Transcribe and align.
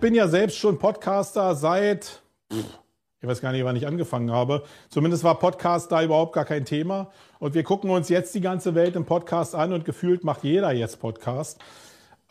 bin 0.00 0.14
ja 0.14 0.28
selbst 0.28 0.56
schon 0.56 0.78
Podcaster 0.78 1.54
seit, 1.54 2.22
ich 2.50 3.28
weiß 3.28 3.42
gar 3.42 3.52
nicht, 3.52 3.64
wann 3.64 3.76
ich 3.76 3.86
angefangen 3.86 4.32
habe. 4.32 4.64
Zumindest 4.88 5.24
war 5.24 5.38
Podcast 5.38 5.92
da 5.92 6.02
überhaupt 6.02 6.32
gar 6.32 6.46
kein 6.46 6.64
Thema. 6.64 7.10
Und 7.38 7.54
wir 7.54 7.62
gucken 7.62 7.90
uns 7.90 8.08
jetzt 8.08 8.34
die 8.34 8.40
ganze 8.40 8.74
Welt 8.74 8.96
im 8.96 9.04
Podcast 9.04 9.54
an 9.54 9.74
und 9.74 9.84
gefühlt 9.84 10.24
macht 10.24 10.42
jeder 10.42 10.72
jetzt 10.72 11.00
Podcast. 11.00 11.60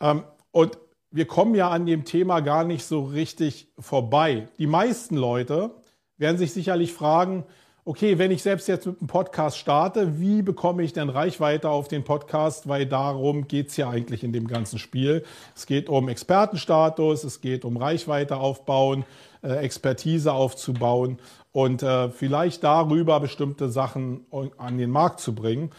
Ähm, 0.00 0.24
und 0.50 0.78
wir 1.12 1.26
kommen 1.26 1.54
ja 1.54 1.70
an 1.70 1.86
dem 1.86 2.04
Thema 2.04 2.40
gar 2.40 2.64
nicht 2.64 2.84
so 2.84 3.04
richtig 3.04 3.68
vorbei. 3.78 4.48
Die 4.58 4.66
meisten 4.66 5.16
Leute 5.16 5.70
werden 6.16 6.38
sich 6.38 6.52
sicherlich 6.52 6.92
fragen, 6.92 7.44
okay, 7.90 8.18
wenn 8.18 8.30
ich 8.30 8.44
selbst 8.44 8.68
jetzt 8.68 8.86
mit 8.86 9.00
einem 9.00 9.08
Podcast 9.08 9.58
starte, 9.58 10.20
wie 10.20 10.42
bekomme 10.42 10.84
ich 10.84 10.92
denn 10.92 11.08
Reichweite 11.08 11.68
auf 11.70 11.88
den 11.88 12.04
Podcast? 12.04 12.68
Weil 12.68 12.86
darum 12.86 13.48
geht's 13.48 13.76
ja 13.76 13.90
eigentlich 13.90 14.22
in 14.22 14.32
dem 14.32 14.46
ganzen 14.46 14.78
Spiel. 14.78 15.24
Es 15.56 15.66
geht 15.66 15.88
um 15.88 16.08
Expertenstatus, 16.08 17.24
es 17.24 17.40
geht 17.40 17.64
um 17.64 17.76
Reichweite 17.76 18.36
aufbauen, 18.36 19.04
äh, 19.42 19.56
Expertise 19.56 20.32
aufzubauen 20.32 21.18
und 21.50 21.82
äh, 21.82 22.10
vielleicht 22.10 22.62
darüber 22.62 23.18
bestimmte 23.18 23.70
Sachen 23.70 24.24
an 24.56 24.78
den 24.78 24.90
Markt 24.90 25.18
zu 25.18 25.34
bringen. 25.34 25.72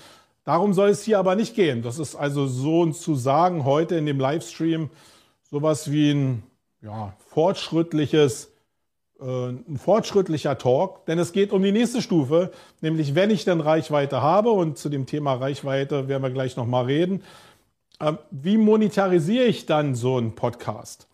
Darum 0.44 0.74
soll 0.74 0.90
es 0.90 1.04
hier 1.04 1.18
aber 1.18 1.36
nicht 1.36 1.56
gehen. 1.56 1.82
Das 1.82 1.98
ist 1.98 2.16
also 2.16 2.46
so 2.46 2.92
zu 2.92 3.16
sagen 3.16 3.64
heute 3.64 3.96
in 3.96 4.06
dem 4.06 4.20
Livestream 4.20 4.90
sowas 5.50 5.90
wie 5.90 6.12
ein 6.12 6.44
ja, 6.82 7.14
fortschrittliches 7.30 8.51
ein 9.22 9.78
fortschrittlicher 9.78 10.58
Talk, 10.58 11.06
denn 11.06 11.20
es 11.20 11.32
geht 11.32 11.52
um 11.52 11.62
die 11.62 11.72
nächste 11.72 12.02
Stufe, 12.02 12.52
nämlich 12.82 13.14
wenn 13.14 13.30
ich 13.30 13.46
dann 13.46 13.62
Reichweite 13.62 14.22
habe 14.22 14.50
und 14.50 14.78
zu 14.78 14.90
dem 14.90 15.06
Thema 15.06 15.36
Reichweite 15.36 16.08
werden 16.08 16.24
wir 16.24 16.32
gleich 16.32 16.58
nochmal 16.58 16.86
reden, 16.86 17.24
ähm, 18.00 18.18
wie 18.32 18.58
monetarisiere 18.58 19.46
ich 19.46 19.68
dann 19.68 19.94
so 19.94 20.18
einen 20.18 20.34
Podcast? 20.34 21.08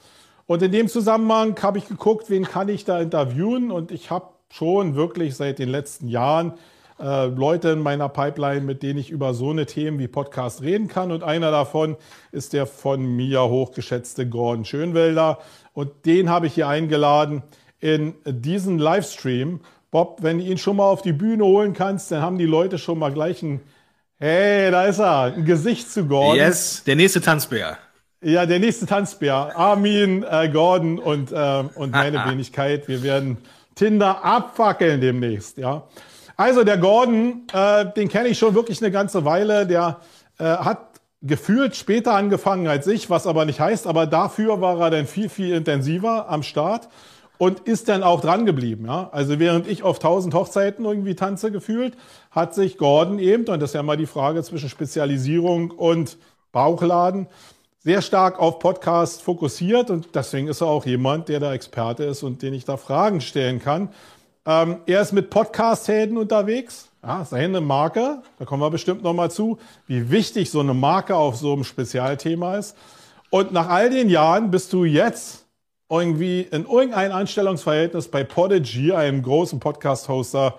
Und 0.46 0.62
in 0.62 0.72
dem 0.72 0.88
Zusammenhang 0.88 1.62
habe 1.62 1.78
ich 1.78 1.88
geguckt, 1.90 2.30
wen 2.30 2.46
kann 2.46 2.70
ich 2.70 2.86
da 2.86 3.02
interviewen 3.02 3.72
und 3.72 3.92
ich 3.92 4.10
habe 4.10 4.30
schon 4.50 4.96
wirklich 4.96 5.36
seit 5.36 5.60
den 5.60 5.68
letzten 5.68 6.08
Jahren 6.08 6.54
äh, 7.00 7.26
Leute 7.26 7.70
in 7.70 7.80
meiner 7.80 8.08
Pipeline, 8.08 8.62
mit 8.62 8.84
denen 8.84 9.00
ich 9.00 9.10
über 9.10 9.34
so 9.34 9.50
eine 9.50 9.66
Themen 9.66 10.00
wie 10.00 10.08
Podcast 10.08 10.62
reden 10.62 10.88
kann. 10.88 11.12
Und 11.12 11.24
einer 11.24 11.52
davon 11.52 11.98
ist 12.32 12.54
der 12.54 12.66
von 12.66 13.06
mir 13.06 13.42
hochgeschätzte 13.42 14.28
Gordon 14.28 14.64
Schönwelder. 14.64 15.40
Und 15.74 16.06
den 16.06 16.30
habe 16.30 16.48
ich 16.48 16.54
hier 16.54 16.70
eingeladen 16.70 17.44
in 17.80 18.16
diesen 18.26 18.80
Livestream. 18.80 19.60
Bob, 19.92 20.20
wenn 20.22 20.40
du 20.40 20.44
ihn 20.44 20.58
schon 20.58 20.78
mal 20.78 20.86
auf 20.86 21.02
die 21.02 21.14
Bühne 21.14 21.44
holen 21.46 21.74
kannst, 21.74 22.12
dann 22.12 22.22
haben 22.22 22.38
die 22.38 22.46
Leute 22.46 22.78
schon 22.78 23.00
mal 23.00 23.12
gleich 23.12 23.42
ein, 23.42 23.62
hey, 24.20 24.70
da 24.72 24.86
ist 24.86 25.00
er, 25.00 25.34
ein 25.34 25.46
Gesicht 25.46 25.92
zu 25.92 26.06
Gordon. 26.06 26.36
Yes, 26.36 26.84
der 26.86 26.96
nächste 26.96 27.22
Tanzbär. 27.22 27.78
Ja, 28.22 28.46
der 28.46 28.60
nächste 28.60 28.86
Tanzbär. 28.86 29.56
Armin, 29.56 30.24
äh, 30.24 30.50
Gordon 30.50 31.00
und, 31.00 31.32
äh, 31.32 31.64
und 31.76 31.92
meine 31.92 32.26
Wenigkeit. 32.30 32.88
Wir 32.88 33.04
werden 33.04 33.38
Tinder 33.76 34.24
abfackeln 34.26 35.00
demnächst, 35.02 35.58
ja. 35.58 35.84
Also 36.36 36.64
der 36.64 36.78
Gordon, 36.78 37.44
äh, 37.54 37.86
den 37.96 38.10
kenne 38.10 38.30
ich 38.30 38.38
schon 38.38 38.54
wirklich 38.54 38.82
eine 38.82 38.92
ganze 38.92 39.26
Weile. 39.26 39.66
Der 39.66 40.02
äh, 40.38 40.44
hat 40.44 41.00
gefühlt 41.22 41.76
später 41.76 42.14
angefangen 42.14 42.68
als 42.68 42.88
ich, 42.88 43.10
was 43.10 43.26
aber 43.26 43.46
nicht 43.46 43.60
heißt, 43.60 43.88
aber 43.88 44.06
dafür 44.06 44.62
war 44.62 44.80
er 44.80 44.90
dann 44.92 45.08
viel, 45.08 45.30
viel 45.30 45.54
intensiver 45.56 46.30
am 46.30 46.44
Start 46.44 46.90
und 47.38 47.62
ist 47.62 47.90
dann 47.90 48.04
auch 48.04 48.22
dran 48.22 48.46
geblieben. 48.46 48.86
Ja? 48.86 49.10
Also 49.12 49.40
während 49.40 49.68
ich 49.68 49.84
auf 49.84 50.00
tausend 50.00 50.34
Hochzeiten 50.34 50.86
irgendwie 50.86 51.16
tanze 51.16 51.52
gefühlt, 51.52 51.96
hat 52.32 52.56
sich 52.56 52.78
Gordon 52.78 53.20
eben, 53.20 53.46
und 53.46 53.62
das 53.62 53.72
ist 53.72 53.76
ja 53.76 53.84
mal 53.84 53.98
die 53.98 54.06
Frage 54.06 54.44
zwischen 54.44 54.70
Spezialisierung 54.70 55.72
und 55.72 56.18
Bauchladen, 56.52 57.28
sehr 57.80 58.02
stark 58.02 58.40
auf 58.40 58.60
Podcast 58.60 59.22
fokussiert 59.22 59.90
und 59.90 60.10
deswegen 60.14 60.48
ist 60.48 60.62
er 60.62 60.68
auch 60.68 60.86
jemand, 60.86 61.30
der 61.30 61.40
da 61.40 61.54
Experte 61.54 62.04
ist 62.04 62.24
und 62.24 62.42
den 62.42 62.54
ich 62.54 62.66
da 62.66 62.76
Fragen 62.76 63.22
stellen 63.22 63.62
kann. 63.62 63.90
Ähm, 64.46 64.78
er 64.86 65.02
ist 65.02 65.14
mit 65.14 65.30
Podcast-Helden 65.30 66.18
unterwegs. 66.18 66.90
Ja, 67.04 67.24
seine 67.24 67.62
Marke, 67.62 68.22
da 68.40 68.46
kommen 68.46 68.62
wir 68.62 68.70
bestimmt 68.72 69.04
nochmal 69.04 69.32
zu, 69.32 69.60
wie 69.86 70.10
wichtig 70.12 70.52
so 70.52 70.60
eine 70.60 70.74
Marke 70.74 71.16
auf 71.16 71.38
so 71.38 71.54
einem 71.54 71.64
Spezialthema 71.64 72.58
ist. 72.58 72.76
Und 73.30 73.54
nach 73.54 73.70
all 73.70 73.90
den 73.90 74.10
Jahren 74.10 74.52
bist 74.52 74.74
du 74.74 74.84
jetzt 74.84 75.47
irgendwie 75.90 76.42
in 76.42 76.66
irgendein 76.66 77.12
Anstellungsverhältnis 77.12 78.10
bei 78.10 78.24
Podigy, 78.24 78.94
einem 78.94 79.22
großen 79.22 79.60
Podcast-Hoster, 79.60 80.58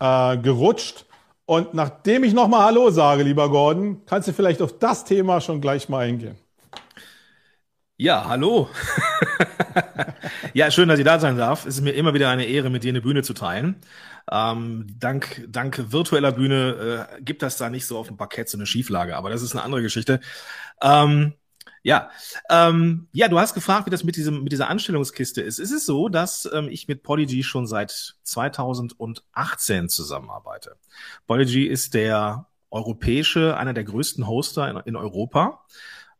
äh, 0.00 0.36
gerutscht. 0.38 1.04
Und 1.46 1.74
nachdem 1.74 2.24
ich 2.24 2.34
nochmal 2.34 2.66
Hallo 2.66 2.90
sage, 2.90 3.22
lieber 3.22 3.48
Gordon, 3.50 4.02
kannst 4.04 4.28
du 4.28 4.32
vielleicht 4.32 4.60
auf 4.60 4.78
das 4.78 5.04
Thema 5.04 5.40
schon 5.40 5.60
gleich 5.60 5.88
mal 5.88 6.06
eingehen. 6.06 6.36
Ja, 8.00 8.28
hallo. 8.28 8.68
ja, 10.54 10.70
schön, 10.70 10.88
dass 10.88 11.00
ich 11.00 11.04
da 11.04 11.18
sein 11.18 11.36
darf. 11.36 11.66
Es 11.66 11.76
ist 11.76 11.82
mir 11.82 11.92
immer 11.92 12.14
wieder 12.14 12.30
eine 12.30 12.44
Ehre, 12.44 12.70
mit 12.70 12.84
dir 12.84 12.90
eine 12.90 13.00
Bühne 13.00 13.24
zu 13.24 13.34
teilen. 13.34 13.80
Ähm, 14.30 14.86
dank, 15.00 15.44
dank 15.48 15.90
virtueller 15.90 16.32
Bühne 16.32 17.08
äh, 17.18 17.22
gibt 17.22 17.42
das 17.42 17.56
da 17.56 17.70
nicht 17.70 17.86
so 17.86 17.98
auf 17.98 18.06
dem 18.06 18.16
Parkett 18.16 18.48
so 18.48 18.56
eine 18.56 18.66
Schieflage, 18.66 19.16
aber 19.16 19.30
das 19.30 19.42
ist 19.42 19.52
eine 19.52 19.64
andere 19.64 19.82
Geschichte. 19.82 20.20
Ähm, 20.80 21.32
ja, 21.82 22.10
ähm, 22.50 23.08
ja, 23.12 23.28
du 23.28 23.38
hast 23.38 23.54
gefragt, 23.54 23.86
wie 23.86 23.90
das 23.90 24.04
mit 24.04 24.16
diesem 24.16 24.42
mit 24.42 24.52
dieser 24.52 24.68
Anstellungskiste 24.68 25.42
ist. 25.42 25.58
Es 25.58 25.70
ist 25.70 25.86
so, 25.86 26.08
dass 26.08 26.48
ähm, 26.52 26.68
ich 26.68 26.88
mit 26.88 27.02
Polygy 27.02 27.42
schon 27.42 27.66
seit 27.66 28.16
2018 28.22 29.88
zusammenarbeite. 29.88 30.76
Polygy 31.26 31.66
ist 31.66 31.94
der 31.94 32.46
europäische, 32.70 33.56
einer 33.56 33.74
der 33.74 33.84
größten 33.84 34.26
Hoster 34.26 34.68
in, 34.68 34.76
in 34.84 34.96
Europa. 34.96 35.64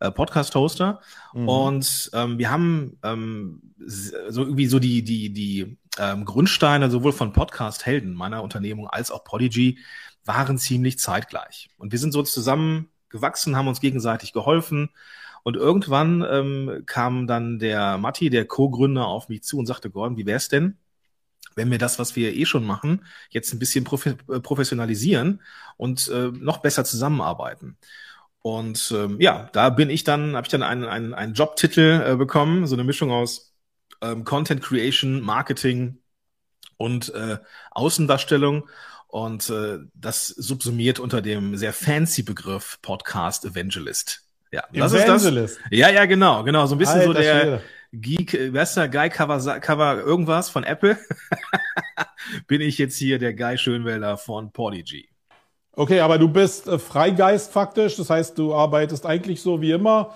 Äh, 0.01 0.13
Podcast-Hoster 0.13 1.01
mhm. 1.35 1.49
und 1.49 2.11
ähm, 2.13 2.39
wir 2.39 2.53
haben 2.53 2.99
ähm, 3.03 3.75
so 3.79 4.43
irgendwie 4.43 4.69
so 4.69 4.79
die 4.79 5.03
die 5.03 5.33
die 5.33 5.77
ähm, 5.99 6.25
Grundsteine 6.25 6.89
sowohl 6.89 7.11
von 7.11 7.33
Podcast-Helden 7.33 8.15
meiner 8.15 8.45
Unternehmung 8.45 8.87
als 8.87 9.11
auch 9.11 9.25
Podigy 9.25 9.81
waren 10.25 10.57
ziemlich 10.57 11.01
zeitgleich 11.01 11.71
und 11.79 11.91
wir 11.91 11.99
sind 11.99 12.13
so 12.13 12.23
zusammen 12.23 12.91
gewachsen, 13.09 13.57
haben 13.57 13.67
uns 13.67 13.81
gegenseitig 13.81 14.33
geholfen 14.33 14.91
und 15.49 15.57
irgendwann 15.57 16.23
ähm, 16.31 16.83
kam 16.85 17.27
dann 17.27 17.59
der 17.59 17.97
Matti, 17.97 18.29
der 18.29 18.45
Co-Gründer, 18.45 19.07
auf 19.07 19.31
mich 19.31 19.43
zu 19.45 19.57
und 19.57 19.65
sagte, 19.65 19.89
Gordon, 19.89 20.19
wie 20.19 20.27
wär's 20.27 20.51
denn, 20.51 20.77
wenn 21.55 21.71
wir 21.71 21.79
das, 21.79 21.99
was 21.99 22.17
wir 22.17 22.37
eh 22.37 22.45
schon 22.45 22.67
machen, 22.67 23.07
jetzt 23.31 23.55
ein 23.55 23.59
bisschen 23.59 23.83
prof 23.83 24.05
äh, 24.05 24.15
professionalisieren 24.43 25.41
und 25.79 26.07
äh, 26.09 26.31
noch 26.33 26.59
besser 26.59 26.85
zusammenarbeiten. 26.85 27.79
Und 28.43 28.93
ähm, 28.95 29.19
ja, 29.23 29.49
da 29.55 29.71
bin 29.71 29.89
ich 29.89 30.05
dann, 30.05 30.37
habe 30.37 30.45
ich 30.45 30.51
dann 30.51 30.63
einen, 30.63 30.85
einen, 30.85 31.15
einen 31.15 31.33
Jobtitel 31.33 32.03
äh, 32.07 32.17
bekommen, 32.17 32.67
so 32.67 32.77
eine 32.77 32.85
Mischung 32.85 33.11
aus 33.11 33.55
ähm, 34.03 34.25
Content 34.25 34.63
Creation, 34.63 35.23
Marketing 35.23 35.97
und 36.77 37.09
äh, 37.15 37.39
Außendarstellung. 37.71 38.69
Und 39.07 39.49
äh, 39.49 39.79
das 39.95 40.29
subsumiert 40.29 40.99
unter 40.99 41.23
dem 41.23 41.57
sehr 41.57 41.73
fancy 41.73 42.23
Begriff 42.23 42.81
Podcast 42.83 43.47
Evangelist. 43.47 44.28
Ja, 44.51 44.65
das 44.73 44.93
ist 44.93 45.07
das. 45.07 45.59
Ja, 45.71 45.91
ja, 45.91 46.07
genau, 46.07 46.43
genau. 46.43 46.67
So 46.67 46.75
ein 46.75 46.79
bisschen 46.79 47.01
Alter, 47.01 47.07
so 47.07 47.13
der 47.13 47.41
Schwede. 47.41 47.63
Geek, 47.93 48.35
ist 48.35 48.75
der 48.75 48.89
Guy 48.89 49.09
Cover, 49.09 49.61
Cover 49.61 49.99
irgendwas 49.99 50.51
von 50.51 50.65
Apple? 50.65 50.99
Bin 52.47 52.61
ich 52.61 52.77
jetzt 52.79 52.99
hier 52.99 53.19
der 53.19 53.35
Guy 53.35 53.57
Schönwälder 53.57 54.19
von 54.19 54.53
Podigy. 54.53 55.09
Okay, 55.73 56.01
aber 56.01 56.19
du 56.19 56.29
bist 56.29 56.67
äh, 56.67 56.79
Freigeist 56.79 57.53
faktisch. 57.53 57.97
Das 57.97 58.11
heißt, 58.11 58.37
du 58.37 58.55
arbeitest 58.55 59.07
eigentlich 59.07 59.41
so 59.41 59.61
wie 59.61 59.71
immer, 59.71 60.15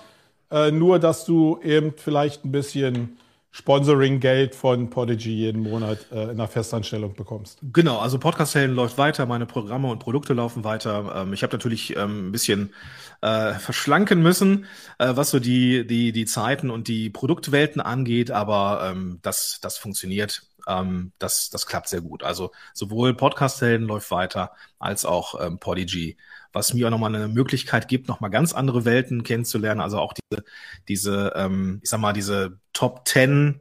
äh, 0.51 0.71
nur 0.71 0.99
dass 0.99 1.25
du 1.25 1.59
eben 1.63 1.93
vielleicht 1.95 2.45
ein 2.45 2.51
bisschen 2.51 3.17
Sponsoring-Geld 3.51 4.55
von 4.55 4.89
Podigy 4.89 5.31
jeden 5.31 5.61
Monat 5.61 6.07
äh, 6.11 6.23
in 6.23 6.29
einer 6.31 6.47
Festanstellung 6.47 7.13
bekommst. 7.13 7.59
Genau, 7.71 7.99
also 7.99 8.19
Podcast-Helden 8.19 8.75
läuft 8.75 8.97
weiter, 8.97 9.27
meine 9.27 9.45
Programme 9.45 9.89
und 9.89 9.99
Produkte 9.99 10.33
laufen 10.33 10.63
weiter. 10.63 11.13
Ähm, 11.15 11.33
ich 11.33 11.43
habe 11.43 11.53
natürlich 11.53 11.95
ähm, 11.95 12.27
ein 12.27 12.31
bisschen 12.31 12.73
äh, 13.21 13.53
verschlanken 13.53 14.21
müssen, 14.21 14.65
äh, 14.99 15.15
was 15.15 15.31
so 15.31 15.39
die, 15.39 15.85
die, 15.87 16.11
die 16.11 16.25
Zeiten 16.25 16.69
und 16.69 16.87
die 16.87 17.09
Produktwelten 17.09 17.81
angeht, 17.81 18.31
aber 18.31 18.89
ähm, 18.91 19.19
das, 19.21 19.59
das 19.61 19.77
funktioniert. 19.77 20.43
Ähm, 20.67 21.11
das, 21.19 21.49
das 21.49 21.65
klappt 21.65 21.89
sehr 21.89 22.01
gut. 22.01 22.23
Also 22.23 22.51
sowohl 22.73 23.15
Podcast-Helden 23.15 23.87
läuft 23.87 24.11
weiter, 24.11 24.51
als 24.79 25.05
auch 25.05 25.39
ähm, 25.45 25.59
Podigy 25.59 26.17
was 26.53 26.73
mir 26.73 26.87
auch 26.87 26.91
nochmal 26.91 27.13
eine 27.13 27.27
Möglichkeit 27.27 27.87
gibt, 27.87 28.07
nochmal 28.07 28.29
ganz 28.29 28.53
andere 28.53 28.85
Welten 28.85 29.23
kennenzulernen. 29.23 29.81
Also 29.81 29.99
auch 29.99 30.13
diese, 30.13 30.43
diese 30.87 31.33
ähm, 31.35 31.79
ich 31.83 31.89
sag 31.89 31.99
mal, 31.99 32.13
diese 32.13 32.59
Top 32.71 33.07
10 33.07 33.59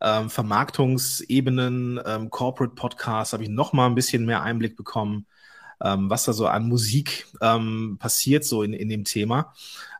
ähm, 0.00 0.30
Vermarktungsebenen, 0.30 2.00
ähm, 2.04 2.30
Corporate 2.30 2.74
Podcasts, 2.74 3.32
habe 3.32 3.42
ich 3.42 3.48
nochmal 3.48 3.88
ein 3.88 3.94
bisschen 3.94 4.26
mehr 4.26 4.42
Einblick 4.42 4.76
bekommen, 4.76 5.26
ähm, 5.82 6.10
was 6.10 6.24
da 6.24 6.32
so 6.32 6.46
an 6.46 6.68
Musik 6.68 7.26
ähm, 7.40 7.96
passiert, 7.98 8.44
so 8.44 8.62
in, 8.62 8.72
in 8.72 8.88
dem 8.88 9.04
Thema. 9.04 9.52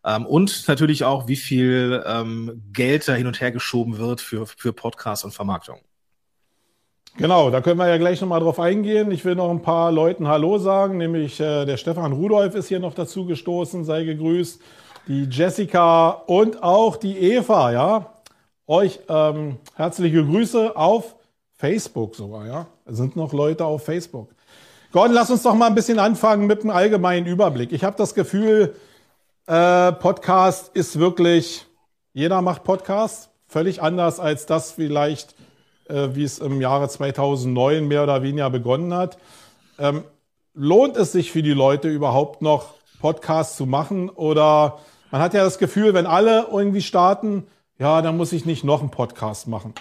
Ähm, 0.05 0.27
und 0.27 0.69
natürlich 0.69 1.05
auch, 1.05 1.29
wie 1.29 1.37
viel 1.37 2.03
ähm, 2.07 2.63
Geld 2.73 3.09
da 3.09 3.15
hin 3.15 3.27
und 3.27 3.41
her 3.41 3.53
geschoben 3.53 3.99
wird 3.99 4.21
für, 4.21 4.47
für 4.47 4.73
Podcasts 4.73 5.25
und 5.25 5.33
Vermarktung. 5.33 5.79
Genau, 7.17 7.51
da 7.51 7.61
können 7.61 7.79
wir 7.79 7.87
ja 7.87 7.97
gleich 7.97 8.21
nochmal 8.21 8.41
drauf 8.41 8.59
eingehen. 8.59 9.13
Ich 9.13 9.25
will 9.25 9.37
noch 9.37 9.51
ein 9.51 9.63
paar 9.63 9.93
Leuten 9.93 10.27
Hallo 10.27 10.59
sagen, 10.59 10.99
nämlich 10.99 11.39
äh, 11.39 11.65
der 11.65 11.77
Stefan 11.77 12.13
Rudolf 12.13 12.57
ist 12.57 12.67
hier 12.67 12.81
noch 12.81 12.93
dazu 12.93 13.25
gestoßen, 13.25 13.85
sei 13.85 14.05
gegrüßt. 14.05 14.61
Die 15.07 15.29
Jessica 15.31 16.11
und 16.11 16.63
auch 16.63 16.97
die 16.97 17.17
Eva, 17.19 17.73
ja. 17.73 18.15
euch 18.67 18.99
ähm, 19.09 19.59
herzliche 19.77 20.25
Grüße 20.25 20.77
auf 20.77 21.15
Facebook 21.53 22.17
sogar, 22.17 22.47
ja. 22.47 22.67
Es 22.85 22.97
sind 22.97 23.15
noch 23.15 23.33
Leute 23.33 23.65
auf 23.65 23.85
Facebook. 23.85 24.34
Gordon, 24.95 25.13
lass 25.13 25.29
uns 25.29 25.43
doch 25.43 25.57
mal 25.57 25.67
ein 25.67 25.75
bisschen 25.75 25.99
anfangen 25.99 26.47
mit 26.47 26.61
einem 26.61 26.71
allgemeinen 26.71 27.27
Überblick. 27.27 27.73
Ich 27.73 27.83
habe 27.83 27.97
das 27.97 28.15
Gefühl, 28.15 28.77
äh, 29.49 29.91
Podcast 29.91 30.71
ist 30.73 31.01
wirklich, 31.01 31.67
jeder 32.13 32.41
macht 32.43 32.63
Podcast, 32.63 33.31
völlig 33.49 33.83
anders 33.83 34.21
als 34.21 34.47
das 34.47 34.71
vielleicht, 34.71 35.35
äh, 35.89 36.11
wie 36.13 36.23
es 36.23 36.39
im 36.39 36.61
Jahre 36.61 36.89
2009 36.89 37.89
mehr 37.89 38.05
oder 38.05 38.23
weniger 38.23 38.51
begonnen 38.51 38.95
hat. 38.95 39.19
Ähm, 39.81 40.05
lohnt 40.55 40.97
es 40.97 41.11
sich 41.11 41.33
für 41.33 41.43
die 41.43 41.55
Leute 41.55 41.89
überhaupt 41.89 42.41
noch 42.41 42.75
Podcasts 43.01 43.57
zu 43.57 43.67
machen 43.67 44.11
oder 44.11 44.79
man 45.11 45.21
hat 45.21 45.35
ja 45.35 45.43
das 45.43 45.59
Gefühl, 45.59 45.93
wenn 45.95 46.07
alle 46.07 46.47
irgendwie 46.53 46.83
starten, 46.83 47.49
ja, 47.81 48.01
dann 48.01 48.17
muss 48.17 48.33
ich 48.33 48.47
nicht 48.47 48.63
noch 48.63 48.79
einen 48.79 48.93
Podcast 48.93 49.49
machen. 49.49 49.75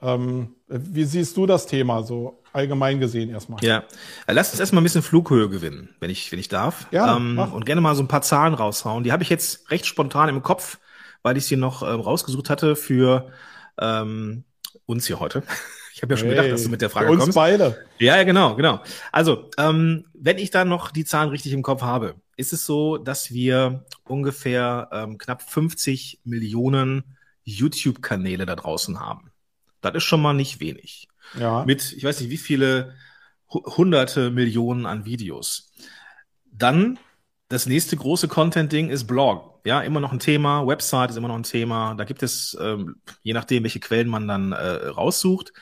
Ähm, 0.00 0.54
wie 0.68 1.04
siehst 1.04 1.36
du 1.36 1.46
das 1.46 1.66
Thema 1.66 2.02
so 2.02 2.42
allgemein 2.52 3.00
gesehen 3.00 3.30
erstmal? 3.30 3.62
Ja, 3.64 3.84
äh, 4.26 4.32
lass 4.32 4.50
uns 4.50 4.60
erstmal 4.60 4.82
ein 4.82 4.84
bisschen 4.84 5.02
Flughöhe 5.02 5.48
gewinnen, 5.48 5.88
wenn 6.00 6.10
ich, 6.10 6.30
wenn 6.30 6.38
ich 6.38 6.48
darf. 6.48 6.86
Ja, 6.92 7.16
ähm, 7.16 7.38
und 7.38 7.66
gerne 7.66 7.80
mal 7.80 7.94
so 7.94 8.02
ein 8.02 8.08
paar 8.08 8.22
Zahlen 8.22 8.54
raushauen. 8.54 9.04
Die 9.04 9.12
habe 9.12 9.22
ich 9.22 9.28
jetzt 9.28 9.70
recht 9.70 9.86
spontan 9.86 10.28
im 10.28 10.42
Kopf, 10.42 10.78
weil 11.22 11.36
ich 11.36 11.46
sie 11.46 11.56
noch 11.56 11.82
ähm, 11.82 12.00
rausgesucht 12.00 12.48
hatte 12.50 12.76
für 12.76 13.30
ähm, 13.80 14.44
uns 14.86 15.06
hier 15.06 15.20
heute. 15.20 15.42
Ich 15.98 16.02
habe 16.02 16.14
ja 16.14 16.16
schon 16.16 16.28
hey, 16.28 16.36
gedacht, 16.36 16.52
dass 16.52 16.62
du 16.62 16.68
mit 16.68 16.80
der 16.80 16.90
Frage 16.90 17.10
uns 17.10 17.22
kommst. 17.22 17.34
beide. 17.34 17.84
Ja, 17.98 18.16
ja, 18.16 18.22
genau, 18.22 18.54
genau. 18.54 18.80
Also, 19.10 19.50
ähm, 19.58 20.04
wenn 20.14 20.38
ich 20.38 20.52
da 20.52 20.64
noch 20.64 20.92
die 20.92 21.04
Zahlen 21.04 21.30
richtig 21.30 21.52
im 21.52 21.64
Kopf 21.64 21.82
habe, 21.82 22.14
ist 22.36 22.52
es 22.52 22.64
so, 22.64 22.98
dass 22.98 23.32
wir 23.32 23.84
ungefähr 24.04 24.88
ähm, 24.92 25.18
knapp 25.18 25.42
50 25.42 26.20
Millionen 26.22 27.02
YouTube-Kanäle 27.42 28.46
da 28.46 28.54
draußen 28.54 29.00
haben. 29.00 29.27
Das 29.80 29.94
ist 29.94 30.04
schon 30.04 30.22
mal 30.22 30.34
nicht 30.34 30.60
wenig. 30.60 31.08
Ja. 31.38 31.64
Mit, 31.64 31.92
ich 31.92 32.04
weiß 32.04 32.20
nicht, 32.20 32.30
wie 32.30 32.38
viele 32.38 32.94
hunderte 33.50 34.30
Millionen 34.30 34.86
an 34.86 35.04
Videos. 35.04 35.70
Dann 36.50 36.98
das 37.48 37.66
nächste 37.66 37.96
große 37.96 38.28
Content-Ding 38.28 38.90
ist 38.90 39.06
Blog. 39.06 39.60
Ja, 39.64 39.80
immer 39.80 40.00
noch 40.00 40.12
ein 40.12 40.18
Thema. 40.18 40.66
Website 40.66 41.10
ist 41.10 41.16
immer 41.16 41.28
noch 41.28 41.36
ein 41.36 41.44
Thema. 41.44 41.94
Da 41.94 42.04
gibt 42.04 42.22
es, 42.22 42.56
ähm, 42.60 42.96
je 43.22 43.32
nachdem, 43.32 43.62
welche 43.62 43.80
Quellen 43.80 44.08
man 44.08 44.28
dann 44.28 44.52
äh, 44.52 44.88
raussucht 44.88 45.52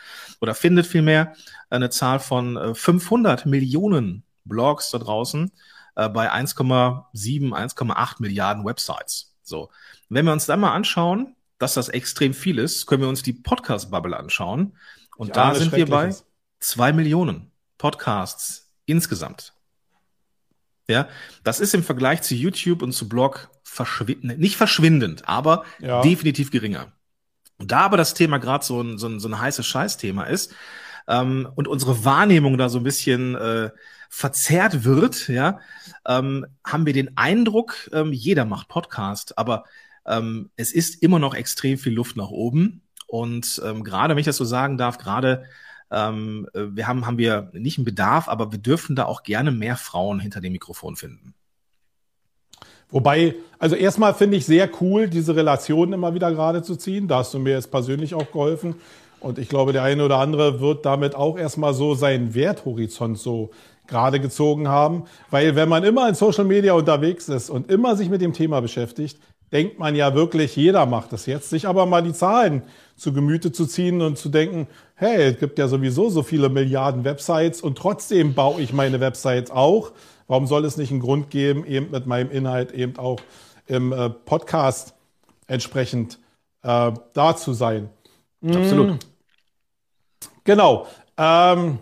oder 0.40 0.54
findet 0.54 0.86
vielmehr, 0.86 1.34
eine 1.70 1.90
Zahl 1.90 2.18
von 2.18 2.56
äh, 2.56 2.74
500 2.74 3.46
Millionen 3.46 4.24
Blogs 4.44 4.90
da 4.90 4.98
draußen 4.98 5.52
äh, 5.94 6.08
bei 6.08 6.32
1,7, 6.32 7.04
1,8 7.14 8.14
Milliarden 8.18 8.64
Websites. 8.64 9.34
So. 9.42 9.70
Wenn 10.08 10.24
wir 10.24 10.32
uns 10.32 10.46
dann 10.46 10.60
mal 10.60 10.72
anschauen, 10.72 11.35
dass 11.58 11.74
das 11.74 11.88
extrem 11.88 12.34
viel 12.34 12.58
ist, 12.58 12.86
können 12.86 13.02
wir 13.02 13.08
uns 13.08 13.22
die 13.22 13.32
Podcast-Bubble 13.32 14.16
anschauen. 14.16 14.76
Und 15.16 15.28
ich 15.28 15.32
da 15.32 15.54
sind 15.54 15.72
wir 15.72 15.86
bei 15.86 16.14
zwei 16.60 16.92
Millionen 16.92 17.50
Podcasts 17.78 18.70
insgesamt. 18.84 19.54
Ja, 20.88 21.08
das 21.42 21.58
ist 21.58 21.74
im 21.74 21.82
Vergleich 21.82 22.22
zu 22.22 22.34
YouTube 22.34 22.82
und 22.82 22.92
zu 22.92 23.08
Blog 23.08 23.50
verschwindend, 23.64 24.38
nicht 24.38 24.56
verschwindend, 24.56 25.28
aber 25.28 25.64
ja. 25.80 26.00
definitiv 26.02 26.50
geringer. 26.50 26.92
Und 27.58 27.72
da 27.72 27.80
aber 27.80 27.96
das 27.96 28.14
Thema 28.14 28.38
gerade 28.38 28.64
so 28.64 28.80
ein, 28.80 28.98
so 28.98 29.08
ein, 29.08 29.18
so 29.18 29.28
ein 29.28 29.40
heißes 29.40 29.66
Scheißthema 29.66 30.24
ist 30.24 30.54
ähm, 31.08 31.48
und 31.56 31.66
unsere 31.66 32.04
Wahrnehmung 32.04 32.56
da 32.56 32.68
so 32.68 32.78
ein 32.78 32.84
bisschen 32.84 33.34
äh, 33.34 33.70
verzerrt 34.08 34.84
wird, 34.84 35.28
ja, 35.28 35.58
ähm, 36.06 36.46
haben 36.64 36.86
wir 36.86 36.92
den 36.92 37.16
Eindruck, 37.16 37.90
ähm, 37.92 38.12
jeder 38.12 38.44
macht 38.44 38.68
Podcast, 38.68 39.36
aber 39.38 39.64
ähm, 40.06 40.50
es 40.56 40.72
ist 40.72 41.02
immer 41.02 41.18
noch 41.18 41.34
extrem 41.34 41.78
viel 41.78 41.92
Luft 41.92 42.16
nach 42.16 42.30
oben. 42.30 42.82
Und 43.06 43.60
ähm, 43.64 43.84
gerade, 43.84 44.14
wenn 44.14 44.20
ich 44.20 44.26
das 44.26 44.36
so 44.36 44.44
sagen 44.44 44.78
darf, 44.78 44.98
gerade 44.98 45.44
ähm, 45.90 46.48
äh, 46.54 46.64
wir 46.70 46.88
haben, 46.88 47.06
haben 47.06 47.18
wir 47.18 47.50
nicht 47.52 47.78
einen 47.78 47.84
Bedarf, 47.84 48.28
aber 48.28 48.52
wir 48.52 48.58
dürfen 48.58 48.96
da 48.96 49.04
auch 49.04 49.22
gerne 49.22 49.52
mehr 49.52 49.76
Frauen 49.76 50.18
hinter 50.20 50.40
dem 50.40 50.52
Mikrofon 50.52 50.96
finden. 50.96 51.34
Wobei, 52.88 53.34
also 53.58 53.74
erstmal 53.74 54.14
finde 54.14 54.36
ich 54.36 54.46
sehr 54.46 54.70
cool, 54.80 55.08
diese 55.08 55.34
Relationen 55.34 55.92
immer 55.92 56.14
wieder 56.14 56.30
gerade 56.32 56.62
zu 56.62 56.76
ziehen. 56.76 57.08
Da 57.08 57.18
hast 57.18 57.34
du 57.34 57.38
mir 57.38 57.50
jetzt 57.50 57.70
persönlich 57.70 58.14
auch 58.14 58.30
geholfen. 58.30 58.76
Und 59.18 59.38
ich 59.38 59.48
glaube, 59.48 59.72
der 59.72 59.82
eine 59.82 60.04
oder 60.04 60.18
andere 60.18 60.60
wird 60.60 60.86
damit 60.86 61.14
auch 61.14 61.36
erstmal 61.36 61.74
so 61.74 61.94
seinen 61.94 62.34
Werthorizont 62.34 63.18
so 63.18 63.50
gerade 63.88 64.20
gezogen 64.20 64.68
haben. 64.68 65.04
Weil 65.30 65.56
wenn 65.56 65.68
man 65.68 65.82
immer 65.82 66.08
in 66.08 66.14
Social 66.14 66.44
Media 66.44 66.74
unterwegs 66.74 67.28
ist 67.28 67.50
und 67.50 67.70
immer 67.70 67.96
sich 67.96 68.08
mit 68.08 68.20
dem 68.20 68.32
Thema 68.32 68.60
beschäftigt, 68.60 69.18
denkt 69.52 69.78
man 69.78 69.94
ja 69.94 70.14
wirklich, 70.14 70.56
jeder 70.56 70.86
macht 70.86 71.12
das 71.12 71.26
jetzt, 71.26 71.50
sich 71.50 71.66
aber 71.68 71.86
mal 71.86 72.02
die 72.02 72.12
Zahlen 72.12 72.62
zu 72.96 73.12
Gemüte 73.12 73.52
zu 73.52 73.66
ziehen 73.66 74.00
und 74.00 74.18
zu 74.18 74.28
denken, 74.28 74.66
hey, 74.94 75.32
es 75.32 75.38
gibt 75.38 75.58
ja 75.58 75.68
sowieso 75.68 76.08
so 76.08 76.22
viele 76.22 76.48
Milliarden 76.48 77.04
Websites 77.04 77.60
und 77.60 77.78
trotzdem 77.78 78.34
baue 78.34 78.60
ich 78.60 78.72
meine 78.72 79.00
Websites 79.00 79.50
auch. 79.50 79.92
Warum 80.26 80.46
soll 80.46 80.64
es 80.64 80.76
nicht 80.76 80.90
einen 80.90 81.00
Grund 81.00 81.30
geben, 81.30 81.64
eben 81.66 81.90
mit 81.90 82.06
meinem 82.06 82.30
Inhalt 82.30 82.72
eben 82.72 82.98
auch 82.98 83.20
im 83.66 83.92
äh, 83.92 84.10
Podcast 84.10 84.94
entsprechend 85.46 86.18
äh, 86.62 86.92
da 87.12 87.36
zu 87.36 87.52
sein? 87.52 87.90
Absolut. 88.44 89.06
Genau. 90.44 90.86
Ähm, 91.16 91.78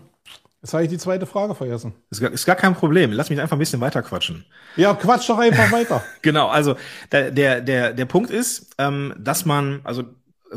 Jetzt 0.65 0.73
habe 0.73 0.81
ich 0.81 0.89
die 0.89 0.97
zweite 0.97 1.27
Frage 1.27 1.53
vergessen. 1.53 1.93
Ist 2.09 2.21
gar, 2.21 2.31
ist 2.31 2.47
gar 2.47 2.55
kein 2.55 2.73
Problem. 2.73 3.11
Lass 3.11 3.29
mich 3.29 3.39
einfach 3.39 3.55
ein 3.55 3.59
bisschen 3.59 3.81
weiter 3.81 4.01
quatschen. 4.01 4.47
Ja, 4.75 4.95
quatsch 4.95 5.29
doch 5.29 5.37
einfach 5.37 5.71
weiter. 5.71 6.03
genau, 6.23 6.47
also 6.47 6.75
der, 7.11 7.29
der, 7.29 7.61
der, 7.61 7.93
der 7.93 8.05
Punkt 8.05 8.31
ist, 8.31 8.73
ähm, 8.79 9.13
dass 9.15 9.45
man, 9.45 9.81
also 9.83 10.05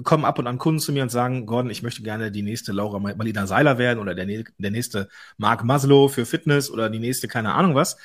kommen 0.05 0.25
ab 0.25 0.39
und 0.39 0.47
an 0.47 0.57
Kunden 0.57 0.81
zu 0.81 0.95
mir 0.95 1.03
und 1.03 1.11
sagen, 1.11 1.45
Gordon, 1.45 1.71
ich 1.71 1.83
möchte 1.83 2.03
gerne 2.03 2.33
die 2.33 2.41
nächste 2.41 2.73
Laura 2.73 2.99
Malina 2.99 3.47
Seiler 3.47 3.77
werden 3.77 3.99
oder 3.99 4.15
der, 4.15 4.25
der 4.25 4.71
nächste 4.71 5.11
Mark 5.37 5.63
Maslow 5.63 6.09
für 6.09 6.25
Fitness 6.25 6.71
oder 6.71 6.89
die 6.89 7.01
nächste 7.01 7.29
keine 7.29 7.53
Ahnung 7.53 7.75
was. 7.75 7.99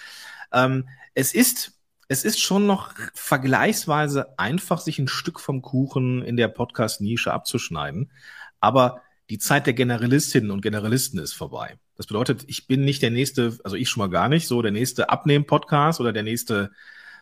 Ähm, 0.52 0.90
es 1.14 1.34
ist 1.34 1.72
es 2.10 2.26
ist 2.26 2.42
schon 2.42 2.68
noch 2.68 2.94
vergleichsweise 3.14 4.38
einfach, 4.38 4.82
sich 4.82 5.00
ein 5.00 5.08
Stück 5.08 5.40
vom 5.40 5.62
Kuchen 5.62 6.22
in 6.22 6.36
der 6.36 6.50
Podcast-Nische 6.50 7.32
abzuschneiden. 7.32 8.12
Aber 8.60 9.02
die 9.30 9.38
Zeit 9.38 9.68
der 9.68 9.74
Generalistinnen 9.74 10.52
und 10.52 10.60
Generalisten 10.62 11.18
ist 11.18 11.32
vorbei. 11.32 11.78
Das 11.96 12.08
bedeutet, 12.08 12.44
ich 12.48 12.68
bin 12.68 12.86
nicht 12.86 13.02
der 13.02 13.12
nächste, 13.12 13.58
also 13.64 13.76
ich 13.76 13.90
schon 13.90 14.02
mal 14.02 14.10
gar 14.10 14.30
nicht, 14.30 14.48
so 14.48 14.62
der 14.62 14.72
nächste 14.72 15.10
Abnehmen-Podcast 15.10 16.00
oder 16.00 16.12
der 16.12 16.24
nächste 16.24 16.72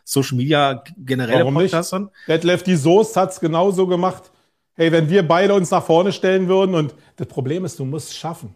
Social 0.04 0.36
Media 0.36 0.82
generelle 0.96 1.40
Warum 1.40 1.54
Podcast. 1.54 1.92
Nicht? 1.92 2.10
Detlef, 2.26 2.62
die 2.62 2.76
Soest 2.76 3.16
hat's 3.16 3.40
genauso 3.40 3.86
gemacht. 3.86 4.30
Hey, 4.74 4.90
wenn 4.90 5.10
wir 5.10 5.26
beide 5.26 5.54
uns 5.54 5.70
nach 5.70 5.84
vorne 5.84 6.12
stellen 6.12 6.48
würden 6.48 6.74
und 6.74 6.94
das 7.16 7.28
Problem 7.28 7.64
ist, 7.64 7.78
du 7.78 7.84
musst 7.84 8.10
es 8.10 8.16
schaffen. 8.16 8.54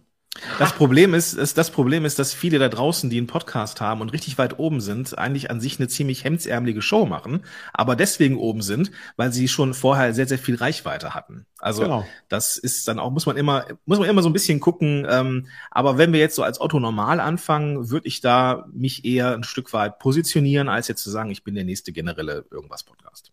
Das 0.58 0.72
Problem 0.72 1.14
ist, 1.14 1.34
ist, 1.34 1.58
das 1.58 1.70
Problem 1.70 2.04
ist, 2.04 2.18
dass 2.18 2.32
viele 2.32 2.58
da 2.58 2.68
draußen, 2.68 3.10
die 3.10 3.18
einen 3.18 3.26
Podcast 3.26 3.80
haben 3.80 4.00
und 4.00 4.12
richtig 4.12 4.38
weit 4.38 4.58
oben 4.58 4.80
sind, 4.80 5.16
eigentlich 5.18 5.50
an 5.50 5.60
sich 5.60 5.78
eine 5.78 5.88
ziemlich 5.88 6.24
hemdsärmelige 6.24 6.82
Show 6.82 7.06
machen, 7.06 7.44
aber 7.72 7.96
deswegen 7.96 8.36
oben 8.36 8.62
sind, 8.62 8.90
weil 9.16 9.32
sie 9.32 9.48
schon 9.48 9.74
vorher 9.74 10.14
sehr, 10.14 10.26
sehr 10.26 10.38
viel 10.38 10.56
Reichweite 10.56 11.14
hatten. 11.14 11.46
Also 11.58 11.82
genau. 11.82 12.06
das 12.28 12.56
ist 12.56 12.86
dann 12.88 12.98
auch, 12.98 13.10
muss 13.10 13.26
man 13.26 13.36
immer, 13.36 13.66
muss 13.86 13.98
man 13.98 14.08
immer 14.08 14.22
so 14.22 14.28
ein 14.28 14.34
bisschen 14.34 14.60
gucken. 14.60 15.06
Ähm, 15.08 15.46
aber 15.70 15.98
wenn 15.98 16.12
wir 16.12 16.20
jetzt 16.20 16.36
so 16.36 16.42
als 16.42 16.60
Otto 16.60 16.80
normal 16.80 17.20
anfangen, 17.20 17.90
würde 17.90 18.08
ich 18.08 18.20
da 18.20 18.66
mich 18.72 19.04
eher 19.04 19.34
ein 19.34 19.44
Stück 19.44 19.72
weit 19.72 19.98
positionieren, 19.98 20.68
als 20.68 20.88
jetzt 20.88 21.02
zu 21.02 21.10
sagen, 21.10 21.30
ich 21.30 21.44
bin 21.44 21.54
der 21.54 21.64
nächste 21.64 21.92
generelle 21.92 22.44
irgendwas 22.50 22.84
Podcast. 22.84 23.32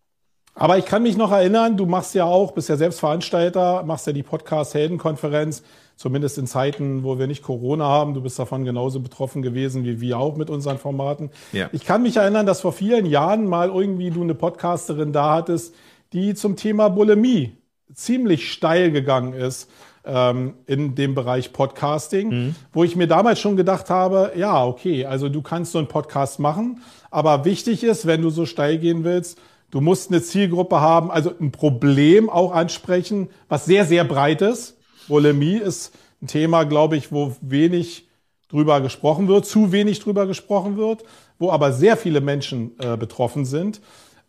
Aber 0.55 0.77
ich 0.77 0.85
kann 0.85 1.03
mich 1.03 1.17
noch 1.17 1.31
erinnern, 1.31 1.77
du 1.77 1.85
machst 1.85 2.13
ja 2.13 2.25
auch, 2.25 2.51
bist 2.51 2.69
ja 2.69 2.77
selbst 2.77 2.99
Veranstalter, 2.99 3.83
machst 3.83 4.05
ja 4.05 4.13
die 4.13 4.23
Podcast-Heldenkonferenz 4.23 5.63
zumindest 5.95 6.37
in 6.37 6.47
Zeiten, 6.47 7.03
wo 7.03 7.19
wir 7.19 7.27
nicht 7.27 7.43
Corona 7.43 7.85
haben. 7.85 8.13
Du 8.13 8.21
bist 8.21 8.37
davon 8.39 8.65
genauso 8.65 8.99
betroffen 8.99 9.41
gewesen 9.41 9.85
wie 9.85 10.01
wir 10.01 10.17
auch 10.17 10.35
mit 10.35 10.49
unseren 10.49 10.77
Formaten. 10.77 11.29
Ja. 11.51 11.69
Ich 11.71 11.85
kann 11.85 12.03
mich 12.03 12.17
erinnern, 12.17 12.45
dass 12.45 12.61
vor 12.61 12.73
vielen 12.73 13.05
Jahren 13.05 13.45
mal 13.47 13.69
irgendwie 13.69 14.09
du 14.09 14.21
eine 14.21 14.35
Podcasterin 14.35 15.13
da 15.13 15.33
hattest, 15.33 15.75
die 16.13 16.33
zum 16.33 16.55
Thema 16.55 16.89
Bulimie 16.89 17.57
ziemlich 17.93 18.51
steil 18.51 18.91
gegangen 18.91 19.33
ist 19.33 19.69
ähm, 20.05 20.55
in 20.65 20.95
dem 20.95 21.15
Bereich 21.15 21.53
Podcasting, 21.53 22.29
mhm. 22.29 22.55
wo 22.71 22.83
ich 22.83 22.95
mir 22.95 23.07
damals 23.07 23.39
schon 23.39 23.55
gedacht 23.55 23.89
habe, 23.89 24.33
ja, 24.35 24.65
okay, 24.65 25.05
also 25.05 25.29
du 25.29 25.41
kannst 25.41 25.71
so 25.71 25.79
einen 25.79 25.87
Podcast 25.87 26.39
machen, 26.39 26.81
aber 27.09 27.45
wichtig 27.45 27.83
ist, 27.83 28.05
wenn 28.05 28.21
du 28.21 28.29
so 28.29 28.45
steil 28.45 28.77
gehen 28.77 29.03
willst, 29.03 29.39
du 29.71 29.81
musst 29.81 30.11
eine 30.11 30.21
Zielgruppe 30.21 30.81
haben, 30.81 31.11
also 31.11 31.31
ein 31.39 31.51
Problem 31.51 32.29
auch 32.29 32.51
ansprechen, 32.51 33.29
was 33.47 33.65
sehr, 33.65 33.85
sehr 33.85 34.03
breit 34.03 34.41
ist. 34.41 34.77
Bulimie 35.07 35.57
ist 35.57 35.93
ein 36.21 36.27
Thema, 36.27 36.63
glaube 36.63 36.97
ich, 36.97 37.11
wo 37.11 37.35
wenig 37.41 38.07
drüber 38.49 38.81
gesprochen 38.81 39.27
wird, 39.27 39.45
zu 39.45 39.71
wenig 39.71 39.99
drüber 39.99 40.27
gesprochen 40.27 40.77
wird, 40.77 41.03
wo 41.39 41.51
aber 41.51 41.73
sehr 41.73 41.97
viele 41.97 42.21
Menschen 42.21 42.71
äh, 42.79 42.95
betroffen 42.97 43.45
sind. 43.45 43.81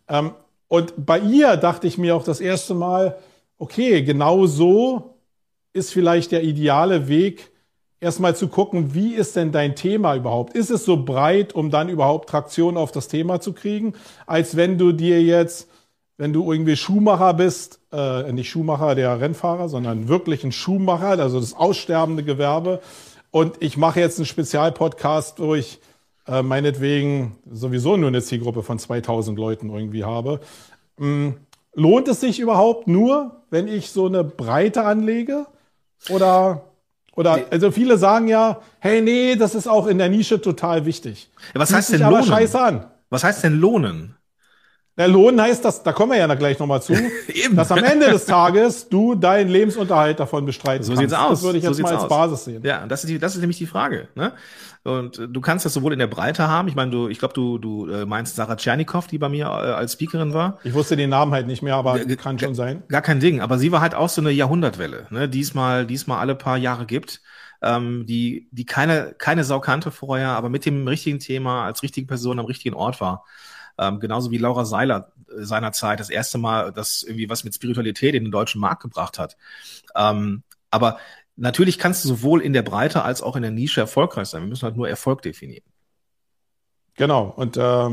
Ähm, 0.08 0.32
und 0.68 0.94
bei 0.96 1.18
ihr 1.18 1.56
dachte 1.56 1.86
ich 1.86 1.98
mir 1.98 2.16
auch 2.16 2.24
das 2.24 2.40
erste 2.40 2.74
Mal, 2.74 3.16
okay, 3.58 4.02
genau 4.02 4.46
so 4.46 5.16
ist 5.72 5.92
vielleicht 5.92 6.32
der 6.32 6.42
ideale 6.42 7.08
Weg, 7.08 7.52
erstmal 8.00 8.36
zu 8.36 8.48
gucken, 8.48 8.94
wie 8.94 9.14
ist 9.14 9.34
denn 9.36 9.52
dein 9.52 9.76
Thema 9.76 10.14
überhaupt? 10.14 10.54
Ist 10.54 10.70
es 10.70 10.84
so 10.84 11.04
breit, 11.04 11.54
um 11.54 11.70
dann 11.70 11.88
überhaupt 11.88 12.28
Traktion 12.28 12.76
auf 12.76 12.92
das 12.92 13.08
Thema 13.08 13.40
zu 13.40 13.52
kriegen, 13.52 13.94
als 14.26 14.56
wenn 14.56 14.78
du 14.78 14.92
dir 14.92 15.22
jetzt 15.22 15.68
wenn 16.16 16.32
du 16.32 16.50
irgendwie 16.50 16.76
Schuhmacher 16.76 17.34
bist, 17.34 17.80
äh, 17.92 18.30
nicht 18.32 18.48
Schuhmacher 18.48 18.94
der 18.94 19.20
Rennfahrer, 19.20 19.68
sondern 19.68 20.08
wirklich 20.08 20.44
ein 20.44 20.52
Schuhmacher, 20.52 21.20
also 21.20 21.40
das 21.40 21.54
aussterbende 21.54 22.22
Gewerbe. 22.22 22.80
Und 23.30 23.56
ich 23.60 23.76
mache 23.76 24.00
jetzt 24.00 24.18
einen 24.18 24.26
Spezialpodcast, 24.26 25.40
wo 25.40 25.54
ich 25.54 25.80
äh, 26.26 26.42
meinetwegen 26.42 27.36
sowieso 27.50 27.96
nur 27.96 28.08
eine 28.08 28.22
Zielgruppe 28.22 28.62
von 28.62 28.78
2000 28.78 29.38
Leuten 29.38 29.70
irgendwie 29.70 30.04
habe. 30.04 30.40
Ähm, 31.00 31.38
lohnt 31.74 32.06
es 32.08 32.20
sich 32.20 32.38
überhaupt 32.38 32.86
nur, 32.86 33.42
wenn 33.50 33.66
ich 33.66 33.90
so 33.90 34.06
eine 34.06 34.22
Breite 34.22 34.84
anlege? 34.84 35.46
Oder, 36.10 36.64
oder, 37.16 37.40
also 37.50 37.70
viele 37.70 37.98
sagen 37.98 38.28
ja, 38.28 38.60
hey, 38.78 39.02
nee, 39.02 39.36
das 39.36 39.54
ist 39.54 39.66
auch 39.66 39.86
in 39.86 39.98
der 39.98 40.08
Nische 40.08 40.40
total 40.40 40.86
wichtig. 40.86 41.30
Ja, 41.54 41.60
was 41.60 41.72
heißt 41.72 41.92
denn 41.92 42.02
lohnen? 42.02 42.24
scheiße 42.24 42.60
an. 42.60 42.86
Was 43.10 43.24
heißt 43.24 43.42
denn 43.42 43.58
lohnen? 43.58 44.16
Der 44.96 45.08
Lohn 45.08 45.40
heißt, 45.40 45.64
dass, 45.64 45.82
da 45.82 45.92
kommen 45.92 46.12
wir 46.12 46.18
ja 46.18 46.32
gleich 46.34 46.58
nochmal 46.58 46.80
zu, 46.80 46.94
dass 47.52 47.72
am 47.72 47.82
Ende 47.82 48.10
des 48.10 48.26
Tages 48.26 48.88
du 48.88 49.14
deinen 49.16 49.48
Lebensunterhalt 49.48 50.20
davon 50.20 50.46
bestreiten 50.46 50.84
so 50.84 50.92
kannst. 50.92 51.10
So 51.10 51.16
sieht's 51.16 51.20
aus. 51.20 51.30
Das 51.30 51.42
würde 51.42 51.58
ich 51.58 51.64
jetzt 51.64 51.76
so 51.76 51.82
mal 51.82 51.94
als 51.94 52.02
aus. 52.04 52.08
Basis 52.08 52.44
sehen. 52.44 52.62
Ja, 52.64 52.86
das 52.86 53.02
ist, 53.02 53.10
die, 53.10 53.18
das 53.18 53.34
ist 53.34 53.40
nämlich 53.40 53.58
die 53.58 53.66
Frage. 53.66 54.08
Ne? 54.14 54.32
Und 54.84 55.20
du 55.28 55.40
kannst 55.40 55.64
das 55.64 55.74
sowohl 55.74 55.92
in 55.94 55.98
der 55.98 56.06
Breite 56.06 56.46
haben. 56.46 56.68
Ich 56.68 56.76
meine, 56.76 56.90
du, 56.90 57.08
ich 57.08 57.18
glaube, 57.18 57.34
du, 57.34 57.58
du 57.58 57.88
äh, 57.88 58.06
meinst 58.06 58.36
Sarah 58.36 58.56
Tschernikow, 58.56 59.06
die 59.06 59.18
bei 59.18 59.28
mir 59.28 59.46
äh, 59.46 59.48
als 59.48 59.94
Speakerin 59.94 60.32
war. 60.32 60.58
Ich 60.62 60.74
wusste 60.74 60.96
den 60.96 61.10
Namen 61.10 61.32
halt 61.32 61.46
nicht 61.46 61.62
mehr, 61.62 61.74
aber 61.74 61.98
G 61.98 62.14
kann 62.16 62.38
schon 62.38 62.54
sein. 62.54 62.82
Gar 62.88 63.02
kein 63.02 63.18
Ding. 63.18 63.40
Aber 63.40 63.58
sie 63.58 63.72
war 63.72 63.80
halt 63.80 63.94
auch 63.94 64.08
so 64.08 64.20
eine 64.20 64.30
Jahrhundertwelle, 64.30 65.06
ne? 65.10 65.28
diesmal, 65.28 65.86
diesmal 65.86 66.18
alle 66.18 66.34
paar 66.34 66.56
Jahre 66.56 66.86
gibt 66.86 67.20
ähm, 67.64 68.04
die, 68.06 68.48
die 68.52 68.66
keine, 68.66 69.14
keine 69.18 69.42
Sau 69.42 69.58
kannte 69.58 69.90
vorher, 69.90 70.30
aber 70.30 70.50
mit 70.50 70.66
dem 70.66 70.86
richtigen 70.86 71.18
Thema, 71.18 71.64
als 71.64 71.82
richtige 71.82 72.06
Person 72.06 72.38
am 72.38 72.44
richtigen 72.44 72.74
Ort 72.74 73.00
war. 73.00 73.24
Ähm, 73.78 74.00
genauso 74.00 74.30
wie 74.30 74.38
Laura 74.38 74.64
Seiler 74.64 75.12
äh, 75.28 75.42
seinerzeit 75.44 76.00
das 76.00 76.10
erste 76.10 76.38
Mal 76.38 76.72
das 76.72 77.02
irgendwie 77.02 77.28
was 77.28 77.44
mit 77.44 77.54
Spiritualität 77.54 78.14
in 78.14 78.24
den 78.24 78.32
deutschen 78.32 78.60
Markt 78.60 78.82
gebracht 78.82 79.18
hat. 79.18 79.36
Ähm, 79.96 80.42
aber 80.70 80.98
natürlich 81.36 81.78
kannst 81.78 82.04
du 82.04 82.08
sowohl 82.08 82.40
in 82.40 82.52
der 82.52 82.62
Breite 82.62 83.02
als 83.02 83.22
auch 83.22 83.36
in 83.36 83.42
der 83.42 83.50
Nische 83.50 83.80
erfolgreich 83.80 84.28
sein. 84.28 84.42
Wir 84.42 84.48
müssen 84.48 84.64
halt 84.64 84.76
nur 84.76 84.88
Erfolg 84.88 85.22
definieren. 85.22 85.64
Genau. 86.96 87.32
Und 87.36 87.56
äh, 87.56 87.90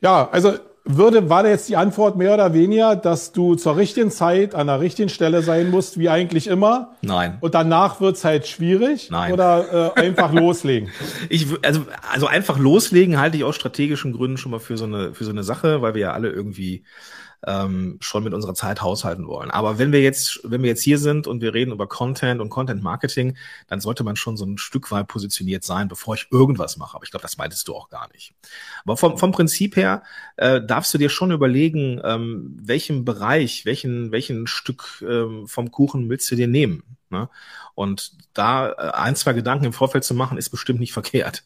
ja, 0.00 0.28
also 0.30 0.58
würde, 0.84 1.30
war 1.30 1.42
da 1.42 1.48
jetzt 1.48 1.68
die 1.68 1.76
Antwort 1.76 2.16
mehr 2.16 2.34
oder 2.34 2.52
weniger, 2.52 2.94
dass 2.94 3.32
du 3.32 3.54
zur 3.54 3.76
richtigen 3.76 4.10
Zeit 4.10 4.54
an 4.54 4.66
der 4.66 4.80
richtigen 4.80 5.08
Stelle 5.08 5.42
sein 5.42 5.70
musst, 5.70 5.98
wie 5.98 6.10
eigentlich 6.10 6.46
immer? 6.46 6.92
Nein. 7.00 7.38
Und 7.40 7.54
danach 7.54 8.00
wird's 8.00 8.24
halt 8.24 8.46
schwierig? 8.46 9.08
Nein. 9.10 9.32
Oder 9.32 9.94
äh, 9.96 10.00
einfach 10.00 10.32
loslegen? 10.34 10.90
Ich, 11.30 11.46
also, 11.62 11.86
also 12.12 12.26
einfach 12.26 12.58
loslegen 12.58 13.18
halte 13.18 13.38
ich 13.38 13.44
aus 13.44 13.56
strategischen 13.56 14.12
Gründen 14.12 14.36
schon 14.36 14.52
mal 14.52 14.60
für 14.60 14.76
so 14.76 14.84
eine, 14.84 15.14
für 15.14 15.24
so 15.24 15.30
eine 15.30 15.42
Sache, 15.42 15.80
weil 15.80 15.94
wir 15.94 16.02
ja 16.02 16.12
alle 16.12 16.28
irgendwie 16.28 16.84
ähm, 17.46 17.98
schon 18.00 18.24
mit 18.24 18.34
unserer 18.34 18.54
Zeit 18.54 18.82
haushalten 18.82 19.26
wollen. 19.26 19.50
Aber 19.50 19.78
wenn 19.78 19.92
wir 19.92 20.02
jetzt, 20.02 20.40
wenn 20.44 20.62
wir 20.62 20.70
jetzt 20.70 20.82
hier 20.82 20.98
sind 20.98 21.26
und 21.26 21.40
wir 21.40 21.54
reden 21.54 21.72
über 21.72 21.86
Content 21.86 22.40
und 22.40 22.50
Content 22.50 22.82
Marketing, 22.82 23.36
dann 23.66 23.80
sollte 23.80 24.04
man 24.04 24.16
schon 24.16 24.36
so 24.36 24.44
ein 24.44 24.58
Stück 24.58 24.90
weit 24.90 25.08
positioniert 25.08 25.64
sein, 25.64 25.88
bevor 25.88 26.14
ich 26.14 26.28
irgendwas 26.30 26.76
mache. 26.76 26.96
Aber 26.96 27.04
ich 27.04 27.10
glaube, 27.10 27.22
das 27.22 27.36
meintest 27.36 27.68
du 27.68 27.74
auch 27.74 27.88
gar 27.88 28.08
nicht. 28.12 28.34
Aber 28.84 28.96
vom, 28.96 29.18
vom 29.18 29.32
Prinzip 29.32 29.76
her 29.76 30.02
äh, 30.36 30.60
darfst 30.60 30.92
du 30.94 30.98
dir 30.98 31.08
schon 31.08 31.30
überlegen, 31.30 32.00
ähm, 32.04 32.56
welchen 32.62 33.04
Bereich, 33.04 33.64
welchen, 33.64 34.12
welchen 34.12 34.46
Stück 34.46 35.04
ähm, 35.08 35.46
vom 35.46 35.70
Kuchen 35.70 36.08
willst 36.08 36.30
du 36.30 36.36
dir 36.36 36.48
nehmen. 36.48 36.82
Ne? 37.10 37.28
Und 37.74 38.12
da 38.32 38.70
äh, 38.70 38.90
ein, 38.92 39.16
zwei 39.16 39.32
Gedanken 39.32 39.66
im 39.66 39.72
Vorfeld 39.72 40.04
zu 40.04 40.14
machen, 40.14 40.38
ist 40.38 40.50
bestimmt 40.50 40.80
nicht 40.80 40.92
verkehrt. 40.94 41.44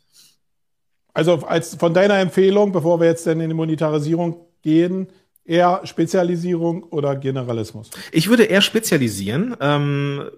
Also 1.15 1.47
als 1.47 1.75
von 1.75 1.95
deiner 1.95 2.19
Empfehlung, 2.19 2.71
bevor 2.73 3.01
wir 3.01 3.09
jetzt 3.09 3.27
dann 3.27 3.41
in 3.41 3.49
die 3.49 3.55
Monetarisierung 3.55 4.47
gehen, 4.63 5.09
Eher 5.49 5.81
Spezialisierung 5.85 6.83
oder 6.83 7.17
Generalismus? 7.17 7.91
Ich 8.13 8.29
würde 8.29 8.45
eher 8.45 8.61
spezialisieren, 8.61 9.57
ähm, 9.61 10.29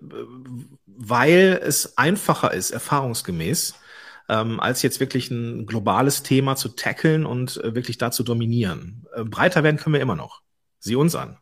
weil 0.86 1.60
es 1.64 1.98
einfacher 1.98 2.54
ist, 2.54 2.70
erfahrungsgemäß, 2.70 3.74
ähm, 4.28 4.60
als 4.60 4.82
jetzt 4.82 5.00
wirklich 5.00 5.30
ein 5.30 5.66
globales 5.66 6.22
Thema 6.22 6.54
zu 6.54 6.68
tackeln 6.68 7.26
und 7.26 7.56
äh, 7.56 7.74
wirklich 7.74 7.98
da 7.98 8.12
zu 8.12 8.22
dominieren. 8.22 9.04
Äh, 9.14 9.24
breiter 9.24 9.64
werden 9.64 9.78
können 9.78 9.94
wir 9.94 10.00
immer 10.00 10.14
noch. 10.14 10.42
Sieh 10.78 10.94
uns 10.94 11.16
an. 11.16 11.38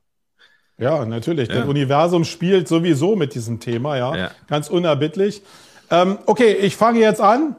Ja, 0.78 1.04
natürlich. 1.04 1.50
Ja. 1.50 1.56
Das 1.56 1.68
Universum 1.68 2.24
spielt 2.24 2.68
sowieso 2.68 3.16
mit 3.16 3.34
diesem 3.34 3.60
Thema, 3.60 3.98
ja. 3.98 4.16
ja. 4.16 4.30
Ganz 4.46 4.70
unerbittlich. 4.70 5.42
Ähm, 5.90 6.18
okay, 6.24 6.54
ich 6.54 6.74
fange 6.76 7.00
jetzt 7.00 7.20
an. 7.20 7.54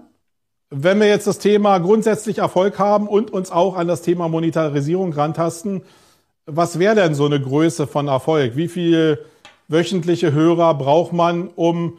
Wenn 0.71 0.99
wir 0.99 1.07
jetzt 1.07 1.25
das 1.25 1.39
Thema 1.39 1.79
grundsätzlich 1.79 2.37
Erfolg 2.37 2.77
haben 2.77 3.07
und 3.07 3.31
uns 3.31 3.51
auch 3.51 3.75
an 3.75 3.87
das 3.87 4.03
Thema 4.03 4.27
Monetarisierung 4.27 5.13
rantasten, 5.13 5.81
was 6.45 6.77
wäre 6.79 6.95
denn 6.95 7.15
so 7.15 7.25
eine 7.25 7.41
Größe 7.41 7.87
von 7.87 8.07
Erfolg? 8.07 8.55
Wie 8.55 8.67
viel 8.67 9.19
wöchentliche 9.67 10.31
Hörer 10.31 10.73
braucht 10.75 11.13
man, 11.13 11.47
um 11.47 11.97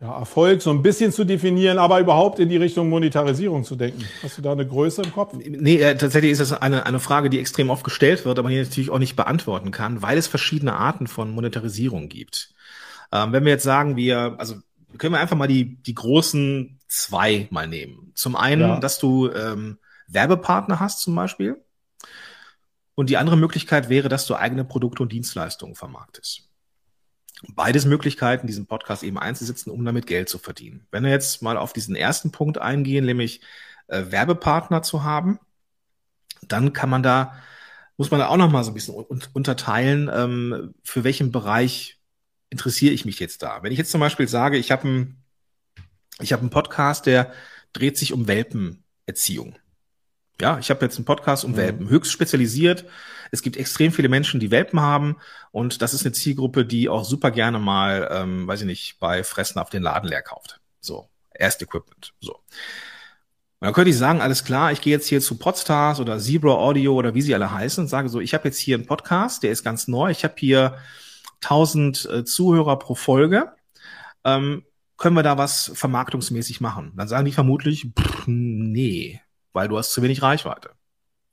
ja, 0.00 0.18
Erfolg 0.18 0.60
so 0.60 0.70
ein 0.70 0.82
bisschen 0.82 1.10
zu 1.10 1.24
definieren, 1.24 1.78
aber 1.78 2.00
überhaupt 2.00 2.38
in 2.38 2.48
die 2.48 2.58
Richtung 2.58 2.90
Monetarisierung 2.90 3.64
zu 3.64 3.76
denken. 3.76 4.04
Hast 4.22 4.36
du 4.36 4.42
da 4.42 4.52
eine 4.52 4.66
Größe 4.66 5.02
im 5.02 5.12
Kopf? 5.12 5.34
Nee, 5.34 5.80
äh, 5.80 5.96
tatsächlich 5.96 6.32
ist 6.32 6.40
das 6.40 6.52
eine, 6.52 6.84
eine 6.84 7.00
Frage, 7.00 7.30
die 7.30 7.38
extrem 7.38 7.70
oft 7.70 7.82
gestellt 7.82 8.24
wird, 8.24 8.38
aber 8.38 8.50
die 8.50 8.58
natürlich 8.58 8.90
auch 8.90 8.98
nicht 8.98 9.16
beantworten 9.16 9.70
kann, 9.70 10.02
weil 10.02 10.18
es 10.18 10.26
verschiedene 10.26 10.74
Arten 10.74 11.06
von 11.06 11.30
Monetarisierung 11.30 12.08
gibt. 12.08 12.50
Ähm, 13.10 13.32
wenn 13.32 13.44
wir 13.44 13.52
jetzt 13.52 13.64
sagen, 13.64 13.96
wir, 13.96 14.34
also 14.38 14.56
können 14.98 15.14
wir 15.14 15.20
einfach 15.20 15.36
mal 15.36 15.48
die, 15.48 15.76
die 15.82 15.94
großen 15.94 16.78
zwei 16.88 17.48
mal 17.50 17.66
nehmen. 17.66 18.12
Zum 18.14 18.36
einen, 18.36 18.60
ja. 18.60 18.80
dass 18.80 18.98
du 18.98 19.30
ähm, 19.30 19.78
Werbepartner 20.08 20.80
hast 20.80 21.00
zum 21.00 21.14
Beispiel. 21.14 21.62
Und 22.94 23.10
die 23.10 23.18
andere 23.18 23.36
Möglichkeit 23.36 23.88
wäre, 23.88 24.08
dass 24.08 24.26
du 24.26 24.34
eigene 24.34 24.64
Produkte 24.64 25.02
und 25.02 25.12
Dienstleistungen 25.12 25.74
vermarktest. 25.74 26.48
Beides 27.48 27.84
Möglichkeiten, 27.84 28.46
diesen 28.46 28.66
Podcast 28.66 29.02
eben 29.02 29.18
einzusetzen, 29.18 29.70
um 29.70 29.84
damit 29.84 30.06
Geld 30.06 30.30
zu 30.30 30.38
verdienen. 30.38 30.86
Wenn 30.90 31.04
wir 31.04 31.10
jetzt 31.10 31.42
mal 31.42 31.58
auf 31.58 31.74
diesen 31.74 31.94
ersten 31.94 32.30
Punkt 32.30 32.56
eingehen, 32.56 33.04
nämlich 33.04 33.42
äh, 33.88 34.04
Werbepartner 34.08 34.82
zu 34.82 35.04
haben, 35.04 35.38
dann 36.48 36.72
kann 36.72 36.88
man 36.88 37.02
da, 37.02 37.34
muss 37.98 38.10
man 38.10 38.20
da 38.20 38.28
auch 38.28 38.38
noch 38.38 38.50
mal 38.50 38.64
so 38.64 38.70
ein 38.70 38.74
bisschen 38.74 38.94
unterteilen, 38.94 40.10
ähm, 40.12 40.74
für 40.82 41.04
welchen 41.04 41.30
Bereich 41.30 41.95
interessiere 42.50 42.92
ich 42.92 43.04
mich 43.04 43.18
jetzt 43.18 43.42
da. 43.42 43.62
Wenn 43.62 43.72
ich 43.72 43.78
jetzt 43.78 43.90
zum 43.90 44.00
Beispiel 44.00 44.28
sage, 44.28 44.56
ich 44.56 44.70
habe 44.70 44.84
einen 44.84 45.22
ich 46.18 46.32
habe 46.32 46.40
einen 46.40 46.50
Podcast, 46.50 47.06
der 47.06 47.32
dreht 47.72 47.98
sich 47.98 48.12
um 48.12 48.26
Welpenerziehung. 48.26 49.58
Ja, 50.40 50.58
ich 50.58 50.70
habe 50.70 50.84
jetzt 50.84 50.96
einen 50.96 51.04
Podcast 51.04 51.44
um 51.44 51.52
mhm. 51.52 51.56
Welpen, 51.56 51.88
höchst 51.88 52.12
spezialisiert. 52.12 52.84
Es 53.30 53.42
gibt 53.42 53.56
extrem 53.56 53.92
viele 53.92 54.08
Menschen, 54.08 54.40
die 54.40 54.50
Welpen 54.50 54.80
haben 54.80 55.16
und 55.50 55.82
das 55.82 55.94
ist 55.94 56.04
eine 56.04 56.12
Zielgruppe, 56.12 56.64
die 56.64 56.88
auch 56.88 57.04
super 57.04 57.30
gerne 57.30 57.58
mal, 57.58 58.08
ähm, 58.10 58.46
weiß 58.46 58.60
ich 58.60 58.66
nicht, 58.66 58.98
bei 59.00 59.24
Fressen 59.24 59.58
auf 59.58 59.70
den 59.70 59.82
Laden 59.82 60.08
leer 60.08 60.22
kauft. 60.22 60.60
So, 60.80 61.08
Erst 61.38 61.62
Equipment. 61.62 62.14
So. 62.20 62.34
Und 62.34 63.64
dann 63.66 63.72
könnte 63.72 63.90
ich 63.90 63.96
sagen, 63.96 64.20
alles 64.20 64.44
klar, 64.44 64.72
ich 64.72 64.80
gehe 64.80 64.92
jetzt 64.92 65.08
hier 65.08 65.20
zu 65.20 65.38
Podstars 65.38 66.00
oder 66.00 66.18
Zebra 66.18 66.54
Audio 66.54 66.94
oder 66.94 67.14
wie 67.14 67.22
sie 67.22 67.34
alle 67.34 67.50
heißen 67.50 67.84
und 67.84 67.88
sage 67.88 68.08
so, 68.08 68.20
ich 68.20 68.34
habe 68.34 68.48
jetzt 68.48 68.58
hier 68.58 68.76
einen 68.76 68.86
Podcast, 68.86 69.42
der 69.42 69.50
ist 69.50 69.64
ganz 69.64 69.88
neu, 69.88 70.10
ich 70.10 70.24
habe 70.24 70.34
hier 70.36 70.78
1000 71.50 72.08
äh, 72.10 72.24
Zuhörer 72.24 72.78
pro 72.78 72.94
Folge. 72.94 73.52
Ähm, 74.24 74.64
können 74.96 75.16
wir 75.16 75.22
da 75.22 75.38
was 75.38 75.70
vermarktungsmäßig 75.74 76.60
machen? 76.60 76.92
Dann 76.96 77.08
sagen 77.08 77.26
die 77.26 77.32
vermutlich, 77.32 77.88
pff, 77.98 78.24
nee, 78.26 79.20
weil 79.52 79.68
du 79.68 79.78
hast 79.78 79.92
zu 79.92 80.02
wenig 80.02 80.22
Reichweite. 80.22 80.70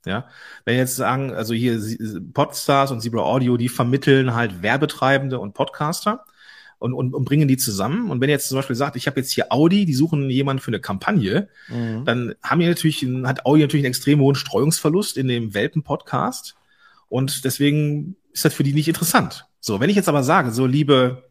Ja, 0.06 0.28
wenn 0.66 0.76
jetzt 0.76 0.96
sagen, 0.96 1.32
also 1.32 1.54
hier 1.54 1.80
Podstars 2.34 2.90
und 2.90 3.00
Zebra 3.00 3.22
Audio, 3.22 3.56
die 3.56 3.70
vermitteln 3.70 4.34
halt 4.34 4.62
Werbetreibende 4.62 5.38
und 5.38 5.54
Podcaster 5.54 6.26
und, 6.78 6.92
und, 6.92 7.14
und 7.14 7.24
bringen 7.24 7.48
die 7.48 7.56
zusammen. 7.56 8.10
Und 8.10 8.20
wenn 8.20 8.28
ihr 8.28 8.34
jetzt 8.34 8.48
zum 8.48 8.56
Beispiel 8.56 8.76
sagt, 8.76 8.96
ich 8.96 9.06
habe 9.06 9.20
jetzt 9.20 9.32
hier 9.32 9.50
Audi, 9.50 9.86
die 9.86 9.94
suchen 9.94 10.28
jemanden 10.28 10.60
für 10.60 10.68
eine 10.68 10.80
Kampagne, 10.80 11.48
mhm. 11.68 12.04
dann 12.04 12.34
haben 12.42 12.60
die 12.60 12.66
natürlich, 12.66 13.06
hat 13.24 13.46
Audi 13.46 13.62
natürlich 13.62 13.84
einen 13.86 13.92
extrem 13.92 14.20
hohen 14.20 14.34
Streuungsverlust 14.34 15.16
in 15.16 15.28
dem 15.28 15.54
Welpen-Podcast. 15.54 16.54
Und 17.08 17.46
deswegen 17.46 18.16
ist 18.32 18.44
das 18.44 18.52
für 18.52 18.64
die 18.64 18.74
nicht 18.74 18.88
interessant. 18.88 19.46
So, 19.66 19.80
wenn 19.80 19.88
ich 19.88 19.96
jetzt 19.96 20.10
aber 20.10 20.22
sage, 20.22 20.50
so 20.50 20.66
liebe 20.66 21.24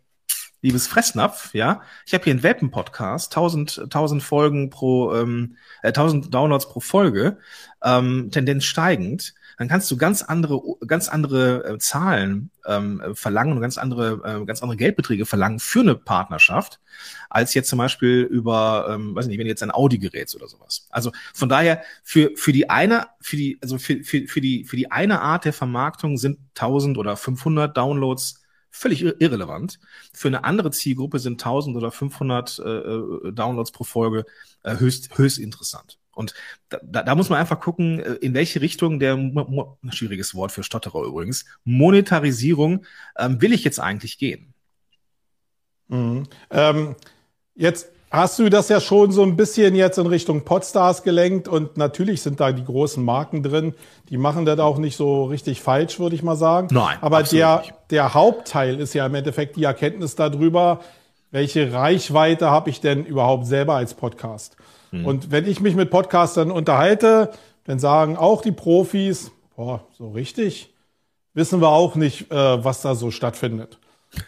liebes 0.63 0.87
Fressnapf, 0.87 1.53
ja, 1.53 1.83
ich 2.07 2.15
habe 2.15 2.23
hier 2.23 2.31
einen 2.31 2.41
Welpen-Podcast, 2.41 3.31
1000, 3.31 3.81
1000 3.83 4.23
Folgen 4.23 4.71
pro, 4.71 5.13
ähm, 5.13 5.57
äh, 5.83 5.89
1000 5.89 6.33
Downloads 6.33 6.67
pro 6.67 6.79
Folge, 6.79 7.37
ähm, 7.83 8.29
Tendenz 8.31 8.63
steigend, 8.63 9.35
dann 9.63 9.70
kannst 9.70 9.89
du 9.89 9.96
ganz 9.96 10.24
andere, 10.24 10.62
ganz 10.86 11.08
andere 11.08 11.63
äh, 11.63 11.77
Zahlen 11.77 12.51
ähm, 12.65 13.01
verlangen 13.13 13.53
und 13.53 13.62
ganz 13.62 13.77
andere, 13.77 14.41
äh, 14.41 14.46
ganz 14.46 14.62
andere 14.62 14.75
Geldbeträge 14.75 15.25
verlangen 15.25 15.62
für 15.62 15.79
eine 15.79 15.96
Partnerschaft, 15.96 16.82
als 17.29 17.53
jetzt 17.53 17.70
zum 17.70 17.79
Beispiel 17.79 18.24
über, 18.24 18.88
ähm, 18.89 19.15
weiß 19.15 19.27
nicht, 19.27 19.39
wenn 19.39 19.48
jetzt 19.48 19.63
ein 19.63 19.72
Audi 19.72 20.00
gerätst 20.00 20.36
oder 20.36 20.50
sowas. 20.50 20.86
Also 20.89 21.13
von 21.34 21.48
daher 21.48 21.82
für 22.03 22.32
für 22.36 22.51
die 22.51 22.70
eine, 22.70 23.08
für 23.22 23.38
die 23.38 23.58
also 23.62 23.77
für 23.77 24.03
für 24.03 24.27
für 24.27 24.41
die 24.41 24.65
für 24.65 24.75
die 24.75 24.91
eine 24.91 25.22
Art 25.22 25.46
der 25.46 25.53
Vermarktung 25.53 26.17
sind 26.17 26.39
1000 26.55 26.98
oder 26.98 27.15
500 27.15 27.77
Downloads 27.77 28.41
völlig 28.70 29.01
irrelevant. 29.01 29.79
Für 30.12 30.27
eine 30.27 30.43
andere 30.43 30.72
Zielgruppe 30.72 31.20
sind 31.20 31.41
1000 31.41 31.77
oder 31.77 31.89
500 31.89 32.60
äh, 32.60 32.63
äh, 32.63 33.32
Downloads 33.32 33.72
pro 33.72 33.86
Folge 33.86 34.25
äh, 34.63 34.77
höchst, 34.77 35.17
höchst 35.17 35.39
interessant. 35.39 36.00
Und 36.13 36.34
da, 36.70 37.03
da 37.03 37.15
muss 37.15 37.29
man 37.29 37.39
einfach 37.39 37.60
gucken, 37.60 38.00
äh, 38.00 38.13
in 38.13 38.34
welche 38.34 38.62
Richtung 38.62 39.00
der, 39.00 39.17
schwieriges 39.91 40.36
Wort 40.36 40.51
für 40.51 40.63
Stotterer 40.63 41.03
übrigens, 41.03 41.46
Monetarisierung 41.63 42.86
ähm, 43.17 43.41
will 43.41 43.53
ich 43.53 43.63
jetzt 43.63 43.79
eigentlich 43.79 44.17
gehen. 44.17 44.53
Mhm. 45.88 46.24
Ähm, 46.50 46.96
jetzt 47.55 47.89
hast 48.13 48.38
du 48.38 48.50
das 48.50 48.70
ja 48.70 48.79
schon 48.79 49.12
so 49.12 49.24
ein 49.24 49.36
bisschen 49.36 49.75
jetzt 49.75 49.98
in 49.98 50.05
Richtung 50.05 50.46
Podstars 50.46 51.01
gelenkt 51.01 51.48
und 51.48 51.77
natürlich 51.77 52.22
sind 52.22 52.39
da 52.39 52.51
die 52.51 52.63
großen 52.63 53.03
Marken 53.03 53.41
drin. 53.41 53.74
Die 54.10 54.17
machen 54.17 54.46
das 54.46 54.60
auch 54.60 54.77
nicht 54.77 54.96
so 54.96 55.25
richtig 55.25 55.62
falsch, 55.62 56.00
würde 56.00 56.15
ich 56.15 56.22
mal 56.22 56.36
sagen. 56.36 56.67
Nein. 56.72 56.98
Aber 57.01 57.24
der, 57.24 57.63
der 57.89 58.13
Hauptteil 58.13 58.79
ist 58.79 58.93
ja 58.93 59.08
im 59.08 59.15
Endeffekt 59.15 59.55
die 59.55 59.63
Erkenntnis 59.63 60.15
darüber, 60.15 60.82
welche 61.32 61.74
Reichweite 61.74 62.51
habe 62.51 62.70
ich 62.70 62.79
denn 62.79 63.03
überhaupt 63.03 63.48
selber 63.48 63.74
als 63.74 63.96
Podcast? 63.96 64.55
Mhm. 64.93 65.05
Und 65.05 65.31
wenn 65.31 65.47
ich 65.47 65.59
mich 65.59 65.75
mit 65.75 65.89
Podcastern 65.89 66.51
unterhalte, 66.51 67.31
dann 67.65 67.79
sagen 67.79 68.15
auch 68.15 68.41
die 68.41 68.51
Profis, 68.51 69.31
boah, 69.55 69.83
so 69.97 70.12
richtig 70.12 70.69
wissen 71.33 71.62
wir 71.62 71.69
auch 71.69 71.95
nicht, 71.95 72.31
äh, 72.31 72.63
was 72.63 72.81
da 72.81 72.93
so 72.93 73.09
stattfindet. 73.09 73.79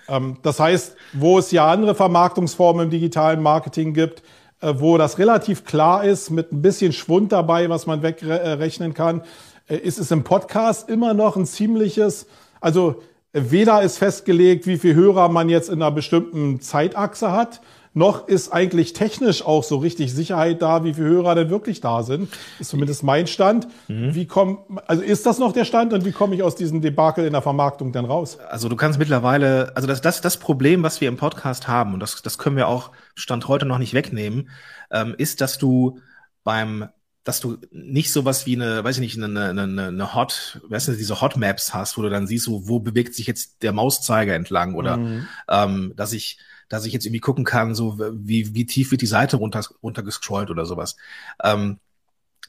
Ähm, 0.09 0.37
das 0.41 0.59
heißt, 0.59 0.95
wo 1.13 1.37
es 1.37 1.51
ja 1.51 1.71
andere 1.71 1.93
Vermarktungsformen 1.93 2.85
im 2.85 2.89
digitalen 2.89 3.43
Marketing 3.43 3.93
gibt, 3.93 4.23
äh, 4.61 4.73
wo 4.77 4.97
das 4.97 5.19
relativ 5.19 5.65
klar 5.65 6.03
ist, 6.03 6.31
mit 6.31 6.51
ein 6.51 6.63
bisschen 6.63 6.93
Schwund 6.93 7.31
dabei, 7.31 7.69
was 7.69 7.85
man 7.85 8.01
wegrechnen 8.01 8.95
kann, 8.95 9.21
äh, 9.67 9.77
ist 9.77 9.99
es 9.99 10.09
im 10.09 10.23
Podcast 10.23 10.89
immer 10.89 11.13
noch 11.13 11.35
ein 11.35 11.45
ziemliches, 11.45 12.25
also 12.59 13.03
weder 13.33 13.83
ist 13.83 13.99
festgelegt, 13.99 14.65
wie 14.65 14.77
viel 14.77 14.95
Hörer 14.95 15.29
man 15.29 15.49
jetzt 15.49 15.69
in 15.69 15.83
einer 15.83 15.91
bestimmten 15.91 16.61
Zeitachse 16.61 17.31
hat, 17.31 17.61
noch 17.95 18.27
ist 18.27 18.51
eigentlich 18.51 18.91
technisch 18.91 19.41
auch 19.43 19.63
so 19.63 19.77
richtig 19.77 20.13
Sicherheit 20.13 20.61
da, 20.61 20.83
wie 20.83 20.93
viele 20.93 21.07
Hörer 21.07 21.33
denn 21.33 21.49
wirklich 21.49 21.79
da 21.79 22.03
sind. 22.03 22.29
Ist 22.59 22.69
zumindest 22.69 23.03
mein 23.03 23.25
Stand. 23.25 23.67
Mhm. 23.87 24.13
Wie 24.13 24.27
komm, 24.27 24.79
also 24.85 25.01
ist 25.01 25.25
das 25.25 25.39
noch 25.39 25.53
der 25.53 25.63
Stand 25.63 25.93
und 25.93 26.03
wie 26.03 26.11
komme 26.11 26.35
ich 26.35 26.43
aus 26.43 26.55
diesem 26.55 26.81
Debakel 26.81 27.25
in 27.25 27.31
der 27.31 27.41
Vermarktung 27.41 27.93
denn 27.93 28.03
raus? 28.03 28.37
Also 28.49 28.67
du 28.67 28.75
kannst 28.75 28.99
mittlerweile, 28.99 29.71
also 29.75 29.87
das, 29.87 30.01
das, 30.01 30.19
das 30.19 30.37
Problem, 30.37 30.83
was 30.83 30.99
wir 30.99 31.07
im 31.07 31.15
Podcast 31.15 31.69
haben, 31.69 31.93
und 31.93 32.01
das, 32.01 32.21
das 32.21 32.37
können 32.37 32.57
wir 32.57 32.67
auch 32.67 32.91
Stand 33.15 33.47
heute 33.47 33.65
noch 33.65 33.77
nicht 33.77 33.93
wegnehmen, 33.93 34.49
ähm, 34.91 35.15
ist, 35.17 35.39
dass 35.39 35.57
du 35.57 35.99
beim 36.43 36.89
dass 37.23 37.39
du 37.39 37.57
nicht 37.71 38.13
sowas 38.13 38.45
wie 38.45 38.55
eine, 38.55 38.83
weiß 38.83 38.97
ich 38.97 39.01
nicht, 39.01 39.17
eine, 39.17 39.49
eine, 39.49 39.87
eine 39.87 40.13
Hot, 40.13 40.61
weißt 40.67 40.89
du, 40.89 40.91
diese 40.93 41.21
Hot 41.21 41.37
Maps 41.37 41.73
hast, 41.73 41.97
wo 41.97 42.03
du 42.03 42.09
dann 42.11 42.27
siehst, 42.27 42.47
wo, 42.47 42.67
wo 42.67 42.79
bewegt 42.79 43.15
sich 43.15 43.25
jetzt 43.25 43.63
der 43.63 43.73
Mauszeiger 43.73 44.35
entlang 44.35 44.75
oder 44.75 44.97
mhm. 44.97 45.27
ähm, 45.49 45.93
dass 45.95 46.13
ich 46.13 46.37
dass 46.69 46.85
ich 46.85 46.93
jetzt 46.93 47.05
irgendwie 47.05 47.19
gucken 47.19 47.45
kann, 47.45 47.75
so 47.75 47.99
wie, 47.99 48.53
wie 48.53 48.65
tief 48.65 48.91
wird 48.91 49.01
die 49.01 49.07
Seite 49.07 49.37
runter, 49.37 49.63
runtergescrollt 49.83 50.49
oder 50.49 50.65
sowas. 50.65 50.95
Ähm, 51.43 51.79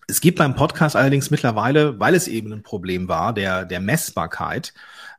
es 0.08 0.20
gibt 0.20 0.38
beim 0.38 0.54
Podcast 0.54 0.94
allerdings 0.94 1.30
mittlerweile, 1.30 1.98
weil 1.98 2.14
es 2.14 2.28
eben 2.28 2.52
ein 2.52 2.62
Problem 2.62 3.08
war, 3.08 3.32
der, 3.32 3.64
der 3.64 3.80
Messbarkeit, 3.80 4.72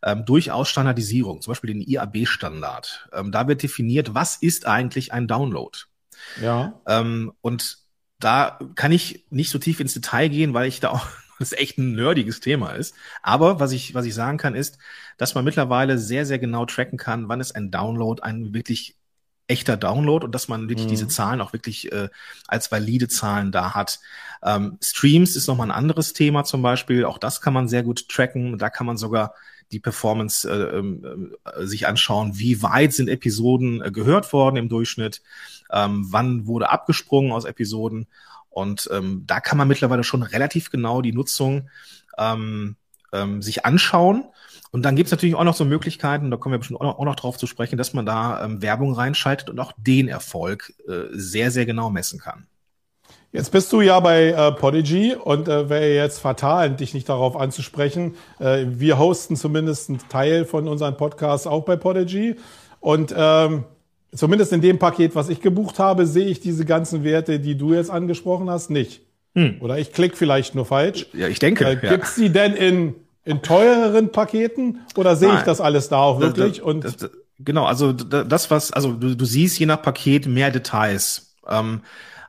ähm, 0.03 0.25
durchaus 0.25 0.69
Standardisierung, 0.69 1.41
zum 1.41 1.51
Beispiel 1.51 1.73
den 1.73 1.81
IAB-Standard. 1.81 3.09
Ähm, 3.13 3.31
da 3.31 3.47
wird 3.47 3.63
definiert, 3.63 4.13
was 4.13 4.37
ist 4.37 4.65
eigentlich 4.65 5.11
ein 5.11 5.27
Download? 5.27 5.77
Ja. 6.41 6.79
Ähm, 6.87 7.33
und 7.41 7.79
da 8.19 8.59
kann 8.75 8.91
ich 8.91 9.25
nicht 9.29 9.49
so 9.49 9.59
tief 9.59 9.79
ins 9.79 9.93
Detail 9.93 10.29
gehen, 10.29 10.53
weil 10.53 10.67
ich 10.67 10.79
da 10.79 10.89
auch 10.89 11.07
das 11.39 11.53
echt 11.53 11.77
ein 11.77 11.93
nerdiges 11.93 12.39
Thema 12.39 12.71
ist. 12.71 12.95
Aber 13.21 13.59
was 13.59 13.71
ich, 13.71 13.93
was 13.93 14.05
ich 14.05 14.13
sagen 14.13 14.37
kann, 14.37 14.55
ist, 14.55 14.77
dass 15.17 15.35
man 15.35 15.45
mittlerweile 15.45 15.97
sehr, 15.97 16.25
sehr 16.25 16.39
genau 16.39 16.65
tracken 16.65 16.97
kann, 16.97 17.29
wann 17.29 17.41
ist 17.41 17.55
ein 17.55 17.71
Download 17.71 18.21
ein 18.21 18.53
wirklich 18.53 18.95
echter 19.47 19.77
Download 19.77 20.25
und 20.25 20.35
dass 20.35 20.47
man 20.47 20.69
wirklich 20.69 20.87
mhm. 20.87 20.91
diese 20.91 21.07
Zahlen 21.07 21.41
auch 21.41 21.53
wirklich 21.53 21.91
äh, 21.91 22.09
als 22.47 22.71
valide 22.71 23.07
Zahlen 23.07 23.51
da 23.51 23.73
hat. 23.73 23.99
Ähm, 24.43 24.77
Streams 24.81 25.35
ist 25.35 25.47
nochmal 25.47 25.67
ein 25.67 25.77
anderes 25.77 26.13
Thema 26.13 26.43
zum 26.43 26.61
Beispiel. 26.61 27.05
Auch 27.05 27.17
das 27.17 27.41
kann 27.41 27.53
man 27.53 27.67
sehr 27.67 27.83
gut 27.83 28.09
tracken. 28.09 28.57
Da 28.57 28.69
kann 28.69 28.85
man 28.85 28.97
sogar 28.97 29.33
die 29.71 29.79
Performance 29.79 30.49
äh, 30.49 30.79
äh, 30.79 31.65
sich 31.65 31.87
anschauen, 31.87 32.37
wie 32.37 32.61
weit 32.61 32.93
sind 32.93 33.09
Episoden 33.09 33.81
äh, 33.81 33.91
gehört 33.91 34.31
worden 34.31 34.57
im 34.57 34.69
Durchschnitt, 34.69 35.21
ähm, 35.71 36.05
wann 36.09 36.47
wurde 36.47 36.69
abgesprungen 36.69 37.31
aus 37.31 37.45
Episoden. 37.45 38.07
Und 38.57 38.89
ähm, 38.91 39.23
da 39.27 39.39
kann 39.39 39.55
man 39.59 39.67
mittlerweile 39.67 40.03
schon 40.03 40.23
relativ 40.23 40.71
genau 40.71 41.03
die 41.03 41.13
Nutzung 41.13 41.69
ähm, 42.17 42.75
ähm, 43.13 43.43
sich 43.43 43.67
anschauen. 43.67 44.25
Und 44.71 44.81
dann 44.81 44.95
gibt 44.95 45.05
es 45.05 45.11
natürlich 45.11 45.35
auch 45.35 45.43
noch 45.43 45.55
so 45.55 45.63
Möglichkeiten, 45.63 46.31
da 46.31 46.37
kommen 46.37 46.53
wir 46.53 46.57
bestimmt 46.57 46.81
auch 46.81 47.05
noch, 47.05 47.15
drauf 47.15 47.37
zu 47.37 47.45
sprechen, 47.45 47.77
dass 47.77 47.93
man 47.93 48.07
da 48.07 48.43
ähm, 48.43 48.63
Werbung 48.63 48.93
reinschaltet 48.93 49.51
und 49.51 49.59
auch 49.59 49.73
den 49.77 50.07
Erfolg 50.07 50.73
äh, 50.87 51.03
sehr, 51.11 51.51
sehr 51.51 51.67
genau 51.67 51.91
messen 51.91 52.19
kann. 52.19 52.47
Jetzt 53.31 53.51
bist 53.51 53.71
du 53.71 53.81
ja 53.81 53.99
bei 53.99 54.29
äh, 54.29 54.51
Podigy 54.53 55.13
und 55.13 55.47
äh, 55.47 55.69
wäre 55.69 55.93
jetzt 55.93 56.17
fatal, 56.17 56.75
dich 56.75 56.95
nicht 56.95 57.07
darauf 57.09 57.37
anzusprechen. 57.37 58.15
Äh, 58.39 58.65
wir 58.69 58.97
hosten 58.97 59.35
zumindest 59.35 59.89
einen 59.89 59.99
Teil 60.09 60.45
von 60.45 60.67
unseren 60.67 60.97
Podcasts 60.97 61.45
auch 61.45 61.63
bei 61.63 61.75
Podigy. 61.75 62.37
Und 62.79 63.13
ähm, 63.15 63.65
zumindest 64.15 64.53
in 64.53 64.61
dem 64.61 64.79
Paket, 64.79 65.15
was 65.15 65.29
ich 65.29 65.41
gebucht 65.41 65.79
habe, 65.79 66.05
sehe 66.05 66.27
ich 66.27 66.39
diese 66.39 66.65
ganzen 66.65 67.03
Werte, 67.03 67.39
die 67.39 67.55
du 67.55 67.73
jetzt 67.73 67.89
angesprochen 67.89 68.49
hast, 68.49 68.69
nicht. 68.69 69.01
Hm. 69.35 69.57
Oder 69.59 69.77
ich 69.77 69.91
klicke 69.91 70.15
vielleicht 70.15 70.55
nur 70.55 70.65
falsch. 70.65 71.07
Ja, 71.13 71.27
ich 71.27 71.39
denke. 71.39 71.65
Äh, 71.65 71.73
ja. 71.81 71.91
Gibt 71.91 72.05
es 72.05 72.15
die 72.15 72.29
denn 72.29 72.53
in, 72.53 72.95
in 73.23 73.41
teureren 73.41 74.11
Paketen 74.11 74.79
oder 74.95 75.15
sehe 75.15 75.35
ich 75.35 75.41
das 75.41 75.61
alles 75.61 75.89
da 75.89 75.97
auch 75.97 76.19
wirklich? 76.19 76.57
Das, 76.57 76.65
das, 76.65 76.65
und 76.65 76.83
das, 76.83 77.09
genau, 77.39 77.65
also 77.65 77.93
das, 77.93 78.49
was, 78.49 78.71
also 78.71 78.93
du, 78.93 79.15
du 79.15 79.25
siehst 79.25 79.59
je 79.59 79.65
nach 79.65 79.81
Paket 79.81 80.25
mehr 80.25 80.49
Details. 80.49 81.35
Ähm, 81.47 81.81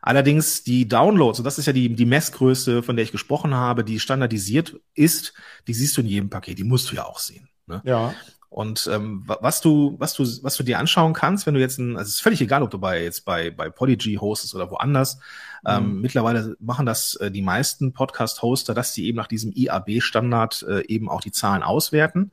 allerdings 0.02 0.64
die 0.64 0.86
Downloads, 0.86 1.38
und 1.38 1.44
das 1.44 1.58
ist 1.58 1.66
ja 1.66 1.72
die, 1.72 1.94
die 1.94 2.04
Messgröße, 2.04 2.82
von 2.82 2.96
der 2.96 3.04
ich 3.04 3.12
gesprochen 3.12 3.54
habe, 3.54 3.84
die 3.84 4.00
standardisiert 4.00 4.76
ist, 4.94 5.34
die 5.66 5.74
siehst 5.74 5.96
du 5.96 6.02
in 6.02 6.08
jedem 6.08 6.30
Paket, 6.30 6.58
die 6.58 6.64
musst 6.64 6.90
du 6.90 6.96
ja 6.96 7.04
auch 7.04 7.18
sehen. 7.18 7.48
Ne? 7.66 7.80
Ja. 7.84 8.14
Und 8.50 8.88
ähm, 8.90 9.24
was 9.26 9.60
du, 9.60 9.96
was 9.98 10.14
du, 10.14 10.24
was 10.42 10.56
du 10.56 10.62
dir 10.62 10.78
anschauen 10.78 11.12
kannst, 11.12 11.46
wenn 11.46 11.54
du 11.54 11.60
jetzt 11.60 11.78
ein, 11.78 11.96
also 11.96 12.08
es 12.08 12.14
ist 12.14 12.22
völlig 12.22 12.40
egal, 12.40 12.62
ob 12.62 12.70
du 12.70 12.78
bei 12.78 13.02
jetzt 13.02 13.26
bei 13.26 13.50
bei 13.50 13.68
Podigy 13.68 14.14
hostest 14.14 14.54
oder 14.54 14.70
woanders. 14.70 15.18
Ähm, 15.66 15.84
mhm. 15.84 15.90
Ähm, 15.90 16.00
mittlerweile 16.00 16.56
machen 16.58 16.86
das 16.86 17.14
äh, 17.16 17.30
die 17.30 17.42
meisten 17.42 17.92
Podcast-Hoster, 17.92 18.72
dass 18.72 18.94
sie 18.94 19.06
eben 19.06 19.16
nach 19.16 19.26
diesem 19.26 19.52
IAB-Standard 19.52 20.64
äh, 20.68 20.86
eben 20.86 21.10
auch 21.10 21.20
die 21.20 21.32
Zahlen 21.32 21.62
auswerten. 21.62 22.32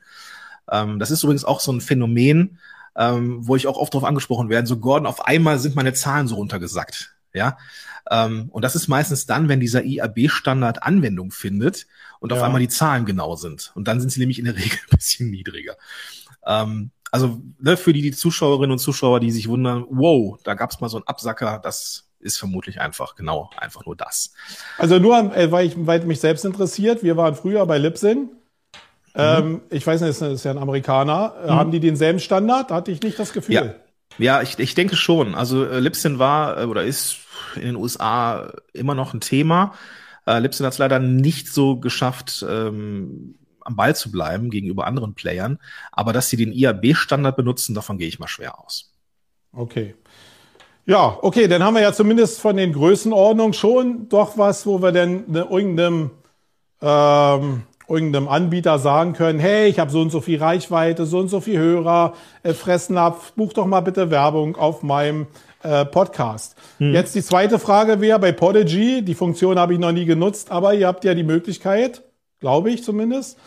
Ähm, 0.72 1.00
das 1.00 1.12
ist 1.12 1.24
übrigens 1.24 1.44
auch 1.44 1.60
so 1.60 1.74
ein 1.74 1.82
Phänomen, 1.82 2.60
ähm, 2.96 3.46
wo 3.46 3.58
ich 3.58 3.68
auch 3.68 3.78
oft 3.78 3.94
darauf 3.94 4.08
angesprochen 4.08 4.50
werde. 4.50 4.68
So 4.68 4.78
Gordon, 4.78 5.08
auf 5.08 5.26
einmal 5.26 5.60
sind 5.60 5.76
meine 5.76 5.94
Zahlen 5.94 6.28
so 6.28 6.36
runtergesackt. 6.36 7.15
Ja, 7.36 7.58
ähm, 8.10 8.50
und 8.52 8.64
das 8.64 8.76
ist 8.76 8.88
meistens 8.88 9.26
dann, 9.26 9.50
wenn 9.50 9.60
dieser 9.60 9.84
IAB-Standard 9.84 10.84
Anwendung 10.84 11.32
findet 11.32 11.88
und 12.20 12.32
ja. 12.32 12.38
auf 12.38 12.44
einmal 12.44 12.62
die 12.62 12.68
Zahlen 12.68 13.06
genau 13.06 13.36
sind. 13.36 13.72
Und 13.76 13.88
dann 13.88 14.00
sind 14.00 14.10
sie 14.10 14.20
nämlich 14.20 14.40
in 14.40 14.46
der 14.46 14.56
Regel 14.58 14.80
ein 14.92 14.98
bisschen 14.98 15.30
niedriger. 15.30 15.76
Ähm, 16.46 16.92
also 17.12 17.42
ne, 17.60 17.78
für 17.78 17.94
die, 17.94 18.02
die 18.02 18.12
Zuschauerinnen 18.12 18.72
und 18.72 18.80
Zuschauer, 18.80 19.20
die 19.20 19.32
sich 19.32 19.48
wundern, 19.48 19.86
wow, 19.90 20.38
da 20.44 20.54
gab 20.54 20.72
es 20.72 20.82
mal 20.82 20.90
so 20.90 20.98
einen 20.98 21.08
Absacker, 21.08 21.60
das 21.64 22.10
ist 22.20 22.38
vermutlich 22.38 22.82
einfach 22.82 23.16
genau 23.16 23.50
einfach 23.58 23.86
nur 23.86 23.96
das. 23.96 24.34
Also 24.78 25.00
nur, 25.00 25.36
äh, 25.36 25.52
weil, 25.52 25.68
ich, 25.68 25.74
weil 25.78 26.04
mich 26.06 26.20
selbst 26.20 26.44
interessiert, 26.44 27.04
wir 27.04 27.18
waren 27.18 27.36
früher 27.36 27.66
bei 27.66 27.78
Libsyn. 27.78 28.18
Mhm. 28.18 28.32
Ähm, 29.16 29.62
ich 29.70 29.86
weiß 29.86 30.02
nicht, 30.02 30.22
das 30.22 30.32
ist 30.32 30.44
ja 30.44 30.52
ein 30.52 30.58
Amerikaner. 30.58 31.36
Mhm. 31.44 31.50
Haben 31.52 31.72
die 31.72 31.80
denselben 31.80 32.20
Standard? 32.20 32.72
Hatte 32.72 32.92
ich 32.92 33.02
nicht 33.02 33.18
das 33.18 33.32
Gefühl. 33.32 33.56
Ja, 33.56 33.76
ja 34.18 34.42
ich, 34.42 34.60
ich 34.60 34.76
denke 34.76 34.96
schon. 34.96 35.36
Also 35.36 35.66
äh, 35.66 35.80
Libsyn 35.80 36.20
war 36.20 36.62
äh, 36.62 36.66
oder 36.66 36.84
ist 36.84 37.18
in 37.56 37.62
den 37.62 37.76
USA 37.76 38.54
immer 38.74 38.96
noch 38.96 39.14
ein 39.14 39.22
Thema. 39.22 39.74
Äh, 40.26 40.40
Lipson 40.40 40.66
hat 40.66 40.74
es 40.74 40.80
leider 40.80 41.00
nicht 41.00 41.48
so 41.48 41.78
geschafft, 41.78 42.46
ähm, 42.48 43.36
am 43.62 43.76
Ball 43.76 43.96
zu 43.96 44.12
bleiben 44.12 44.50
gegenüber 44.50 44.88
anderen 44.88 45.16
Playern. 45.16 45.60
Aber 45.92 46.14
dass 46.14 46.30
sie 46.30 46.38
den 46.38 46.52
IAB-Standard 46.52 47.36
benutzen, 47.36 47.76
davon 47.76 47.98
gehe 47.98 48.08
ich 48.08 48.20
mal 48.20 48.28
schwer 48.28 48.60
aus. 48.64 48.94
Okay. 49.52 49.96
Ja, 50.86 51.18
okay, 51.22 51.48
dann 51.48 51.64
haben 51.64 51.74
wir 51.74 51.82
ja 51.82 51.94
zumindest 51.94 52.40
von 52.40 52.58
den 52.58 52.72
Größenordnungen 52.74 53.54
schon 53.54 54.08
doch 54.08 54.38
was, 54.38 54.68
wo 54.68 54.82
wir 54.84 54.92
denn 54.92 55.24
ne, 55.28 55.48
irgendeinem, 55.50 56.12
ähm, 56.80 57.64
irgendeinem 57.88 58.28
Anbieter 58.28 58.78
sagen 58.78 59.14
können, 59.14 59.40
hey, 59.40 59.68
ich 59.68 59.80
habe 59.80 59.90
so 59.90 60.02
und 60.02 60.12
so 60.12 60.22
viel 60.22 60.38
Reichweite, 60.38 61.08
so 61.08 61.20
und 61.20 61.30
so 61.30 61.42
viel 61.42 61.58
Hörer, 61.58 62.14
äh, 62.44 62.54
fressen 62.54 63.00
ab, 63.00 63.20
buch 63.36 63.54
doch 63.54 63.66
mal 63.66 63.82
bitte 63.82 64.12
Werbung 64.12 64.58
auf 64.58 64.84
meinem 64.84 65.26
äh, 65.66 65.86
Podcast. 65.86 66.56
Hm. 66.78 66.94
Jetzt 66.94 67.16
die 67.16 67.24
zweite 67.24 67.60
Frage 67.60 68.00
wäre 68.00 68.20
bei 68.20 68.32
Podigy, 68.32 69.02
die 69.04 69.16
Funktion 69.16 69.60
habe 69.60 69.74
ich 69.74 69.80
noch 69.80 69.92
nie 69.92 70.06
genutzt, 70.06 70.52
aber 70.52 70.74
ihr 70.74 70.88
habt 70.88 71.04
ja 71.04 71.14
die 71.14 71.24
Möglichkeit, 71.24 72.04
glaube 72.40 72.72
ich 72.72 72.84
zumindest, 72.84 73.38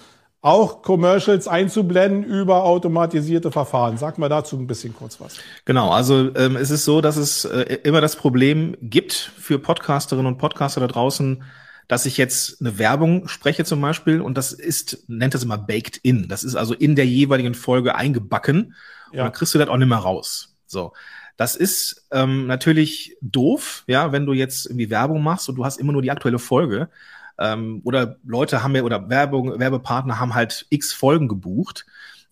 auch 0.40 0.82
Commercials 0.82 1.48
einzublenden 1.48 2.22
über 2.24 2.64
automatisierte 2.64 3.50
Verfahren. 3.50 3.96
Sag 3.98 4.18
mal 4.18 4.28
dazu 4.28 4.56
ein 4.56 4.66
bisschen 4.66 4.94
kurz 4.94 5.20
was. 5.20 5.38
Genau, 5.64 5.90
also 5.90 6.34
ähm, 6.36 6.56
es 6.56 6.70
ist 6.70 6.84
so, 6.84 7.00
dass 7.00 7.16
es 7.16 7.44
äh, 7.44 7.78
immer 7.82 8.00
das 8.00 8.16
Problem 8.16 8.76
gibt 8.80 9.12
für 9.12 9.58
Podcasterinnen 9.58 10.26
und 10.26 10.38
Podcaster 10.38 10.80
da 10.80 10.86
draußen, 10.86 11.42
dass 11.88 12.06
ich 12.06 12.18
jetzt 12.18 12.60
eine 12.60 12.78
Werbung 12.78 13.26
spreche 13.28 13.64
zum 13.64 13.80
Beispiel 13.80 14.20
und 14.20 14.36
das 14.36 14.52
ist, 14.52 15.04
nennt 15.08 15.34
das 15.34 15.42
immer 15.42 15.58
baked 15.58 15.96
in. 15.96 16.28
Das 16.28 16.44
ist 16.44 16.54
also 16.54 16.74
in 16.74 16.94
der 16.94 17.06
jeweiligen 17.06 17.54
Folge 17.54 17.94
eingebacken 17.96 18.74
ja. 19.12 19.22
und 19.22 19.26
dann 19.26 19.32
kriegst 19.32 19.54
du 19.54 19.58
das 19.58 19.68
auch 19.68 19.76
nicht 19.76 19.88
mehr 19.88 19.98
raus. 19.98 20.54
So. 20.66 20.92
Das 21.38 21.54
ist 21.54 22.04
ähm, 22.10 22.48
natürlich 22.48 23.16
doof, 23.22 23.84
ja, 23.86 24.10
wenn 24.10 24.26
du 24.26 24.32
jetzt 24.32 24.66
irgendwie 24.66 24.90
Werbung 24.90 25.22
machst 25.22 25.48
und 25.48 25.54
du 25.54 25.64
hast 25.64 25.78
immer 25.78 25.92
nur 25.92 26.02
die 26.02 26.10
aktuelle 26.10 26.40
Folge. 26.40 26.90
Ähm, 27.38 27.80
oder 27.84 28.16
Leute 28.24 28.64
haben 28.64 28.74
ja, 28.74 28.82
oder 28.82 29.08
Werbung, 29.08 29.56
Werbepartner 29.60 30.18
haben 30.18 30.34
halt 30.34 30.66
x 30.68 30.92
Folgen 30.92 31.28
gebucht. 31.28 31.86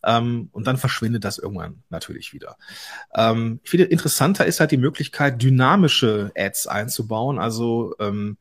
Ähm, 0.04 0.48
und 0.50 0.66
dann 0.66 0.76
verschwindet 0.76 1.22
das 1.22 1.38
irgendwann 1.38 1.84
natürlich 1.88 2.32
wieder. 2.32 2.56
Ähm, 3.14 3.60
ich 3.62 3.70
finde, 3.70 3.84
interessanter 3.84 4.44
ist 4.44 4.58
halt 4.58 4.72
die 4.72 4.76
Möglichkeit, 4.76 5.40
dynamische 5.40 6.32
Ads 6.36 6.66
einzubauen. 6.66 7.38
Also 7.38 7.94
ähm, 8.00 8.36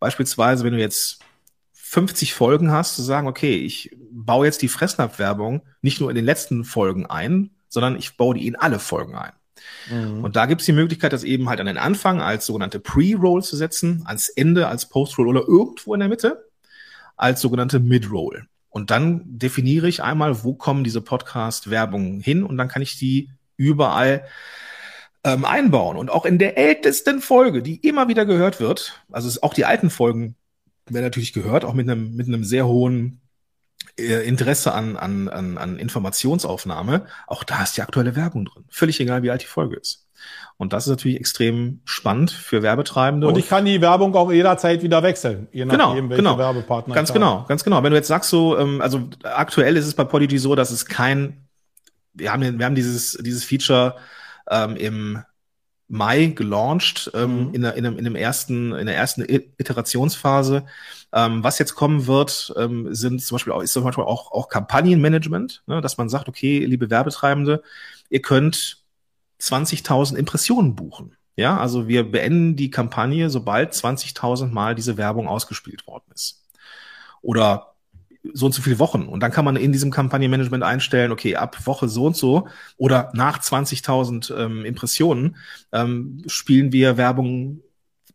beispielsweise, 0.00 0.64
wenn 0.64 0.72
du 0.72 0.80
jetzt 0.80 1.20
50 1.74 2.32
Folgen 2.32 2.72
hast, 2.72 2.96
zu 2.96 3.02
sagen, 3.02 3.28
okay, 3.28 3.54
ich 3.54 3.94
baue 4.10 4.46
jetzt 4.46 4.62
die 4.62 4.68
Fressnapf-Werbung 4.68 5.60
nicht 5.82 6.00
nur 6.00 6.08
in 6.08 6.16
den 6.16 6.24
letzten 6.24 6.64
Folgen 6.64 7.04
ein, 7.04 7.50
sondern 7.68 7.96
ich 7.96 8.16
baue 8.16 8.34
die 8.34 8.46
in 8.46 8.56
alle 8.56 8.78
Folgen 8.78 9.14
ein. 9.14 9.32
Mhm. 9.90 10.24
Und 10.24 10.36
da 10.36 10.46
gibt 10.46 10.60
es 10.60 10.66
die 10.66 10.72
Möglichkeit, 10.72 11.12
das 11.12 11.24
eben 11.24 11.48
halt 11.48 11.60
an 11.60 11.66
den 11.66 11.78
Anfang 11.78 12.20
als 12.20 12.46
sogenannte 12.46 12.80
Pre-Roll 12.80 13.42
zu 13.42 13.56
setzen, 13.56 14.02
ans 14.06 14.28
Ende 14.28 14.68
als 14.68 14.88
Post-Roll 14.88 15.28
oder 15.28 15.42
irgendwo 15.46 15.94
in 15.94 16.00
der 16.00 16.08
Mitte 16.08 16.48
als 17.16 17.40
sogenannte 17.40 17.80
Mid-Roll. 17.80 18.46
Und 18.68 18.90
dann 18.90 19.22
definiere 19.24 19.88
ich 19.88 20.02
einmal, 20.02 20.44
wo 20.44 20.54
kommen 20.54 20.84
diese 20.84 21.00
Podcast-Werbungen 21.00 22.20
hin 22.20 22.42
und 22.42 22.58
dann 22.58 22.68
kann 22.68 22.82
ich 22.82 22.98
die 22.98 23.30
überall 23.56 24.26
ähm, 25.24 25.44
einbauen. 25.44 25.96
Und 25.96 26.10
auch 26.10 26.26
in 26.26 26.38
der 26.38 26.58
ältesten 26.58 27.20
Folge, 27.20 27.62
die 27.62 27.76
immer 27.76 28.08
wieder 28.08 28.26
gehört 28.26 28.60
wird, 28.60 29.02
also 29.10 29.40
auch 29.40 29.54
die 29.54 29.64
alten 29.64 29.88
Folgen 29.88 30.36
werden 30.88 31.04
natürlich 31.04 31.32
gehört, 31.32 31.64
auch 31.64 31.74
mit 31.74 31.88
einem, 31.88 32.14
mit 32.14 32.28
einem 32.28 32.44
sehr 32.44 32.66
hohen 32.66 33.20
Interesse 33.96 34.72
an, 34.72 34.96
an, 34.96 35.28
an, 35.28 35.56
an 35.56 35.78
Informationsaufnahme, 35.78 37.06
auch 37.26 37.44
da 37.44 37.62
ist 37.62 37.76
die 37.76 37.82
aktuelle 37.82 38.14
Werbung 38.14 38.44
drin. 38.44 38.64
Völlig 38.68 39.00
egal, 39.00 39.22
wie 39.22 39.30
alt 39.30 39.42
die 39.42 39.46
Folge 39.46 39.76
ist. 39.76 40.06
Und 40.58 40.72
das 40.72 40.84
ist 40.84 40.90
natürlich 40.90 41.18
extrem 41.18 41.80
spannend 41.84 42.30
für 42.30 42.62
Werbetreibende. 42.62 43.26
Und 43.26 43.38
ich 43.38 43.48
kann 43.48 43.64
die 43.64 43.80
Werbung 43.80 44.14
auch 44.14 44.32
jederzeit 44.32 44.82
wieder 44.82 45.02
wechseln, 45.02 45.48
je 45.52 45.64
genau, 45.64 45.88
nachdem, 45.88 46.08
welche 46.08 46.22
genau. 46.22 46.38
Werbepartner. 46.38 46.94
Ganz 46.94 47.12
genau, 47.12 47.44
ganz 47.48 47.64
genau. 47.64 47.82
Wenn 47.82 47.90
du 47.90 47.96
jetzt 47.96 48.08
sagst 48.08 48.30
so, 48.30 48.58
ähm, 48.58 48.80
also 48.80 49.08
aktuell 49.22 49.76
ist 49.76 49.86
es 49.86 49.94
bei 49.94 50.04
Podigy 50.04 50.38
so, 50.38 50.54
dass 50.54 50.70
es 50.70 50.86
kein, 50.86 51.46
wir 52.14 52.32
haben, 52.32 52.58
wir 52.58 52.64
haben 52.66 52.74
dieses, 52.74 53.18
dieses 53.20 53.44
Feature 53.44 53.96
ähm, 54.50 54.76
im 54.76 55.22
Mai 55.88 56.26
gelauncht, 56.26 57.10
ähm, 57.14 57.48
mhm. 57.48 57.54
in, 57.54 57.62
der, 57.62 57.74
in, 57.74 57.84
dem, 57.84 57.98
in 57.98 58.04
dem 58.04 58.16
ersten, 58.16 58.74
in 58.74 58.86
der 58.86 58.96
ersten 58.96 59.22
Iterationsphase. 59.22 60.66
Ähm, 61.12 61.44
was 61.44 61.58
jetzt 61.58 61.74
kommen 61.74 62.06
wird, 62.06 62.52
ähm, 62.56 62.92
sind 62.92 63.22
zum 63.22 63.36
Beispiel 63.36 63.52
auch, 63.52 63.62
ist 63.62 63.72
zum 63.72 63.84
Beispiel 63.84 64.04
auch, 64.04 64.32
auch 64.32 64.48
Kampagnenmanagement, 64.48 65.62
ne, 65.66 65.80
dass 65.80 65.96
man 65.96 66.08
sagt, 66.08 66.28
okay, 66.28 66.64
liebe 66.64 66.90
Werbetreibende, 66.90 67.62
ihr 68.10 68.20
könnt 68.20 68.82
20.000 69.40 70.16
Impressionen 70.16 70.74
buchen. 70.74 71.16
Ja, 71.36 71.58
also 71.58 71.86
wir 71.86 72.10
beenden 72.10 72.56
die 72.56 72.70
Kampagne, 72.70 73.30
sobald 73.30 73.74
20.000 73.74 74.48
Mal 74.48 74.74
diese 74.74 74.96
Werbung 74.96 75.28
ausgespielt 75.28 75.86
worden 75.86 76.10
ist. 76.14 76.42
Oder 77.20 77.75
so 78.34 78.46
und 78.46 78.52
so 78.52 78.62
viele 78.62 78.78
Wochen. 78.78 79.06
Und 79.06 79.20
dann 79.20 79.30
kann 79.30 79.44
man 79.44 79.56
in 79.56 79.72
diesem 79.72 79.90
Kampagnenmanagement 79.90 80.62
einstellen, 80.62 81.12
okay, 81.12 81.36
ab 81.36 81.66
Woche 81.66 81.88
so 81.88 82.06
und 82.06 82.16
so 82.16 82.48
oder 82.76 83.10
nach 83.14 83.40
20.000 83.40 84.36
ähm, 84.36 84.64
Impressionen 84.64 85.36
ähm, 85.72 86.22
spielen 86.26 86.72
wir 86.72 86.96
Werbung 86.96 87.62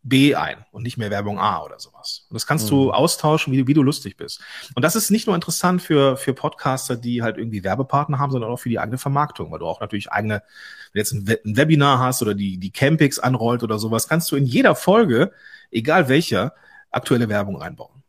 B 0.04 0.34
ein 0.34 0.66
und 0.72 0.82
nicht 0.82 0.98
mehr 0.98 1.12
Werbung 1.12 1.40
A 1.40 1.64
oder 1.64 1.80
sowas. 1.80 2.26
Und 2.30 2.34
das 2.34 2.48
kannst 2.48 2.66
mhm. 2.66 2.70
du 2.70 2.92
austauschen, 2.92 3.54
wie, 3.54 3.68
wie 3.68 3.74
du 3.74 3.84
lustig 3.84 4.18
bist. 4.18 4.42
Und 4.74 4.84
das 4.84 4.96
ist 4.96 5.12
nicht 5.12 5.28
nur 5.28 5.36
interessant 5.36 5.82
für, 5.82 6.18
für 6.18 6.34
Podcaster, 6.34 6.96
die 6.96 7.22
halt 7.22 7.38
irgendwie 7.38 7.64
Werbepartner 7.64 8.18
haben, 8.18 8.32
sondern 8.32 8.50
auch 8.50 8.58
für 8.58 8.70
die 8.70 8.80
eigene 8.80 8.98
Vermarktung, 8.98 9.52
weil 9.52 9.60
du 9.60 9.68
auch 9.68 9.80
natürlich 9.80 10.12
eigene, 10.12 10.42
wenn 10.92 10.94
du 10.94 11.00
jetzt 11.00 11.12
ein, 11.14 11.38
ein 11.46 11.58
Webinar 11.58 12.00
hast 12.00 12.22
oder 12.24 12.34
die, 12.34 12.58
die 12.58 12.72
Campix 12.72 13.20
anrollt 13.20 13.62
oder 13.62 13.78
sowas, 13.78 14.08
kannst 14.08 14.32
du 14.32 14.36
in 14.36 14.46
jeder 14.46 14.74
Folge, 14.76 15.34
egal 15.70 16.10
welcher, 16.10 16.54
aktuelle 16.90 17.30
Werbung 17.30 17.62
einbauen. 17.62 18.01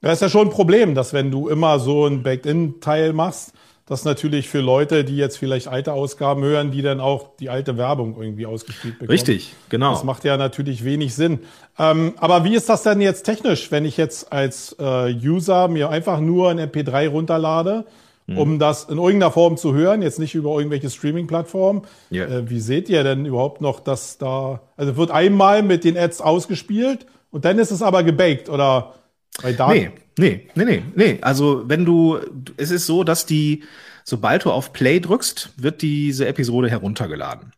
Das 0.00 0.14
ist 0.14 0.20
ja 0.20 0.28
schon 0.28 0.48
ein 0.48 0.52
Problem, 0.52 0.94
dass 0.94 1.12
wenn 1.12 1.30
du 1.30 1.48
immer 1.48 1.78
so 1.78 2.06
ein 2.06 2.22
Backed-In-Teil 2.22 3.12
machst, 3.12 3.52
das 3.88 4.04
natürlich 4.04 4.48
für 4.48 4.60
Leute, 4.60 5.02
die 5.02 5.16
jetzt 5.16 5.38
vielleicht 5.38 5.66
alte 5.66 5.94
Ausgaben 5.94 6.42
hören, 6.44 6.70
die 6.70 6.82
dann 6.82 7.00
auch 7.00 7.36
die 7.40 7.48
alte 7.48 7.78
Werbung 7.78 8.16
irgendwie 8.20 8.44
ausgespielt 8.44 8.98
bekommen. 8.98 9.10
Richtig, 9.10 9.54
genau. 9.70 9.92
Das 9.92 10.04
macht 10.04 10.24
ja 10.24 10.36
natürlich 10.36 10.84
wenig 10.84 11.14
Sinn. 11.14 11.40
Ähm, 11.78 12.12
aber 12.18 12.44
wie 12.44 12.54
ist 12.54 12.68
das 12.68 12.82
denn 12.82 13.00
jetzt 13.00 13.22
technisch, 13.22 13.72
wenn 13.72 13.86
ich 13.86 13.96
jetzt 13.96 14.30
als 14.30 14.76
äh, 14.78 15.14
User 15.14 15.68
mir 15.68 15.88
einfach 15.88 16.20
nur 16.20 16.50
ein 16.50 16.60
MP3 16.60 17.08
runterlade, 17.08 17.86
mhm. 18.26 18.38
um 18.38 18.58
das 18.58 18.84
in 18.84 18.98
irgendeiner 18.98 19.32
Form 19.32 19.56
zu 19.56 19.74
hören, 19.74 20.02
jetzt 20.02 20.18
nicht 20.18 20.34
über 20.34 20.50
irgendwelche 20.58 20.90
Streaming-Plattformen? 20.90 21.82
Yeah. 22.12 22.40
Äh, 22.40 22.50
wie 22.50 22.60
seht 22.60 22.90
ihr 22.90 23.02
denn 23.04 23.24
überhaupt 23.24 23.62
noch, 23.62 23.80
dass 23.80 24.18
da, 24.18 24.60
also 24.76 24.98
wird 24.98 25.10
einmal 25.10 25.62
mit 25.62 25.84
den 25.84 25.96
Ads 25.96 26.20
ausgespielt 26.20 27.06
und 27.30 27.46
dann 27.46 27.58
ist 27.58 27.70
es 27.70 27.80
aber 27.80 28.02
gebaked 28.02 28.50
oder 28.50 28.92
bei 29.42 29.52
Daten? 29.52 29.72
Nee, 29.72 29.90
nee, 30.18 30.50
nee, 30.54 30.64
nee, 30.64 30.82
nee. 30.94 31.18
Also 31.22 31.68
wenn 31.68 31.84
du, 31.84 32.18
es 32.56 32.70
ist 32.70 32.86
so, 32.86 33.04
dass 33.04 33.26
die, 33.26 33.64
sobald 34.04 34.44
du 34.44 34.50
auf 34.50 34.72
Play 34.72 35.00
drückst, 35.00 35.54
wird 35.56 35.82
diese 35.82 36.26
Episode 36.26 36.70
heruntergeladen. 36.70 37.52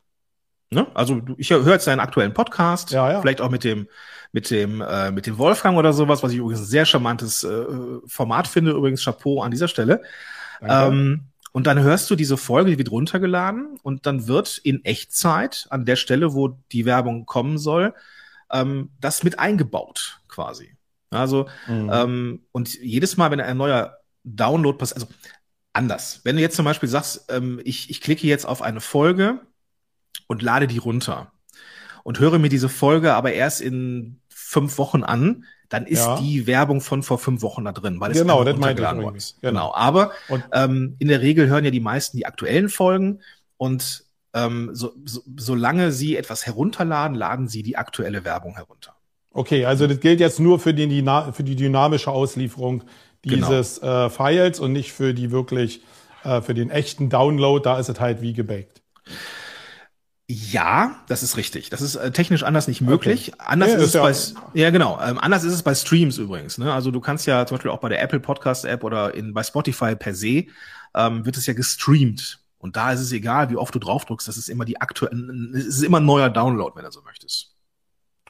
Ne? 0.71 0.87
Also 0.95 1.21
ich 1.37 1.51
höre 1.51 1.67
jetzt 1.67 1.87
deinen 1.87 2.01
aktuellen 2.01 2.33
Podcast, 2.33 2.93
ja, 2.93 3.11
ja. 3.13 3.21
vielleicht 3.21 3.41
auch 3.41 3.51
mit 3.51 3.65
dem 3.65 3.89
mit 4.33 4.51
dem 4.51 4.81
äh, 4.81 5.11
mit 5.11 5.27
dem 5.27 5.37
Wolfgang 5.39 5.77
oder 5.77 5.93
sowas, 5.93 6.23
was 6.23 6.31
ich 6.31 6.39
übrigens 6.39 6.61
ein 6.61 6.67
sehr 6.67 6.87
charmantes 6.87 7.43
äh, 7.43 7.65
Format 8.07 8.47
finde. 8.47 8.71
Übrigens 8.71 9.05
Chapeau 9.05 9.43
an 9.43 9.51
dieser 9.51 9.67
Stelle. 9.67 10.03
Ähm, 10.63 11.31
und 11.53 11.67
dann 11.67 11.81
hörst 11.81 12.09
du 12.11 12.15
diese 12.15 12.37
Folge, 12.37 12.71
die 12.71 12.79
wird 12.79 12.91
runtergeladen 12.91 13.79
und 13.83 14.07
dann 14.07 14.29
wird 14.29 14.59
in 14.59 14.85
Echtzeit 14.85 15.67
an 15.71 15.85
der 15.85 15.97
Stelle, 15.97 16.35
wo 16.35 16.49
die 16.71 16.85
Werbung 16.85 17.27
kommen 17.27 17.59
soll, 17.59 17.95
ähm, 18.53 18.91
das 19.01 19.25
mit 19.25 19.39
eingebaut 19.39 20.21
quasi. 20.29 20.77
Also, 21.11 21.49
mhm. 21.67 21.91
ähm, 21.93 22.41
und 22.53 22.75
jedes 22.75 23.17
Mal, 23.17 23.31
wenn 23.31 23.41
ein 23.41 23.57
neuer 23.57 23.99
Download 24.25 24.79
passiert, 24.79 25.03
also 25.03 25.09
anders. 25.73 26.21
Wenn 26.25 26.37
du 26.37 26.43
jetzt 26.43 26.57
zum 26.57 26.65
Beispiel 26.65 26.89
sagst, 26.89 27.27
ähm, 27.31 27.61
ich, 27.65 27.91
ich 27.91 28.01
klicke 28.01 28.27
jetzt 28.27 28.47
auf 28.47 28.63
eine 28.63 28.81
Folge 28.81 29.41
und 30.27 30.43
lade 30.43 30.67
die 30.67 30.79
runter 30.79 31.33
und 32.03 32.19
höre 32.19 32.39
mir 32.39 32.49
diese 32.49 32.69
Folge 32.69 33.15
aber 33.15 33.33
erst 33.33 33.61
in 33.61 34.21
fünf 34.29 34.79
Wochen 34.79 35.05
an, 35.05 35.45
dann 35.69 35.87
ist 35.87 36.05
ja. 36.05 36.19
die 36.19 36.47
Werbung 36.47 36.81
von 36.81 37.03
vor 37.03 37.19
fünf 37.19 37.43
Wochen 37.43 37.65
da 37.65 37.73
drin, 37.73 38.01
weil 38.01 38.11
es 38.11 38.19
genau, 38.19 38.43
das 38.43 38.55
runtergeladen 38.55 39.03
worden 39.03 39.17
ist. 39.17 39.41
Genau. 39.41 39.69
genau. 39.69 39.75
Aber 39.75 40.13
ähm, 40.53 40.97
in 40.99 41.09
der 41.09 41.21
Regel 41.21 41.49
hören 41.49 41.65
ja 41.65 41.71
die 41.71 41.81
meisten 41.81 42.17
die 42.17 42.27
aktuellen 42.27 42.69
Folgen 42.69 43.21
und 43.57 44.05
ähm, 44.35 44.71
so, 44.73 44.93
so, 45.05 45.23
solange 45.37 45.93
sie 45.93 46.17
etwas 46.17 46.47
herunterladen, 46.47 47.17
laden 47.17 47.49
sie 47.49 47.63
die 47.63 47.77
aktuelle 47.77 48.25
Werbung 48.25 48.55
herunter. 48.57 48.97
Okay, 49.33 49.65
also 49.65 49.87
das 49.87 50.01
gilt 50.01 50.21
jetzt 50.21 50.41
nur 50.41 50.59
für 50.59 50.75
die, 50.75 51.05
für 51.33 51.45
die 51.45 51.57
dynamische 51.57 52.11
Auslieferung 52.11 52.83
genau. 53.23 53.49
dieses 53.49 53.81
genau. 53.81 54.07
äh, 54.07 54.11
Files 54.11 54.61
und 54.61 54.73
nicht 54.73 54.93
für 54.93 55.15
die 55.15 55.31
wirklich, 55.31 55.83
äh, 56.25 56.41
für 56.41 56.55
den 56.55 56.71
echten 56.71 57.09
Download, 57.11 57.63
da 57.63 57.79
ist 57.79 57.89
es 57.89 58.01
halt 58.01 58.23
wie 58.23 58.33
gebaked. 58.33 58.83
Ja, 60.33 61.03
das 61.09 61.25
ist 61.25 61.37
richtig. 61.37 61.71
Das 61.71 61.81
ist 61.81 61.97
äh, 61.97 62.13
technisch 62.13 62.45
anders 62.45 62.69
nicht 62.69 62.81
möglich. 62.81 63.33
Okay. 63.35 63.43
Anders 63.45 63.73
ja, 63.73 63.79
ist, 63.79 63.85
es 63.85 63.95
ja 63.95 64.03
bei, 64.03 64.61
ja 64.61 64.71
genau. 64.71 65.01
Ähm, 65.03 65.19
anders 65.19 65.43
ist 65.43 65.53
es 65.53 65.65
bei 65.65 65.75
Streams 65.75 66.19
übrigens. 66.19 66.57
Ne? 66.57 66.73
Also 66.73 66.93
du 66.93 67.01
kannst 67.01 67.27
ja 67.27 67.45
zum 67.47 67.57
Beispiel 67.57 67.73
auch 67.73 67.81
bei 67.81 67.89
der 67.89 68.01
Apple 68.01 68.21
Podcast 68.21 68.65
App 68.65 68.85
oder 68.85 69.13
in, 69.13 69.35
bei 69.35 69.43
Spotify 69.43 69.97
per 69.97 70.15
se 70.15 70.45
ähm, 70.95 71.25
wird 71.25 71.37
es 71.37 71.47
ja 71.47 71.53
gestreamt. 71.53 72.39
Und 72.59 72.77
da 72.77 72.93
ist 72.93 73.01
es 73.01 73.11
egal, 73.11 73.51
wie 73.51 73.57
oft 73.57 73.75
du 73.75 73.81
draufdrückst. 73.81 74.29
Das 74.29 74.37
ist 74.37 74.49
immer 74.49 74.65
die 74.65 74.81
aktuelle, 74.81 75.59
es 75.59 75.67
ist 75.67 75.83
immer 75.83 75.99
ein 75.99 76.07
neuer 76.07 76.31
Download, 76.31 76.77
wenn 76.77 76.85
du 76.85 76.93
so 76.93 77.03
möchtest. 77.03 77.50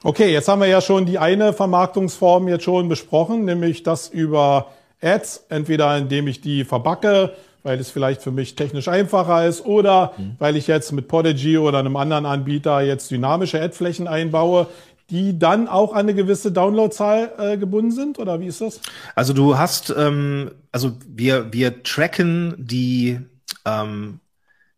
Okay, 0.03 0.31
jetzt 0.31 0.47
haben 0.47 0.61
wir 0.61 0.67
ja 0.67 0.81
schon 0.81 1.05
die 1.05 1.19
eine 1.19 1.53
Vermarktungsform 1.53 2.47
jetzt 2.47 2.63
schon 2.63 2.89
besprochen, 2.89 3.45
nämlich 3.45 3.83
das 3.83 4.09
über 4.09 4.71
Ads, 4.99 5.45
entweder 5.49 5.95
indem 5.95 6.27
ich 6.27 6.41
die 6.41 6.63
verbacke, 6.63 7.33
weil 7.61 7.79
es 7.79 7.91
vielleicht 7.91 8.23
für 8.23 8.31
mich 8.31 8.55
technisch 8.55 8.87
einfacher 8.87 9.45
ist, 9.45 9.63
oder 9.63 10.13
mhm. 10.17 10.35
weil 10.39 10.55
ich 10.55 10.65
jetzt 10.65 10.91
mit 10.91 11.07
Podigy 11.07 11.59
oder 11.59 11.79
einem 11.79 11.95
anderen 11.97 12.25
Anbieter 12.25 12.81
jetzt 12.81 13.11
dynamische 13.11 13.61
Adflächen 13.61 14.07
einbaue, 14.07 14.65
die 15.11 15.37
dann 15.37 15.67
auch 15.67 15.93
an 15.93 15.99
eine 15.99 16.15
gewisse 16.15 16.51
Downloadzahl 16.51 17.31
äh, 17.37 17.57
gebunden 17.57 17.91
sind, 17.91 18.17
oder 18.17 18.39
wie 18.39 18.47
ist 18.47 18.61
das? 18.61 18.81
Also 19.13 19.33
du 19.33 19.59
hast, 19.59 19.93
ähm, 19.95 20.49
also 20.71 20.93
wir 21.07 21.53
wir 21.53 21.83
tracken 21.83 22.55
die 22.57 23.19
ähm, 23.65 24.20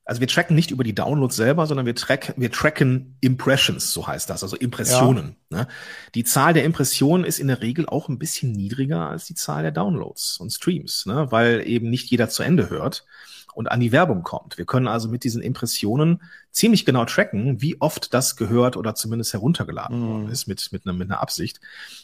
also 0.05 0.19
wir 0.19 0.27
tracken 0.27 0.55
nicht 0.55 0.71
über 0.71 0.83
die 0.83 0.93
Downloads 0.95 1.35
selber, 1.35 1.65
sondern 1.65 1.85
wir, 1.85 1.95
track, 1.95 2.33
wir 2.35 2.51
tracken 2.51 3.17
Impressions, 3.21 3.93
so 3.93 4.05
heißt 4.05 4.29
das, 4.29 4.43
also 4.43 4.57
Impressionen. 4.57 5.37
Ja. 5.49 5.59
Ne? 5.59 5.67
Die 6.13 6.25
Zahl 6.25 6.53
der 6.53 6.65
Impressionen 6.65 7.23
ist 7.23 7.39
in 7.39 7.47
der 7.47 7.61
Regel 7.61 7.87
auch 7.87 8.09
ein 8.09 8.19
bisschen 8.19 8.51
niedriger 8.51 9.09
als 9.09 9.25
die 9.25 9.35
Zahl 9.35 9.63
der 9.63 9.71
Downloads 9.71 10.37
und 10.37 10.51
Streams, 10.51 11.05
ne? 11.05 11.31
weil 11.31 11.65
eben 11.65 11.89
nicht 11.89 12.09
jeder 12.09 12.27
zu 12.27 12.43
Ende 12.43 12.69
hört 12.69 13.05
und 13.53 13.71
an 13.71 13.79
die 13.79 13.91
Werbung 13.91 14.23
kommt. 14.23 14.57
Wir 14.57 14.65
können 14.65 14.87
also 14.87 15.07
mit 15.07 15.23
diesen 15.23 15.41
Impressionen 15.41 16.21
ziemlich 16.51 16.85
genau 16.85 17.05
tracken, 17.05 17.61
wie 17.61 17.79
oft 17.79 18.13
das 18.13 18.35
gehört 18.35 18.75
oder 18.75 18.95
zumindest 18.95 19.33
heruntergeladen 19.33 19.99
mm. 19.99 20.07
worden 20.09 20.29
ist 20.29 20.47
mit, 20.47 20.71
mit, 20.71 20.85
einer, 20.85 20.93
mit 20.93 21.09
einer 21.09 21.21
Absicht. 21.21 21.61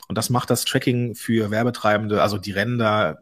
Und 0.07 0.17
das 0.17 0.29
macht 0.29 0.49
das 0.49 0.63
Tracking 0.63 1.15
für 1.15 1.51
Werbetreibende, 1.51 2.21
also 2.21 2.37
die 2.37 2.53
da 2.53 3.17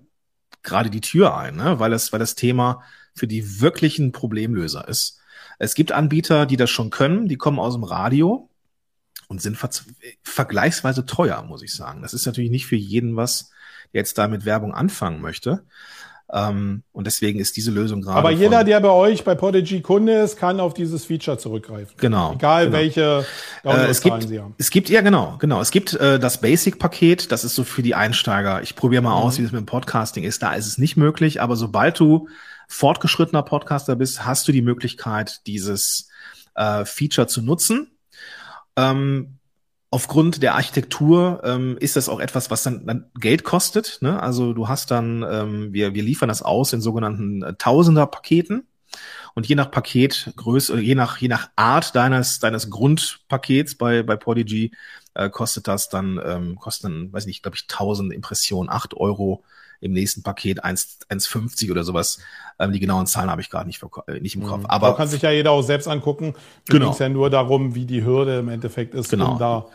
gerade 0.62 0.90
die 0.90 1.02
Tür 1.02 1.36
ein, 1.36 1.56
ne? 1.56 1.80
weil, 1.80 1.94
es, 1.94 2.12
weil 2.12 2.20
das 2.20 2.36
Thema 2.36 2.84
für 3.18 3.28
die 3.28 3.62
wirklichen 3.62 4.12
Problemlöser 4.12 4.88
ist. 4.88 5.20
Es 5.60 5.74
gibt 5.74 5.92
Anbieter, 5.92 6.46
die 6.46 6.58
das 6.58 6.70
schon 6.70 6.90
können, 6.90 7.28
die 7.28 7.38
kommen 7.38 7.60
aus 7.60 7.74
dem 7.74 7.84
Radio 7.84 8.50
und 9.28 9.42
sind 9.42 9.58
ver 9.58 9.70
vergleichsweise 10.24 11.06
teuer, 11.06 11.44
muss 11.44 11.64
ich 11.64 11.74
sagen. 11.74 12.02
Das 12.02 12.14
ist 12.14 12.26
natürlich 12.26 12.52
nicht 12.52 12.68
für 12.68 12.76
jeden 12.76 13.16
was, 13.16 13.50
der 13.94 14.02
jetzt 14.02 14.18
da 14.18 14.28
mit 14.28 14.46
Werbung 14.46 14.74
anfangen 14.74 15.22
möchte. 15.22 15.64
Ähm, 16.30 16.84
und 16.92 17.08
deswegen 17.08 17.40
ist 17.40 17.56
diese 17.56 17.72
Lösung 17.72 18.02
gerade. 18.02 18.18
Aber 18.18 18.32
jeder, 18.32 18.66
der 18.66 18.82
bei 18.82 18.90
euch 18.90 19.24
bei 19.24 19.34
Podigy 19.34 19.82
Kunde 19.82 20.14
ist, 20.14 20.38
kann 20.38 20.60
auf 20.60 20.74
dieses 20.74 21.06
Feature 21.06 21.38
zurückgreifen. 21.38 21.96
Genau. 21.98 22.34
Egal 22.34 22.66
genau. 22.66 22.78
welche 22.78 23.26
äh, 23.64 23.86
es 23.88 24.02
gibt, 24.02 24.24
Sie 24.24 24.40
haben. 24.40 24.54
Es 24.58 24.70
gibt, 24.70 24.90
ja 24.90 25.00
genau, 25.02 25.38
genau. 25.40 25.62
Es 25.62 25.72
gibt 25.72 25.94
äh, 25.94 26.20
das 26.20 26.42
Basic-Paket, 26.42 27.32
das 27.32 27.46
ist 27.46 27.56
so 27.56 27.64
für 27.64 27.82
die 27.82 27.96
Einsteiger. 27.96 28.62
Ich 28.62 28.76
probiere 28.76 29.02
mal 29.02 29.12
mhm. 29.12 29.24
aus, 29.24 29.38
wie 29.38 29.44
das 29.44 29.54
mit 29.54 29.62
dem 29.62 29.66
Podcasting 29.66 30.26
ist. 30.26 30.44
Da 30.44 30.54
ist 30.54 30.68
es 30.68 30.78
nicht 30.78 30.98
möglich, 30.98 31.42
aber 31.42 31.56
sobald 31.56 31.98
du 31.98 32.28
fortgeschrittener 32.68 33.44
Podcaster 33.44 33.96
bist, 33.96 34.26
hast 34.26 34.48
du 34.48 34.52
die 34.52 34.62
Möglichkeit, 34.62 35.42
dieses 35.48 36.10
äh, 36.56 36.86
Feature 36.86 37.28
zu 37.28 37.42
nutzen. 37.42 37.98
Ähm, 38.76 39.38
aufgrund 39.90 40.44
der 40.44 40.56
Architektur 40.56 41.42
ähm, 41.44 41.78
ist 41.80 41.96
das 41.96 42.10
auch 42.10 42.20
etwas, 42.20 42.52
was 42.52 42.64
dann, 42.64 42.86
dann 42.86 43.10
Geld 43.20 43.44
kostet. 43.44 44.00
Ne? 44.02 44.22
Also 44.22 44.54
du 44.54 44.68
hast 44.68 44.92
dann, 44.92 45.24
ähm, 45.24 45.74
wir, 45.74 45.94
wir 45.94 46.04
liefern 46.04 46.30
das 46.30 46.44
aus 46.44 46.74
in 46.74 46.82
sogenannten 46.82 47.42
äh, 47.42 47.54
Tausender-Paketen. 47.56 48.68
Und 49.34 49.48
je 49.48 49.56
nach 49.56 49.70
Paket, 49.70 50.34
Größe, 50.36 50.80
je 50.80 50.96
nach, 50.96 51.20
je 51.20 51.28
nach 51.28 51.50
Art 51.56 51.96
deines, 51.96 52.40
deines 52.40 52.72
Grundpakets 52.72 53.76
bei, 53.76 54.02
bei 54.02 54.16
Podigy, 54.16 54.72
äh, 55.14 55.30
kostet 55.30 55.68
das 55.68 55.90
dann, 55.90 56.20
ähm, 56.24 56.56
kostet 56.56 56.86
dann, 56.86 57.14
weiß 57.14 57.28
nicht, 57.28 57.44
glaube 57.44 57.56
ich, 57.56 57.68
1000 57.68 58.14
Impressionen, 58.14 58.70
8 58.70 58.96
Euro 58.96 59.44
im 59.80 59.94
nächsten 59.94 60.24
Paket 60.24 60.64
1,50 60.64 61.72
oder 61.72 61.84
sowas. 61.84 62.20
Ähm, 62.60 62.72
die 62.72 62.80
genauen 62.80 63.08
Zahlen 63.08 63.30
habe 63.30 63.42
ich 63.42 63.50
gerade 63.50 63.68
nicht, 63.68 63.82
äh, 64.08 64.20
nicht 64.20 64.36
im 64.36 64.44
Kopf. 64.44 64.62
Mhm. 64.62 64.66
Aber 64.68 64.90
da 64.90 64.94
kann 64.94 65.08
sich 65.08 65.22
ja 65.22 65.32
jeder 65.32 65.52
auch 65.52 65.62
selbst 65.62 65.88
angucken. 65.88 66.34
Genau. 66.68 66.92
ging 66.92 67.00
ja 67.00 67.10
nur 67.10 67.30
darum, 67.30 67.76
wie 67.76 67.86
die 67.86 68.04
Hürde 68.04 68.40
im 68.40 68.50
Endeffekt 68.50 68.94
ist, 68.94 69.10
genau. 69.10 69.34
um 69.34 69.40
da 69.40 69.66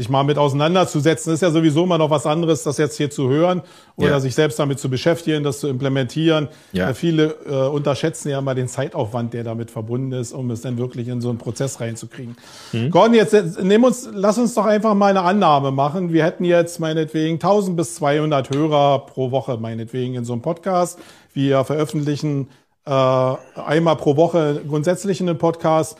sich 0.00 0.08
mal 0.08 0.22
mit 0.22 0.38
auseinanderzusetzen. 0.38 1.34
Ist 1.34 1.42
ja 1.42 1.50
sowieso 1.50 1.84
immer 1.84 1.98
noch 1.98 2.08
was 2.08 2.24
anderes, 2.24 2.62
das 2.62 2.78
jetzt 2.78 2.96
hier 2.96 3.10
zu 3.10 3.28
hören 3.28 3.60
oder 3.96 4.12
ja. 4.12 4.20
sich 4.20 4.34
selbst 4.34 4.58
damit 4.58 4.78
zu 4.78 4.88
beschäftigen, 4.88 5.44
das 5.44 5.60
zu 5.60 5.68
implementieren. 5.68 6.48
Ja. 6.72 6.94
Viele 6.94 7.36
äh, 7.46 7.68
unterschätzen 7.68 8.30
ja 8.30 8.40
mal 8.40 8.54
den 8.54 8.66
Zeitaufwand, 8.66 9.34
der 9.34 9.44
damit 9.44 9.70
verbunden 9.70 10.12
ist, 10.12 10.32
um 10.32 10.50
es 10.50 10.62
dann 10.62 10.78
wirklich 10.78 11.08
in 11.08 11.20
so 11.20 11.28
einen 11.28 11.36
Prozess 11.36 11.80
reinzukriegen. 11.80 12.34
Mhm. 12.72 12.90
Gordon, 12.90 13.14
jetzt 13.14 13.62
nehm 13.62 13.84
uns, 13.84 14.08
lass 14.10 14.38
uns 14.38 14.54
doch 14.54 14.64
einfach 14.64 14.94
mal 14.94 15.10
eine 15.10 15.20
Annahme 15.20 15.70
machen. 15.70 16.14
Wir 16.14 16.24
hätten 16.24 16.44
jetzt 16.44 16.80
meinetwegen 16.80 17.34
1000 17.34 17.76
bis 17.76 17.96
200 17.96 18.48
Hörer 18.48 19.00
pro 19.00 19.30
Woche 19.30 19.58
meinetwegen 19.58 20.14
in 20.14 20.24
so 20.24 20.32
einem 20.32 20.40
Podcast. 20.40 20.98
Wir 21.34 21.62
veröffentlichen 21.64 22.48
äh, 22.86 22.90
einmal 22.90 23.96
pro 23.96 24.16
Woche 24.16 24.62
grundsätzlich 24.66 25.20
in 25.20 25.26
den 25.26 25.36
Podcast. 25.36 25.98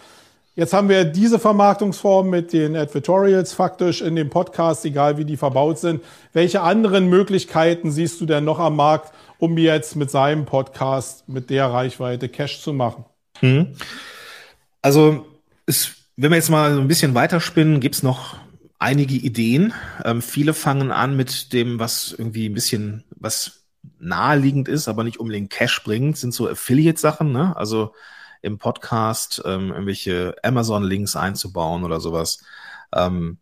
Jetzt 0.56 0.72
haben 0.72 0.88
wir 0.88 1.04
diese 1.04 1.38
Vermarktungsform 1.38 2.28
mit 2.28 2.52
den 2.52 2.74
Advertorials 2.76 3.52
faktisch 3.52 4.02
in 4.02 4.16
dem 4.16 4.30
Podcast, 4.30 4.84
egal 4.84 5.16
wie 5.16 5.24
die 5.24 5.36
verbaut 5.36 5.78
sind. 5.78 6.02
Welche 6.32 6.60
anderen 6.60 7.08
Möglichkeiten 7.08 7.92
siehst 7.92 8.20
du 8.20 8.26
denn 8.26 8.44
noch 8.44 8.58
am 8.58 8.74
Markt, 8.74 9.12
um 9.38 9.56
jetzt 9.56 9.94
mit 9.94 10.10
seinem 10.10 10.46
Podcast 10.46 11.28
mit 11.28 11.50
der 11.50 11.66
Reichweite 11.66 12.28
Cash 12.28 12.62
zu 12.62 12.72
machen? 12.72 13.04
Hm. 13.38 13.76
Also, 14.82 15.24
es, 15.66 15.92
wenn 16.16 16.32
wir 16.32 16.36
jetzt 16.36 16.50
mal 16.50 16.78
ein 16.78 16.88
bisschen 16.88 17.14
weiterspinnen, 17.14 17.78
gibt's 17.78 18.02
noch 18.02 18.36
einige 18.80 19.14
Ideen. 19.14 19.72
Ähm, 20.04 20.20
viele 20.20 20.52
fangen 20.52 20.90
an 20.90 21.16
mit 21.16 21.52
dem, 21.52 21.78
was 21.78 22.12
irgendwie 22.18 22.48
ein 22.48 22.54
bisschen, 22.54 23.04
was 23.14 23.62
naheliegend 24.00 24.66
ist, 24.66 24.88
aber 24.88 25.04
nicht 25.04 25.20
unbedingt 25.20 25.50
Cash 25.50 25.84
bringt, 25.84 26.16
sind 26.16 26.34
so 26.34 26.48
Affiliate-Sachen, 26.48 27.30
ne? 27.30 27.56
Also 27.56 27.94
im 28.42 28.58
Podcast 28.58 29.42
ähm, 29.44 29.70
irgendwelche 29.70 30.34
Amazon-Links 30.42 31.16
einzubauen 31.16 31.84
oder 31.84 32.00
sowas. 32.00 32.42
Ähm, 32.94 33.38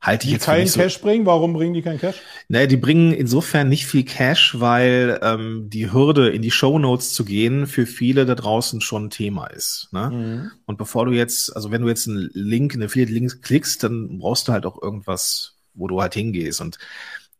halte 0.00 0.24
ich 0.24 0.28
die 0.28 0.34
jetzt 0.34 0.46
keinen 0.46 0.66
so, 0.66 0.80
Cash 0.80 1.00
bringen? 1.00 1.26
Warum 1.26 1.52
bringen 1.52 1.74
die 1.74 1.82
keinen 1.82 1.98
Cash? 1.98 2.16
Naja, 2.48 2.66
die 2.66 2.76
bringen 2.76 3.12
insofern 3.12 3.68
nicht 3.68 3.86
viel 3.86 4.04
Cash, 4.04 4.60
weil 4.60 5.18
ähm, 5.22 5.70
die 5.70 5.92
Hürde, 5.92 6.28
in 6.30 6.42
die 6.42 6.50
Show 6.50 6.78
Notes 6.78 7.14
zu 7.14 7.24
gehen, 7.24 7.66
für 7.66 7.86
viele 7.86 8.26
da 8.26 8.34
draußen 8.34 8.80
schon 8.80 9.06
ein 9.06 9.10
Thema 9.10 9.46
ist. 9.46 9.88
Ne? 9.92 10.10
Mhm. 10.10 10.50
Und 10.66 10.76
bevor 10.76 11.06
du 11.06 11.12
jetzt, 11.12 11.54
also 11.54 11.70
wenn 11.70 11.82
du 11.82 11.88
jetzt 11.88 12.08
einen 12.08 12.30
Link, 12.32 12.74
eine 12.74 12.86
Affiliate-Link 12.86 13.42
klickst, 13.42 13.82
dann 13.82 14.18
brauchst 14.18 14.48
du 14.48 14.52
halt 14.52 14.66
auch 14.66 14.80
irgendwas, 14.82 15.56
wo 15.74 15.88
du 15.88 16.00
halt 16.02 16.14
hingehst. 16.14 16.60
Und 16.60 16.78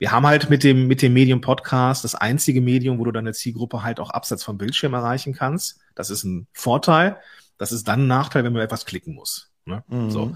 wir 0.02 0.10
haben 0.10 0.26
halt 0.26 0.50
mit 0.50 0.64
dem, 0.64 0.88
mit 0.88 1.00
dem 1.00 1.12
Medium 1.12 1.40
Podcast 1.40 2.02
das 2.02 2.16
einzige 2.16 2.60
Medium, 2.60 2.98
wo 2.98 3.04
du 3.04 3.12
deine 3.12 3.32
Zielgruppe 3.34 3.84
halt 3.84 4.00
auch 4.00 4.10
abseits 4.10 4.42
vom 4.42 4.58
Bildschirm 4.58 4.94
erreichen 4.94 5.32
kannst. 5.32 5.78
Das 5.94 6.10
ist 6.10 6.24
ein 6.24 6.48
Vorteil. 6.52 7.18
Das 7.56 7.70
ist 7.70 7.86
dann 7.86 8.00
ein 8.00 8.06
Nachteil, 8.08 8.42
wenn 8.42 8.52
man 8.52 8.62
etwas 8.62 8.84
klicken 8.84 9.14
muss. 9.14 9.52
Ne? 9.64 9.84
Mhm. 9.86 10.10
So. 10.10 10.34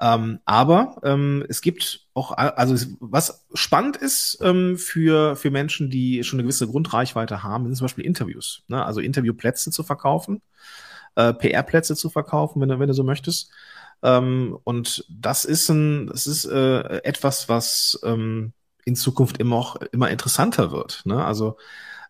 Ähm, 0.00 0.40
aber 0.44 0.96
ähm, 1.04 1.46
es 1.48 1.60
gibt 1.60 2.08
auch, 2.14 2.32
also 2.32 2.84
was 2.98 3.46
spannend 3.54 3.96
ist 3.96 4.38
ähm, 4.42 4.76
für, 4.76 5.36
für 5.36 5.52
Menschen, 5.52 5.88
die 5.88 6.24
schon 6.24 6.40
eine 6.40 6.42
gewisse 6.42 6.66
Grundreichweite 6.66 7.44
haben, 7.44 7.66
sind 7.66 7.76
zum 7.76 7.84
Beispiel 7.84 8.06
Interviews. 8.06 8.64
Ne? 8.66 8.84
Also 8.84 8.98
Interviewplätze 9.00 9.70
zu 9.70 9.84
verkaufen, 9.84 10.42
äh, 11.14 11.32
PR-Plätze 11.32 11.94
zu 11.94 12.10
verkaufen, 12.10 12.60
wenn 12.60 12.70
du, 12.70 12.80
wenn 12.80 12.88
du 12.88 12.94
so 12.94 13.04
möchtest. 13.04 13.52
Ähm, 14.02 14.58
und 14.64 15.04
das 15.08 15.44
ist 15.44 15.68
ein, 15.68 16.08
das 16.08 16.26
ist 16.26 16.44
äh, 16.46 17.02
etwas, 17.04 17.48
was 17.48 18.00
ähm, 18.02 18.52
in 18.86 18.96
Zukunft 18.96 19.38
immer 19.38 19.56
auch 19.56 19.76
immer 19.92 20.08
interessanter 20.08 20.72
wird. 20.72 21.02
Ne? 21.04 21.22
Also 21.22 21.56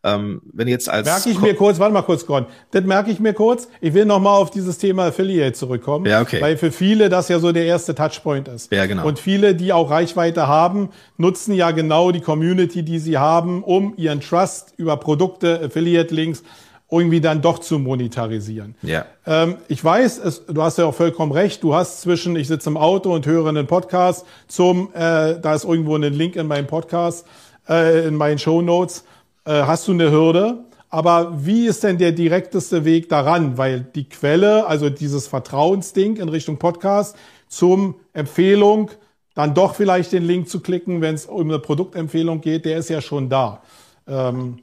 ähm, 0.04 0.42
wenn 0.52 0.68
jetzt 0.68 0.88
als 0.88 1.06
merke 1.06 1.30
ich 1.30 1.40
mir 1.40 1.54
kurz, 1.54 1.80
warte 1.80 1.92
mal 1.92 2.02
kurz, 2.02 2.26
Gordon, 2.26 2.48
das 2.70 2.84
merke 2.84 3.10
ich 3.10 3.18
mir 3.18 3.32
kurz. 3.32 3.66
Ich 3.80 3.92
will 3.94 4.04
noch 4.04 4.20
mal 4.20 4.36
auf 4.36 4.50
dieses 4.50 4.78
Thema 4.78 5.06
Affiliate 5.06 5.54
zurückkommen, 5.54 6.06
ja, 6.06 6.20
okay. 6.20 6.40
weil 6.40 6.56
für 6.56 6.70
viele 6.70 7.08
das 7.08 7.28
ja 7.28 7.40
so 7.40 7.50
der 7.50 7.64
erste 7.64 7.94
Touchpoint 7.94 8.46
ist. 8.46 8.70
Ja, 8.70 8.86
genau. 8.86 9.06
Und 9.06 9.18
viele, 9.18 9.56
die 9.56 9.72
auch 9.72 9.90
Reichweite 9.90 10.46
haben, 10.46 10.90
nutzen 11.16 11.54
ja 11.54 11.72
genau 11.72 12.12
die 12.12 12.20
Community, 12.20 12.84
die 12.84 13.00
sie 13.00 13.18
haben, 13.18 13.64
um 13.64 13.94
ihren 13.96 14.20
Trust 14.20 14.74
über 14.76 14.96
Produkte, 14.96 15.60
Affiliate-Links 15.64 16.44
irgendwie 16.90 17.20
dann 17.20 17.42
doch 17.42 17.58
zu 17.58 17.78
monetarisieren. 17.78 18.76
Ja. 18.82 19.06
Ähm, 19.26 19.56
ich 19.68 19.82
weiß, 19.82 20.18
es, 20.18 20.46
du 20.46 20.62
hast 20.62 20.78
ja 20.78 20.86
auch 20.86 20.94
vollkommen 20.94 21.32
recht, 21.32 21.62
du 21.62 21.74
hast 21.74 22.00
zwischen, 22.00 22.36
ich 22.36 22.46
sitze 22.46 22.70
im 22.70 22.76
Auto 22.76 23.12
und 23.12 23.26
höre 23.26 23.48
einen 23.48 23.66
Podcast 23.66 24.24
zum, 24.46 24.90
äh, 24.94 25.40
da 25.40 25.54
ist 25.54 25.64
irgendwo 25.64 25.96
ein 25.96 26.02
Link 26.02 26.36
in 26.36 26.46
meinem 26.46 26.68
Podcast, 26.68 27.26
äh, 27.68 28.06
in 28.06 28.14
meinen 28.14 28.38
Show 28.38 28.62
Notes, 28.62 29.04
äh, 29.44 29.50
hast 29.50 29.88
du 29.88 29.92
eine 29.92 30.10
Hürde. 30.10 30.64
Aber 30.88 31.44
wie 31.44 31.66
ist 31.66 31.82
denn 31.82 31.98
der 31.98 32.12
direkteste 32.12 32.84
Weg 32.84 33.08
daran? 33.08 33.58
Weil 33.58 33.80
die 33.80 34.08
Quelle, 34.08 34.66
also 34.66 34.88
dieses 34.88 35.26
Vertrauensding 35.26 36.16
in 36.16 36.28
Richtung 36.28 36.58
Podcast 36.58 37.16
zum 37.48 37.96
Empfehlung, 38.12 38.92
dann 39.34 39.52
doch 39.52 39.74
vielleicht 39.74 40.12
den 40.12 40.24
Link 40.24 40.48
zu 40.48 40.60
klicken, 40.60 41.00
wenn 41.00 41.16
es 41.16 41.26
um 41.26 41.50
eine 41.50 41.58
Produktempfehlung 41.58 42.40
geht, 42.40 42.64
der 42.64 42.78
ist 42.78 42.88
ja 42.88 43.00
schon 43.00 43.28
da. 43.28 43.62
Ähm, 44.06 44.60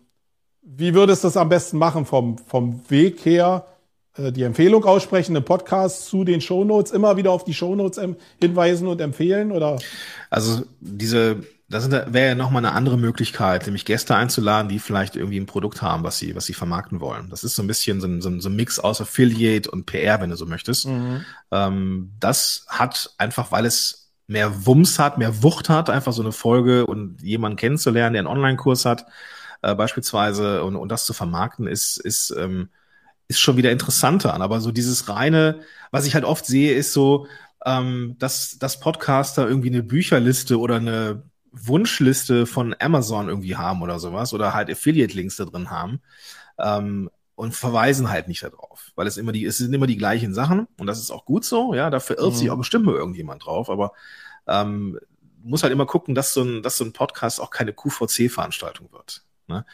wie 0.64 0.94
würdest 0.94 1.24
du 1.24 1.28
das 1.28 1.38
am 1.38 1.50
besten 1.50 1.78
machen 1.78 2.06
vom, 2.06 2.38
vom 2.38 2.82
Weg 2.90 3.26
her? 3.26 3.66
Äh, 4.18 4.32
die 4.32 4.44
Empfehlung 4.44 4.86
aussprechen 4.86 5.36
im 5.36 5.44
Podcast 5.44 6.06
zu 6.06 6.24
den 6.24 6.42
Shownotes, 6.42 6.92
immer 6.92 7.18
wieder 7.18 7.32
auf 7.32 7.44
die 7.44 7.54
Shownotes 7.54 8.00
hinweisen 8.40 8.88
und 8.88 9.02
empfehlen 9.02 9.52
oder? 9.52 9.80
Also 10.30 10.64
diese, 10.80 11.44
das 11.70 11.90
wäre 11.92 12.30
ja 12.30 12.36
nochmal 12.36 12.66
eine 12.66 12.76
andere 12.76 12.98
Möglichkeit, 12.98 13.66
nämlich 13.66 13.86
Gäste 13.86 14.16
einzuladen, 14.16 14.70
die 14.70 14.80
vielleicht 14.80 15.16
irgendwie 15.16 15.40
ein 15.40 15.46
Produkt 15.46 15.82
haben, 15.82 16.04
was 16.04 16.18
sie, 16.18 16.36
was 16.36 16.46
sie 16.46 16.54
vermarkten 16.54 17.00
wollen. 17.00 17.30
Das 17.30 17.44
ist 17.44 17.56
so 17.56 17.64
ein 17.64 17.68
bisschen 17.68 18.00
so 18.00 18.08
ein, 18.08 18.22
so 18.22 18.30
ein, 18.30 18.40
so 18.40 18.50
ein 18.50 18.56
Mix 18.56 18.80
aus 18.80 19.02
Affiliate 19.02 19.70
und 19.70 19.86
PR, 19.86 20.22
wenn 20.22 20.30
du 20.30 20.36
so 20.36 20.46
möchtest. 20.46 20.88
Mhm. 20.88 21.26
Ähm, 21.52 22.12
das 22.20 22.66
hat 22.70 23.14
einfach, 23.18 23.52
weil 23.52 23.66
es 23.66 24.12
mehr 24.28 24.66
Wumms 24.66 25.00
hat, 25.00 25.18
mehr 25.18 25.44
Wucht 25.44 25.70
hat, 25.70 25.90
einfach 25.90 26.14
so 26.14 26.22
eine 26.22 26.32
Folge 26.32 26.86
und 26.86 27.22
jemanden 27.22 27.58
kennenzulernen, 27.58 28.14
der 28.14 28.22
einen 28.22 28.28
Online-Kurs 28.28 28.86
hat, 28.86 29.06
äh, 29.64 29.74
beispielsweise 29.76 30.64
und, 30.64 30.76
und 30.76 30.90
das 30.90 31.06
zu 31.06 31.14
vermarkten, 31.14 31.68
ist, 31.68 31.98
ist, 31.98 32.32
ähm, 32.38 32.70
ist 33.28 33.40
schon 33.40 33.58
wieder 33.58 33.72
interessanter. 33.72 34.34
Aber 34.36 34.62
so 34.62 34.72
dieses 34.72 35.10
reine, 35.10 35.62
was 35.90 36.06
ich 36.06 36.14
halt 36.14 36.26
oft 36.26 36.46
sehe, 36.46 36.74
ist 36.76 36.94
so, 36.94 37.28
ähm, 37.66 38.16
dass, 38.20 38.60
dass 38.60 38.80
Podcaster 38.80 39.48
irgendwie 39.48 39.70
eine 39.70 39.82
Bücherliste 39.82 40.60
oder 40.60 40.76
eine 40.76 41.24
Wunschliste 41.52 42.46
von 42.46 42.76
Amazon 42.80 43.30
irgendwie 43.30 43.56
haben 43.56 43.82
oder 43.82 44.00
sowas 44.00 44.34
oder 44.34 44.54
halt 44.54 44.70
Affiliate-Links 44.70 45.38
da 45.38 45.46
drin 45.46 45.70
haben 45.70 46.02
ähm, 46.58 47.10
und 47.36 47.56
verweisen 47.56 48.10
halt 48.10 48.28
nicht 48.28 48.44
darauf, 48.44 48.92
weil 48.96 49.08
es 49.08 49.18
immer 49.18 49.32
die, 49.32 49.46
es 49.46 49.60
sind 49.60 49.74
immer 49.74 49.88
die 49.88 49.98
gleichen 49.98 50.34
Sachen 50.34 50.68
und 50.80 50.88
das 50.88 51.00
ist 51.00 51.12
auch 51.12 51.26
gut 51.26 51.46
so, 51.46 51.74
ja, 51.74 51.90
da 51.90 52.00
verirrt 52.00 52.34
mhm. 52.34 52.38
sich 52.38 52.50
auch 52.50 52.58
bestimmt 52.58 52.86
mal 52.86 52.96
irgendjemand 52.96 53.46
drauf, 53.46 53.70
aber 53.70 53.94
ähm, 54.48 55.00
muss 55.44 55.62
halt 55.62 55.74
immer 55.74 55.86
gucken, 55.86 56.16
dass 56.16 56.34
so 56.34 56.42
ein, 56.42 56.64
dass 56.64 56.78
so 56.78 56.86
ein 56.86 56.94
Podcast 56.94 57.40
auch 57.40 57.52
keine 57.52 57.74
QVC-Veranstaltung 57.74 58.92
wird. 58.92 59.24
Ne? 59.48 59.66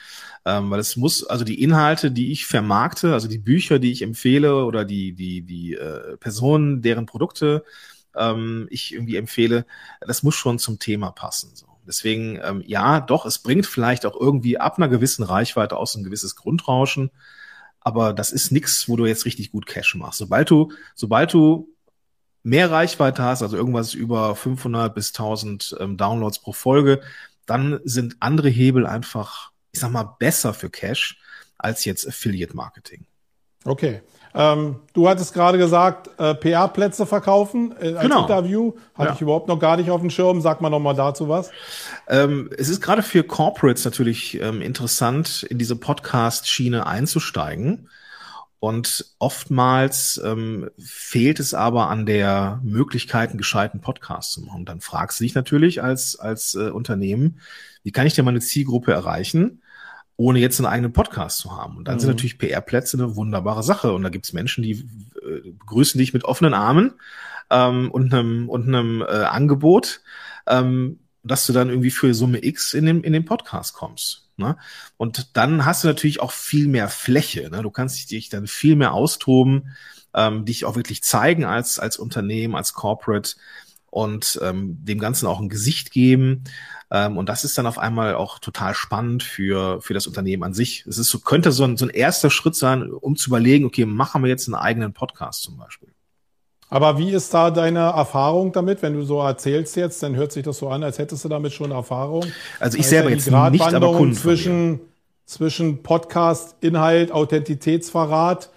Ähm, 0.45 0.71
weil 0.71 0.79
es 0.79 0.95
muss, 0.95 1.23
also 1.25 1.45
die 1.45 1.61
Inhalte, 1.61 2.11
die 2.11 2.31
ich 2.31 2.45
vermarkte, 2.45 3.13
also 3.13 3.27
die 3.27 3.37
Bücher, 3.37 3.79
die 3.79 3.91
ich 3.91 4.01
empfehle 4.01 4.65
oder 4.65 4.85
die, 4.85 5.13
die, 5.13 5.41
die 5.41 5.75
äh, 5.75 6.17
Personen, 6.17 6.81
deren 6.81 7.05
Produkte 7.05 7.63
ähm, 8.15 8.67
ich 8.71 8.93
irgendwie 8.93 9.15
empfehle, 9.17 9.65
das 10.01 10.23
muss 10.23 10.35
schon 10.35 10.59
zum 10.59 10.79
Thema 10.79 11.11
passen. 11.11 11.51
So. 11.55 11.67
Deswegen, 11.87 12.39
ähm, 12.43 12.63
ja, 12.65 12.99
doch, 12.99 13.25
es 13.25 13.39
bringt 13.39 13.65
vielleicht 13.65 14.05
auch 14.05 14.19
irgendwie 14.19 14.57
ab 14.57 14.77
einer 14.77 14.89
gewissen 14.89 15.23
Reichweite 15.23 15.77
aus 15.77 15.95
ein 15.95 16.03
gewisses 16.03 16.35
Grundrauschen. 16.35 17.11
aber 17.81 18.13
das 18.13 18.31
ist 18.31 18.51
nix, 18.51 18.89
wo 18.89 18.97
du 18.97 19.05
jetzt 19.05 19.25
richtig 19.25 19.51
gut 19.51 19.65
Cash 19.65 19.95
machst. 19.95 20.19
Sobald 20.19 20.49
du, 20.51 20.71
sobald 20.95 21.33
du 21.33 21.73
mehr 22.43 22.71
Reichweite 22.71 23.23
hast, 23.23 23.41
also 23.41 23.57
irgendwas 23.57 23.93
über 23.93 24.35
500 24.35 24.93
bis 24.93 25.09
1000 25.09 25.77
ähm, 25.79 25.97
Downloads 25.97 26.39
pro 26.39 26.53
Folge, 26.53 27.01
dann 27.45 27.79
sind 27.83 28.17
andere 28.19 28.49
Hebel 28.49 28.85
einfach, 28.85 29.51
ich 29.71 29.79
sag 29.79 29.91
mal, 29.91 30.15
besser 30.19 30.53
für 30.53 30.69
Cash 30.69 31.19
als 31.57 31.85
jetzt 31.85 32.07
Affiliate 32.07 32.55
Marketing. 32.55 33.05
Okay. 33.65 34.01
Ähm, 34.33 34.77
du 34.93 35.09
hattest 35.09 35.33
gerade 35.33 35.57
gesagt, 35.57 36.09
äh, 36.19 36.35
PR-Plätze 36.35 37.05
verkaufen 37.05 37.73
äh, 37.81 37.93
als 37.93 38.01
genau. 38.01 38.21
Interview. 38.21 38.73
Hatte 38.93 39.09
ja. 39.09 39.15
ich 39.15 39.21
überhaupt 39.21 39.47
noch 39.47 39.59
gar 39.59 39.75
nicht 39.75 39.89
auf 39.89 40.01
dem 40.01 40.09
Schirm. 40.09 40.41
Sag 40.41 40.61
mal 40.61 40.69
noch 40.69 40.79
mal 40.79 40.93
dazu 40.93 41.27
was. 41.29 41.49
Ähm, 42.07 42.49
es 42.57 42.69
ist 42.69 42.81
gerade 42.81 43.01
für 43.01 43.23
Corporates 43.23 43.85
natürlich 43.85 44.39
ähm, 44.39 44.61
interessant, 44.61 45.43
in 45.43 45.57
diese 45.57 45.75
Podcast-Schiene 45.75 46.85
einzusteigen. 46.85 47.89
Und 48.59 49.05
oftmals 49.19 50.19
ähm, 50.23 50.69
fehlt 50.77 51.39
es 51.39 51.53
aber 51.53 51.89
an 51.89 52.05
der 52.05 52.59
Möglichkeit, 52.63 53.29
einen 53.29 53.37
gescheiten 53.37 53.79
Podcast 53.79 54.33
zu 54.33 54.41
machen. 54.41 54.65
Dann 54.65 54.81
fragst 54.81 55.19
du 55.19 55.23
dich 55.23 55.33
natürlich 55.33 55.81
als, 55.81 56.19
als 56.19 56.55
äh, 56.55 56.69
Unternehmen, 56.69 57.39
wie 57.83 57.91
kann 57.91 58.05
ich 58.05 58.15
denn 58.15 58.25
meine 58.25 58.41
Zielgruppe 58.41 58.91
erreichen, 58.91 59.61
ohne 60.17 60.39
jetzt 60.39 60.59
einen 60.59 60.67
eigenen 60.67 60.91
Podcast 60.91 61.37
zu 61.37 61.55
haben? 61.55 61.77
Und 61.77 61.87
dann 61.87 61.95
mhm. 61.95 61.99
sind 62.01 62.09
natürlich 62.09 62.37
PR-Plätze 62.37 62.97
eine 62.97 63.15
wunderbare 63.15 63.63
Sache. 63.63 63.93
Und 63.93 64.03
da 64.03 64.09
gibt 64.09 64.25
es 64.25 64.33
Menschen, 64.33 64.61
die 64.61 64.71
äh, 64.73 65.51
begrüßen 65.51 65.97
dich 65.97 66.13
mit 66.13 66.25
offenen 66.25 66.53
Armen 66.53 66.95
ähm, 67.49 67.89
und 67.91 68.13
einem, 68.13 68.49
und 68.49 68.67
einem 68.67 69.01
äh, 69.01 69.05
Angebot, 69.05 70.01
ähm, 70.47 70.99
dass 71.23 71.45
du 71.45 71.53
dann 71.53 71.69
irgendwie 71.69 71.91
für 71.91 72.13
Summe 72.13 72.43
X 72.43 72.73
in 72.73 72.85
den, 72.85 73.03
in 73.03 73.13
den 73.13 73.23
Podcast 73.23 73.73
kommst. 73.73 74.28
Ne? 74.39 74.57
Und 74.97 75.37
dann 75.37 75.65
hast 75.65 75.83
du 75.83 75.87
natürlich 75.87 76.21
auch 76.21 76.31
viel 76.31 76.67
mehr 76.67 76.89
Fläche. 76.89 77.49
Ne? 77.51 77.61
Du 77.61 77.69
kannst 77.69 78.09
dich 78.09 78.29
dann 78.29 78.47
viel 78.47 78.75
mehr 78.75 78.93
austoben, 78.93 79.75
ähm, 80.13 80.45
dich 80.45 80.65
auch 80.65 80.75
wirklich 80.75 81.03
zeigen 81.03 81.45
als, 81.45 81.77
als 81.77 81.97
Unternehmen, 81.97 82.55
als 82.55 82.73
Corporate 82.73 83.35
und 83.91 84.39
ähm, 84.41 84.77
dem 84.83 84.99
Ganzen 84.99 85.27
auch 85.27 85.39
ein 85.39 85.49
Gesicht 85.49 85.91
geben. 85.91 86.43
Ähm, 86.91 87.17
und 87.17 87.29
das 87.29 87.43
ist 87.43 87.57
dann 87.57 87.67
auf 87.67 87.77
einmal 87.77 88.15
auch 88.15 88.39
total 88.39 88.73
spannend 88.73 89.23
für, 89.23 89.81
für 89.81 89.93
das 89.93 90.07
Unternehmen 90.07 90.43
an 90.43 90.53
sich. 90.53 90.85
Es 90.87 90.97
ist 90.97 91.09
so, 91.09 91.19
könnte 91.19 91.51
so 91.51 91.63
ein, 91.63 91.77
so 91.77 91.85
ein 91.85 91.89
erster 91.89 92.29
Schritt 92.29 92.55
sein, 92.55 92.91
um 92.91 93.15
zu 93.15 93.29
überlegen, 93.29 93.65
okay, 93.65 93.85
machen 93.85 94.23
wir 94.23 94.29
jetzt 94.29 94.47
einen 94.47 94.55
eigenen 94.55 94.93
Podcast 94.93 95.43
zum 95.43 95.57
Beispiel. 95.57 95.93
Aber 96.69 96.97
wie 96.99 97.11
ist 97.11 97.33
da 97.33 97.49
deine 97.49 97.79
Erfahrung 97.79 98.51
damit? 98.51 98.81
Wenn 98.81 98.93
du 98.93 99.03
so 99.03 99.19
erzählst 99.19 99.75
jetzt, 99.75 100.03
dann 100.03 100.15
hört 100.15 100.31
sich 100.31 100.43
das 100.43 100.59
so 100.59 100.69
an, 100.69 100.83
als 100.83 100.99
hättest 100.99 101.25
du 101.25 101.29
damit 101.29 101.51
schon 101.51 101.71
Erfahrung. 101.71 102.25
Also 102.59 102.77
ich 102.77 102.87
selber 102.87 103.09
jetzt 103.09 103.29
nicht, 103.29 103.73
aber 103.73 103.93
Kunden 103.93 104.13
zwischen, 104.13 104.79
zwischen 105.25 105.81
Podcast, 105.81 106.55
Inhalt, 106.61 107.11
Authentitätsverrat 107.11 108.49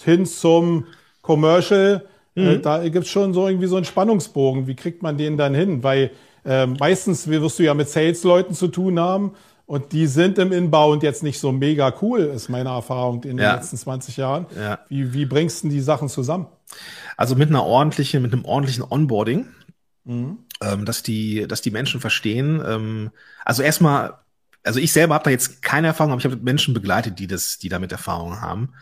hin 0.00 0.26
zum 0.26 0.86
Commercial. 1.22 2.06
Äh, 2.36 2.56
mhm. 2.56 2.62
Da 2.62 2.88
gibt's 2.88 3.10
schon 3.10 3.34
so 3.34 3.48
irgendwie 3.48 3.66
so 3.66 3.76
einen 3.76 3.84
Spannungsbogen. 3.84 4.68
Wie 4.68 4.76
kriegt 4.76 5.02
man 5.02 5.18
den 5.18 5.36
dann 5.36 5.54
hin? 5.54 5.82
Weil 5.82 6.12
äh, 6.44 6.66
meistens 6.66 7.26
wirst 7.26 7.58
du 7.58 7.64
ja 7.64 7.74
mit 7.74 7.88
Sales-Leuten 7.88 8.54
zu 8.54 8.68
tun 8.68 9.00
haben 9.00 9.32
und 9.66 9.92
die 9.92 10.06
sind 10.06 10.38
im 10.38 10.52
Inbound 10.52 11.02
jetzt 11.02 11.24
nicht 11.24 11.40
so 11.40 11.50
mega 11.50 11.92
cool, 12.00 12.20
ist 12.20 12.48
meine 12.48 12.70
Erfahrung 12.70 13.24
in 13.24 13.36
ja. 13.36 13.52
den 13.52 13.56
letzten 13.56 13.76
20 13.76 14.16
Jahren. 14.16 14.46
Ja. 14.56 14.78
Wie, 14.88 15.12
wie 15.12 15.26
bringst 15.26 15.64
du 15.64 15.68
die 15.68 15.80
Sachen 15.80 16.08
zusammen? 16.08 16.46
Also 17.16 17.34
mit 17.34 17.48
einer 17.48 17.64
ordentlichen, 17.64 18.22
mit 18.22 18.32
einem 18.32 18.44
ordentlichen 18.44 18.84
Onboarding, 18.88 19.48
mhm. 20.04 20.38
ähm, 20.62 20.84
dass 20.84 21.02
die, 21.02 21.48
dass 21.48 21.62
die 21.62 21.72
Menschen 21.72 22.00
verstehen. 22.00 22.62
Ähm, 22.64 23.10
also 23.44 23.62
erstmal, 23.62 24.14
also 24.62 24.78
ich 24.78 24.92
selber 24.92 25.14
habe 25.14 25.24
da 25.24 25.30
jetzt 25.30 25.62
keine 25.62 25.88
Erfahrung, 25.88 26.12
aber 26.12 26.20
ich 26.20 26.26
habe 26.26 26.36
Menschen 26.36 26.72
begleitet, 26.72 27.18
die 27.18 27.26
das, 27.26 27.58
die 27.58 27.68
damit 27.68 27.90
Erfahrung 27.90 28.40
haben 28.40 28.72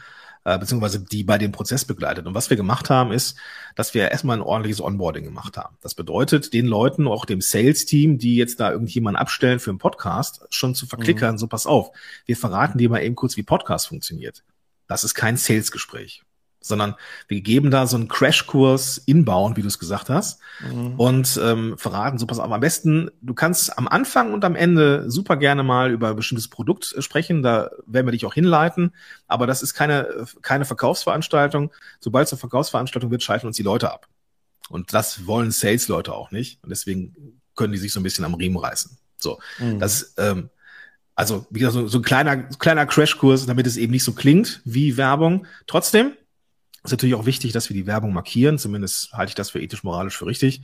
äh, 0.44 0.58
beziehungsweise 0.58 1.00
die 1.00 1.24
bei 1.24 1.38
dem 1.38 1.52
Prozess 1.52 1.84
begleitet. 1.84 2.26
Und 2.26 2.34
was 2.34 2.50
wir 2.50 2.56
gemacht 2.56 2.90
haben, 2.90 3.12
ist, 3.12 3.36
dass 3.76 3.94
wir 3.94 4.10
erstmal 4.10 4.36
ein 4.36 4.42
ordentliches 4.42 4.80
Onboarding 4.80 5.24
gemacht 5.24 5.56
haben. 5.56 5.76
Das 5.80 5.94
bedeutet, 5.94 6.52
den 6.52 6.66
Leuten, 6.66 7.06
auch 7.06 7.24
dem 7.24 7.40
Sales-Team, 7.40 8.18
die 8.18 8.36
jetzt 8.36 8.60
da 8.60 8.70
irgendjemanden 8.70 9.20
abstellen 9.20 9.60
für 9.60 9.70
einen 9.70 9.78
Podcast, 9.78 10.46
schon 10.50 10.74
zu 10.74 10.86
verklickern, 10.86 11.34
mhm. 11.34 11.38
so 11.38 11.46
pass 11.46 11.66
auf, 11.66 11.90
wir 12.26 12.36
verraten 12.36 12.78
dir 12.78 12.90
mal 12.90 13.02
eben 13.02 13.14
kurz, 13.14 13.36
wie 13.36 13.42
Podcast 13.42 13.88
funktioniert. 13.88 14.44
Das 14.86 15.04
ist 15.04 15.14
kein 15.14 15.36
Sales-Gespräch 15.36 16.23
sondern 16.64 16.94
wir 17.28 17.42
geben 17.42 17.70
da 17.70 17.86
so 17.86 17.96
einen 17.96 18.08
Crashkurs 18.08 18.98
inbauen, 18.98 19.56
wie 19.56 19.62
du 19.62 19.68
es 19.68 19.78
gesagt 19.78 20.08
hast, 20.08 20.40
mhm. 20.60 20.94
und 20.98 21.40
ähm, 21.42 21.76
verraten, 21.76 22.18
so 22.18 22.26
pass 22.26 22.38
auf, 22.38 22.50
am 22.50 22.60
besten, 22.60 23.10
du 23.20 23.34
kannst 23.34 23.76
am 23.76 23.86
Anfang 23.86 24.32
und 24.32 24.44
am 24.44 24.56
Ende 24.56 25.10
super 25.10 25.36
gerne 25.36 25.62
mal 25.62 25.90
über 25.90 26.10
ein 26.10 26.16
bestimmtes 26.16 26.48
Produkt 26.48 26.94
sprechen, 27.00 27.42
da 27.42 27.70
werden 27.86 28.06
wir 28.06 28.12
dich 28.12 28.24
auch 28.24 28.34
hinleiten, 28.34 28.94
aber 29.26 29.46
das 29.46 29.62
ist 29.62 29.74
keine, 29.74 30.26
keine 30.40 30.64
Verkaufsveranstaltung. 30.64 31.70
Sobald 32.00 32.26
es 32.26 32.32
eine 32.32 32.40
Verkaufsveranstaltung 32.40 33.10
wird, 33.10 33.22
schalten 33.22 33.46
uns 33.46 33.56
die 33.56 33.62
Leute 33.62 33.92
ab. 33.92 34.08
Und 34.70 34.94
das 34.94 35.26
wollen 35.26 35.50
Sales-Leute 35.50 36.14
auch 36.14 36.30
nicht. 36.30 36.62
Und 36.62 36.70
deswegen 36.70 37.40
können 37.54 37.72
die 37.72 37.78
sich 37.78 37.92
so 37.92 38.00
ein 38.00 38.02
bisschen 38.02 38.24
am 38.24 38.34
Riemen 38.34 38.56
reißen. 38.56 38.96
So, 39.18 39.38
mhm. 39.58 39.78
das 39.78 40.14
ähm, 40.16 40.48
also 41.14 41.46
wie 41.50 41.60
gesagt, 41.60 41.74
so, 41.74 41.86
so 41.86 41.98
ein 41.98 42.02
kleiner, 42.02 42.36
kleiner 42.36 42.86
Crashkurs, 42.86 43.46
damit 43.46 43.66
es 43.66 43.76
eben 43.76 43.92
nicht 43.92 44.04
so 44.04 44.12
klingt 44.12 44.60
wie 44.64 44.96
Werbung. 44.96 45.46
Trotzdem, 45.66 46.14
ist 46.84 46.90
natürlich 46.90 47.14
auch 47.14 47.26
wichtig, 47.26 47.52
dass 47.52 47.68
wir 47.68 47.74
die 47.74 47.86
Werbung 47.86 48.12
markieren. 48.12 48.58
Zumindest 48.58 49.12
halte 49.12 49.30
ich 49.30 49.34
das 49.34 49.50
für 49.50 49.60
ethisch-moralisch 49.60 50.16
für 50.16 50.26
richtig. 50.26 50.62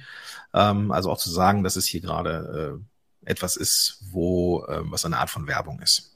Ähm, 0.52 0.92
also 0.92 1.10
auch 1.10 1.18
zu 1.18 1.30
sagen, 1.30 1.62
dass 1.64 1.76
es 1.76 1.86
hier 1.86 2.00
gerade 2.00 2.80
äh, 3.24 3.30
etwas 3.30 3.56
ist, 3.56 4.04
wo 4.10 4.64
äh, 4.66 4.80
was 4.84 5.04
eine 5.04 5.18
Art 5.18 5.30
von 5.30 5.46
Werbung 5.46 5.80
ist. 5.80 6.10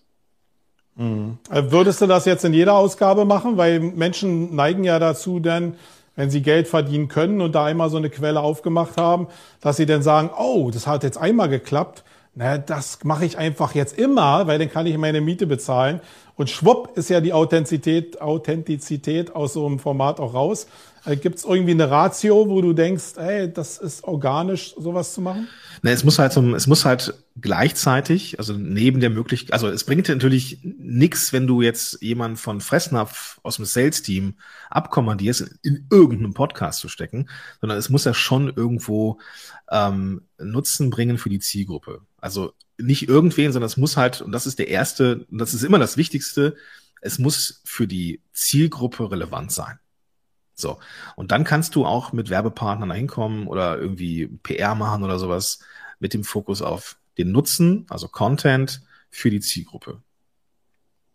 Mhm. 0.96 1.38
Äh, 1.50 1.70
würdest 1.70 2.00
du 2.00 2.06
das 2.06 2.24
jetzt 2.26 2.44
in 2.44 2.52
jeder 2.52 2.74
Ausgabe 2.74 3.24
machen? 3.24 3.56
Weil 3.56 3.80
Menschen 3.80 4.54
neigen 4.54 4.84
ja 4.84 4.98
dazu, 4.98 5.40
denn 5.40 5.76
wenn 6.16 6.30
sie 6.30 6.42
Geld 6.42 6.68
verdienen 6.68 7.08
können 7.08 7.40
und 7.40 7.54
da 7.54 7.64
einmal 7.64 7.90
so 7.90 7.96
eine 7.96 8.10
Quelle 8.10 8.40
aufgemacht 8.40 8.96
haben, 8.96 9.28
dass 9.60 9.76
sie 9.76 9.86
dann 9.86 10.02
sagen, 10.02 10.30
oh, 10.36 10.70
das 10.70 10.86
hat 10.86 11.02
jetzt 11.02 11.18
einmal 11.18 11.48
geklappt. 11.48 12.04
Na, 12.36 12.58
das 12.58 12.98
mache 13.04 13.24
ich 13.24 13.38
einfach 13.38 13.74
jetzt 13.74 13.96
immer, 13.96 14.46
weil 14.46 14.58
dann 14.58 14.70
kann 14.70 14.86
ich 14.86 14.98
meine 14.98 15.20
Miete 15.20 15.46
bezahlen. 15.46 16.00
Und 16.36 16.50
schwupp 16.50 16.96
ist 16.96 17.10
ja 17.10 17.20
die 17.20 17.32
Authentizität, 17.32 18.20
Authentizität 18.20 19.34
aus 19.34 19.52
so 19.52 19.66
einem 19.66 19.78
Format 19.78 20.18
auch 20.18 20.34
raus. 20.34 20.66
Äh, 21.04 21.16
Gibt 21.16 21.36
es 21.36 21.44
irgendwie 21.44 21.72
eine 21.72 21.90
Ratio, 21.90 22.48
wo 22.48 22.60
du 22.60 22.72
denkst, 22.72 23.16
ey, 23.16 23.52
das 23.52 23.78
ist 23.78 24.04
organisch, 24.04 24.74
sowas 24.76 25.14
zu 25.14 25.20
machen? 25.20 25.48
Ne, 25.82 25.92
es 25.92 26.02
muss 26.02 26.18
halt 26.18 26.32
so, 26.32 26.42
es 26.54 26.66
muss 26.66 26.84
halt 26.84 27.14
gleichzeitig, 27.40 28.38
also 28.38 28.54
neben 28.54 29.00
der 29.00 29.10
Möglichkeit, 29.10 29.52
also 29.52 29.68
es 29.68 29.84
bringt 29.84 30.08
natürlich 30.08 30.58
nichts, 30.62 31.32
wenn 31.32 31.46
du 31.46 31.62
jetzt 31.62 32.02
jemanden 32.02 32.36
von 32.36 32.60
Fressnapf 32.60 33.38
aus 33.42 33.56
dem 33.56 33.64
Sales-Team 33.64 34.34
abkommandierst, 34.70 35.58
in 35.62 35.86
irgendeinem 35.90 36.34
Podcast 36.34 36.80
zu 36.80 36.88
stecken, 36.88 37.28
sondern 37.60 37.78
es 37.78 37.90
muss 37.90 38.04
ja 38.04 38.14
schon 38.14 38.52
irgendwo 38.54 39.18
ähm, 39.70 40.22
Nutzen 40.38 40.90
bringen 40.90 41.18
für 41.18 41.28
die 41.28 41.40
Zielgruppe. 41.40 42.00
Also 42.20 42.54
nicht 42.78 43.08
irgendwen, 43.08 43.52
sondern 43.52 43.66
es 43.66 43.76
muss 43.76 43.96
halt, 43.96 44.20
und 44.20 44.32
das 44.32 44.46
ist 44.46 44.58
der 44.58 44.68
erste, 44.68 45.26
und 45.30 45.38
das 45.38 45.54
ist 45.54 45.62
immer 45.62 45.78
das 45.78 45.96
Wichtigste, 45.96 46.56
es 47.00 47.18
muss 47.18 47.60
für 47.64 47.86
die 47.86 48.22
Zielgruppe 48.32 49.10
relevant 49.10 49.52
sein. 49.52 49.78
So. 50.54 50.78
Und 51.16 51.32
dann 51.32 51.44
kannst 51.44 51.74
du 51.74 51.84
auch 51.84 52.12
mit 52.12 52.30
Werbepartnern 52.30 52.90
hinkommen 52.92 53.46
oder 53.46 53.78
irgendwie 53.78 54.26
PR 54.26 54.74
machen 54.74 55.04
oder 55.04 55.18
sowas 55.18 55.60
mit 55.98 56.14
dem 56.14 56.24
Fokus 56.24 56.62
auf 56.62 56.96
den 57.18 57.32
Nutzen, 57.32 57.86
also 57.90 58.08
Content 58.08 58.82
für 59.10 59.30
die 59.30 59.40
Zielgruppe. 59.40 60.00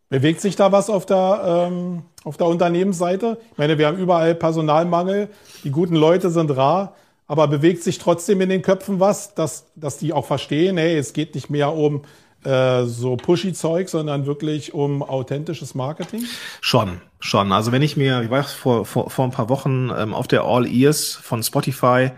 Bewegt 0.10 0.42
sich 0.42 0.56
da 0.56 0.72
was 0.72 0.90
auf 0.90 1.06
der, 1.06 1.70
ähm, 1.72 2.04
auf 2.24 2.38
der 2.38 2.48
Unternehmensseite? 2.48 3.40
Ich 3.52 3.58
meine, 3.58 3.78
wir 3.78 3.88
haben 3.88 3.98
überall 3.98 4.34
Personalmangel, 4.34 5.30
die 5.64 5.70
guten 5.70 5.96
Leute 5.96 6.32
sind 6.32 6.50
rar. 6.52 6.96
Aber 7.30 7.48
bewegt 7.48 7.84
sich 7.84 8.00
trotzdem 8.00 8.42
in 8.42 8.50
den 8.50 8.64
Köpfen 8.64 9.00
was, 9.00 9.36
dass, 9.36 9.72
dass 9.76 10.00
die 10.00 10.14
auch 10.14 10.26
verstehen, 10.26 10.78
hey, 10.78 10.98
es 10.98 11.14
geht 11.14 11.36
nicht 11.36 11.52
mehr 11.52 11.72
um 11.72 12.02
äh, 12.44 12.86
so 12.86 13.18
pushy-Zeug, 13.18 13.88
sondern 13.88 14.26
wirklich 14.26 14.74
um 14.74 15.04
authentisches 15.04 15.76
Marketing? 15.76 16.26
Schon, 16.60 17.02
schon. 17.20 17.52
Also 17.52 17.72
wenn 17.72 17.84
ich 17.84 17.96
mir, 17.96 18.24
ich 18.24 18.32
war 18.32 18.44
vor, 18.44 18.84
vor, 18.84 19.12
vor 19.12 19.26
ein 19.26 19.32
paar 19.32 19.48
Wochen 19.48 19.92
ähm, 19.96 20.16
auf 20.16 20.28
der 20.28 20.42
All 20.42 20.66
Ears 20.66 21.14
von 21.14 21.44
Spotify 21.44 22.12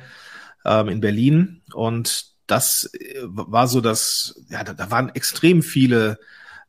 ähm, 0.64 0.88
in 0.88 1.02
Berlin 1.02 1.62
und 1.74 2.28
das 2.48 2.90
äh, 2.94 3.20
war 3.24 3.68
so, 3.68 3.82
dass 3.82 4.42
ja, 4.48 4.64
da, 4.64 4.74
da 4.74 4.92
waren 4.92 5.10
extrem 5.10 5.62
viele 5.62 6.20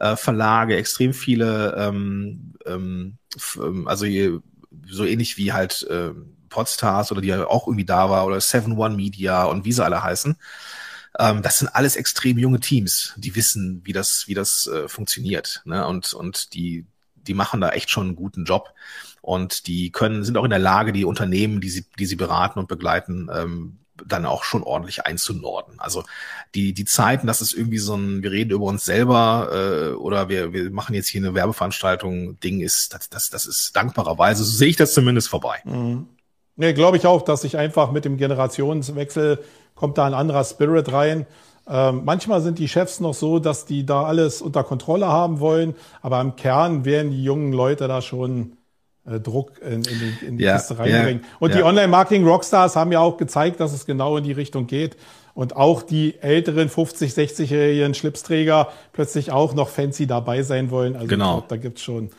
äh, 0.00 0.16
Verlage, 0.16 0.76
extrem 0.76 1.14
viele, 1.14 1.76
ähm, 1.78 2.54
ähm, 2.66 3.18
ähm 3.56 3.86
also 3.86 4.04
so 4.88 5.04
ähnlich 5.04 5.36
wie 5.36 5.52
halt 5.52 5.86
äh, 5.88 6.10
Podstars 6.52 7.10
oder 7.10 7.20
die 7.20 7.28
ja 7.28 7.46
auch 7.46 7.66
irgendwie 7.66 7.84
da 7.84 8.10
war 8.10 8.26
oder 8.26 8.40
Seven 8.40 8.76
One 8.78 8.94
Media 8.94 9.44
und 9.44 9.64
wie 9.64 9.72
sie 9.72 9.84
alle 9.84 10.02
heißen. 10.02 10.36
Ähm, 11.18 11.42
das 11.42 11.58
sind 11.58 11.68
alles 11.68 11.96
extrem 11.96 12.38
junge 12.38 12.60
Teams, 12.60 13.14
die 13.16 13.34
wissen, 13.34 13.82
wie 13.84 13.92
das, 13.92 14.28
wie 14.28 14.34
das 14.34 14.66
äh, 14.66 14.88
funktioniert. 14.88 15.62
Ne? 15.64 15.86
Und, 15.86 16.14
und 16.14 16.54
die, 16.54 16.86
die 17.16 17.34
machen 17.34 17.60
da 17.60 17.70
echt 17.70 17.90
schon 17.90 18.08
einen 18.08 18.16
guten 18.16 18.44
Job. 18.44 18.72
Und 19.20 19.66
die 19.66 19.90
können, 19.90 20.24
sind 20.24 20.36
auch 20.36 20.44
in 20.44 20.50
der 20.50 20.58
Lage, 20.58 20.92
die 20.92 21.04
Unternehmen, 21.04 21.60
die 21.60 21.70
sie, 21.70 21.86
die 21.98 22.06
sie 22.06 22.16
beraten 22.16 22.58
und 22.58 22.68
begleiten, 22.68 23.30
ähm, 23.32 23.78
dann 24.04 24.26
auch 24.26 24.42
schon 24.42 24.62
ordentlich 24.62 25.06
einzunorden. 25.06 25.78
Also 25.78 26.04
die, 26.54 26.72
die 26.72 26.84
Zeiten, 26.84 27.26
dass 27.26 27.40
es 27.40 27.52
irgendwie 27.52 27.78
so 27.78 27.94
ein, 27.94 28.22
wir 28.22 28.32
reden 28.32 28.50
über 28.50 28.64
uns 28.64 28.84
selber 28.84 29.48
äh, 29.52 29.94
oder 29.94 30.28
wir, 30.28 30.52
wir 30.52 30.70
machen 30.70 30.94
jetzt 30.94 31.08
hier 31.08 31.20
eine 31.20 31.34
Werbeveranstaltung, 31.34 32.40
Ding 32.40 32.60
ist, 32.60 32.94
das, 32.94 33.10
das, 33.10 33.30
das 33.30 33.46
ist 33.46 33.76
dankbarerweise, 33.76 34.44
so 34.44 34.50
sehe 34.50 34.68
ich 34.68 34.76
das 34.76 34.94
zumindest 34.94 35.28
vorbei. 35.28 35.60
Mhm. 35.64 36.08
Nee, 36.56 36.72
glaube 36.72 36.96
ich 36.96 37.06
auch, 37.06 37.22
dass 37.22 37.42
sich 37.42 37.56
einfach 37.56 37.92
mit 37.92 38.04
dem 38.04 38.16
Generationswechsel 38.16 39.42
kommt 39.74 39.98
da 39.98 40.04
ein 40.04 40.14
anderer 40.14 40.44
Spirit 40.44 40.92
rein. 40.92 41.26
Ähm, 41.68 42.02
manchmal 42.04 42.40
sind 42.40 42.58
die 42.58 42.68
Chefs 42.68 43.00
noch 43.00 43.14
so, 43.14 43.38
dass 43.38 43.64
die 43.64 43.86
da 43.86 44.04
alles 44.04 44.42
unter 44.42 44.64
Kontrolle 44.64 45.06
haben 45.06 45.40
wollen, 45.40 45.74
aber 46.00 46.20
im 46.20 46.36
Kern 46.36 46.84
werden 46.84 47.12
die 47.12 47.22
jungen 47.22 47.52
Leute 47.52 47.88
da 47.88 48.02
schon 48.02 48.56
äh, 49.06 49.20
Druck 49.20 49.60
in, 49.60 49.74
in 49.74 49.82
die, 49.82 50.26
in 50.26 50.38
die 50.38 50.44
ja, 50.44 50.56
Kiste 50.56 50.78
reinbringen. 50.78 51.22
Ja, 51.22 51.28
und 51.38 51.50
ja. 51.50 51.56
die 51.58 51.62
Online-Marketing-Rockstars 51.62 52.76
haben 52.76 52.92
ja 52.92 53.00
auch 53.00 53.16
gezeigt, 53.16 53.60
dass 53.60 53.72
es 53.72 53.86
genau 53.86 54.16
in 54.16 54.24
die 54.24 54.32
Richtung 54.32 54.66
geht. 54.66 54.96
Und 55.34 55.56
auch 55.56 55.82
die 55.82 56.20
älteren 56.20 56.68
50, 56.68 57.12
60-jährigen 57.12 57.94
Schlipsträger 57.94 58.68
plötzlich 58.92 59.32
auch 59.32 59.54
noch 59.54 59.70
fancy 59.70 60.06
dabei 60.06 60.42
sein 60.42 60.70
wollen. 60.70 60.94
Also 60.94 61.06
genau. 61.06 61.38
Glaub, 61.38 61.48
da 61.48 61.56
gibt's 61.56 61.80
schon 61.80 62.10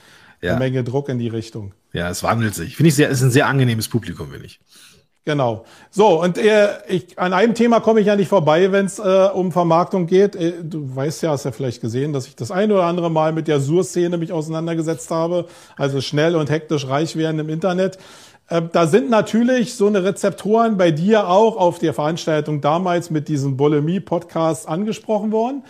eine 0.52 0.60
Menge 0.60 0.84
Druck 0.84 1.10
in 1.10 1.20
die 1.20 1.28
Richtung. 1.28 1.74
Ja, 1.94 2.10
es 2.10 2.24
wandelt 2.24 2.56
sich. 2.56 2.76
Finde 2.76 2.90
ich 2.90 2.96
sehr, 2.96 3.10
ist 3.10 3.22
ein 3.22 3.32
sehr 3.32 3.48
angenehmes 3.48 3.88
Publikum, 3.88 4.32
finde 4.32 4.46
ich. 4.46 4.60
Genau. 5.26 5.64
So, 5.90 6.22
und 6.22 6.38
äh, 6.38 6.68
ich, 6.90 7.18
an 7.18 7.32
einem 7.32 7.54
Thema 7.54 7.80
komme 7.80 8.02
ich 8.02 8.08
ja 8.08 8.18
nicht 8.18 8.28
vorbei, 8.28 8.74
wenn 8.74 8.88
es 8.88 9.00
äh, 9.00 9.30
um 9.34 9.54
Vermarktung 9.54 10.06
geht. 10.06 10.36
Äh, 10.36 10.54
du 10.62 10.94
weißt 10.94 11.24
ja, 11.24 11.32
hast 11.32 11.46
ja 11.46 11.54
vielleicht 11.54 11.80
gesehen, 11.80 12.12
dass 12.12 12.28
ich 12.28 12.36
das 12.36 12.52
ein 12.52 12.72
oder 12.74 12.84
andere 12.84 13.10
Mal 13.10 13.32
mit 13.32 13.48
der 13.48 13.62
Sur-Szene 13.62 14.18
mich 14.18 14.34
auseinandergesetzt 14.34 15.10
habe. 15.12 15.46
Also 15.78 16.02
schnell 16.02 16.36
und 16.36 16.50
hektisch 16.50 16.88
reich 16.88 17.16
werden 17.16 17.40
im 17.40 17.48
Internet. 17.48 18.00
Äh, 18.50 18.64
da 18.74 18.86
sind 18.86 19.10
natürlich 19.10 19.76
so 19.76 19.88
eine 19.88 20.04
Rezeptoren 20.04 20.78
bei 20.78 20.92
dir 20.92 21.30
auch 21.30 21.56
auf 21.56 21.80
der 21.80 21.94
Veranstaltung 21.94 22.60
damals 22.60 23.10
mit 23.10 23.30
diesem 23.30 23.56
Bulimie-Podcast 23.56 24.68
angesprochen 24.68 25.32
worden. 25.32 25.64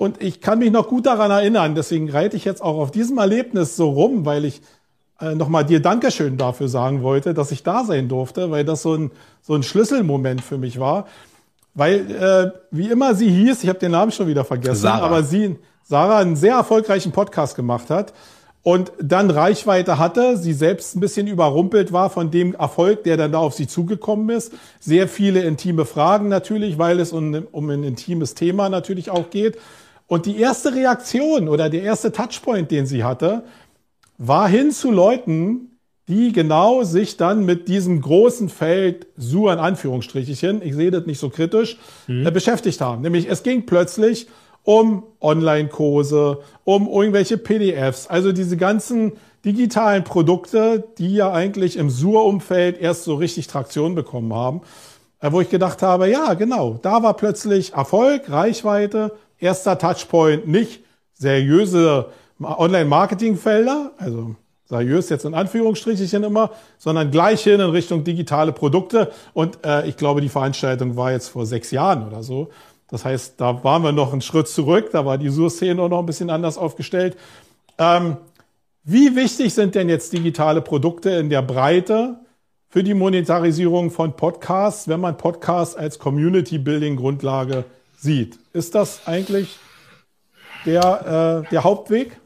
Und 0.00 0.22
ich 0.22 0.40
kann 0.40 0.60
mich 0.60 0.70
noch 0.70 0.88
gut 0.88 1.04
daran 1.04 1.30
erinnern, 1.30 1.74
deswegen 1.74 2.08
reite 2.08 2.34
ich 2.34 2.46
jetzt 2.46 2.62
auch 2.62 2.78
auf 2.78 2.90
diesem 2.90 3.18
Erlebnis 3.18 3.76
so 3.76 3.90
rum, 3.90 4.24
weil 4.24 4.46
ich 4.46 4.62
äh, 5.20 5.34
nochmal 5.34 5.66
dir 5.66 5.82
Dankeschön 5.82 6.38
dafür 6.38 6.68
sagen 6.68 7.02
wollte, 7.02 7.34
dass 7.34 7.52
ich 7.52 7.64
da 7.64 7.84
sein 7.84 8.08
durfte, 8.08 8.50
weil 8.50 8.64
das 8.64 8.80
so 8.80 8.94
ein, 8.94 9.10
so 9.42 9.54
ein 9.54 9.62
Schlüsselmoment 9.62 10.40
für 10.40 10.56
mich 10.56 10.80
war. 10.80 11.06
Weil, 11.74 12.10
äh, 12.10 12.50
wie 12.70 12.88
immer 12.88 13.14
sie 13.14 13.28
hieß, 13.28 13.62
ich 13.62 13.68
habe 13.68 13.78
den 13.78 13.90
Namen 13.90 14.10
schon 14.10 14.26
wieder 14.26 14.42
vergessen, 14.46 14.80
Sarah. 14.80 15.04
aber 15.04 15.22
sie, 15.22 15.56
Sarah, 15.82 16.20
einen 16.20 16.34
sehr 16.34 16.54
erfolgreichen 16.54 17.12
Podcast 17.12 17.54
gemacht 17.54 17.90
hat 17.90 18.14
und 18.62 18.92
dann 19.02 19.30
Reichweite 19.30 19.98
hatte, 19.98 20.38
sie 20.38 20.54
selbst 20.54 20.96
ein 20.96 21.00
bisschen 21.00 21.26
überrumpelt 21.26 21.92
war 21.92 22.08
von 22.08 22.30
dem 22.30 22.54
Erfolg, 22.54 23.04
der 23.04 23.18
dann 23.18 23.32
da 23.32 23.38
auf 23.38 23.52
sie 23.52 23.66
zugekommen 23.66 24.34
ist. 24.34 24.54
Sehr 24.80 25.08
viele 25.08 25.42
intime 25.42 25.84
Fragen 25.84 26.28
natürlich, 26.28 26.78
weil 26.78 27.00
es 27.00 27.12
um, 27.12 27.46
um 27.52 27.68
ein 27.68 27.84
intimes 27.84 28.34
Thema 28.34 28.70
natürlich 28.70 29.10
auch 29.10 29.28
geht. 29.28 29.58
Und 30.10 30.26
die 30.26 30.40
erste 30.40 30.74
Reaktion 30.74 31.48
oder 31.48 31.70
der 31.70 31.84
erste 31.84 32.10
Touchpoint, 32.10 32.72
den 32.72 32.84
sie 32.84 33.04
hatte, 33.04 33.44
war 34.18 34.48
hin 34.48 34.72
zu 34.72 34.90
Leuten, 34.90 35.78
die 36.08 36.32
genau 36.32 36.82
sich 36.82 37.16
dann 37.16 37.44
mit 37.44 37.68
diesem 37.68 38.00
großen 38.00 38.48
Feld 38.48 39.06
Sur 39.16 39.52
in 39.52 39.60
Anführungsstrichchen, 39.60 40.62
ich 40.62 40.74
sehe 40.74 40.90
das 40.90 41.06
nicht 41.06 41.20
so 41.20 41.30
kritisch, 41.30 41.78
mhm. 42.08 42.26
äh, 42.26 42.32
beschäftigt 42.32 42.80
haben. 42.80 43.02
Nämlich 43.02 43.30
es 43.30 43.44
ging 43.44 43.66
plötzlich 43.66 44.26
um 44.64 45.04
Online-Kurse, 45.20 46.40
um 46.64 46.88
irgendwelche 46.88 47.38
PDFs, 47.38 48.08
also 48.08 48.32
diese 48.32 48.56
ganzen 48.56 49.12
digitalen 49.44 50.02
Produkte, 50.02 50.88
die 50.98 51.14
ja 51.14 51.32
eigentlich 51.32 51.76
im 51.76 51.88
Sur-Umfeld 51.88 52.80
erst 52.80 53.04
so 53.04 53.14
richtig 53.14 53.46
Traktion 53.46 53.94
bekommen 53.94 54.34
haben, 54.34 54.62
wo 55.22 55.40
ich 55.40 55.50
gedacht 55.50 55.82
habe, 55.82 56.08
ja, 56.08 56.34
genau, 56.34 56.78
da 56.80 57.02
war 57.02 57.14
plötzlich 57.14 57.74
Erfolg, 57.74 58.30
Reichweite, 58.30 59.12
erster 59.38 59.78
Touchpoint, 59.78 60.48
nicht 60.48 60.82
seriöse 61.14 62.06
Online-Marketing-Felder, 62.40 63.92
also 63.98 64.34
seriös 64.64 65.10
jetzt 65.10 65.24
in 65.24 65.34
Anführungsstrichen 65.34 66.22
immer, 66.24 66.50
sondern 66.78 67.10
gleich 67.10 67.42
hin 67.42 67.60
in 67.60 67.70
Richtung 67.70 68.04
digitale 68.04 68.52
Produkte. 68.52 69.10
Und 69.34 69.58
äh, 69.64 69.86
ich 69.86 69.96
glaube, 69.96 70.20
die 70.20 70.28
Veranstaltung 70.28 70.96
war 70.96 71.12
jetzt 71.12 71.28
vor 71.28 71.44
sechs 71.44 71.70
Jahren 71.70 72.06
oder 72.06 72.22
so. 72.22 72.48
Das 72.88 73.04
heißt, 73.04 73.34
da 73.40 73.62
waren 73.62 73.82
wir 73.82 73.92
noch 73.92 74.12
einen 74.12 74.22
Schritt 74.22 74.48
zurück, 74.48 74.90
da 74.92 75.04
war 75.04 75.18
die 75.18 75.28
Sur-Szene 75.28 75.88
noch 75.88 75.98
ein 75.98 76.06
bisschen 76.06 76.30
anders 76.30 76.56
aufgestellt. 76.56 77.16
Ähm, 77.78 78.16
wie 78.84 79.14
wichtig 79.14 79.52
sind 79.52 79.74
denn 79.74 79.88
jetzt 79.88 80.12
digitale 80.12 80.62
Produkte 80.62 81.10
in 81.10 81.28
der 81.28 81.42
Breite 81.42 82.16
für 82.70 82.84
die 82.84 82.94
Monetarisierung 82.94 83.90
von 83.90 84.16
Podcasts, 84.16 84.86
wenn 84.86 85.00
man 85.00 85.16
Podcasts 85.16 85.74
als 85.74 85.98
Community-Building-Grundlage 85.98 87.64
sieht? 87.98 88.38
Ist 88.52 88.76
das 88.76 89.06
eigentlich 89.06 89.58
der, 90.64 91.44
äh, 91.44 91.50
der 91.50 91.64
Hauptweg? 91.64 92.20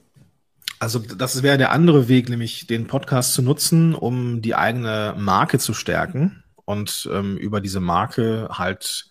Also 0.78 0.98
das 0.98 1.42
wäre 1.42 1.56
der 1.56 1.72
andere 1.72 2.08
Weg, 2.08 2.28
nämlich 2.28 2.66
den 2.66 2.86
Podcast 2.86 3.32
zu 3.32 3.40
nutzen, 3.40 3.94
um 3.94 4.42
die 4.42 4.54
eigene 4.54 5.14
Marke 5.16 5.58
zu 5.58 5.72
stärken 5.72 6.44
und 6.66 7.08
ähm, 7.10 7.38
über 7.38 7.62
diese 7.62 7.80
Marke 7.80 8.48
halt 8.52 9.06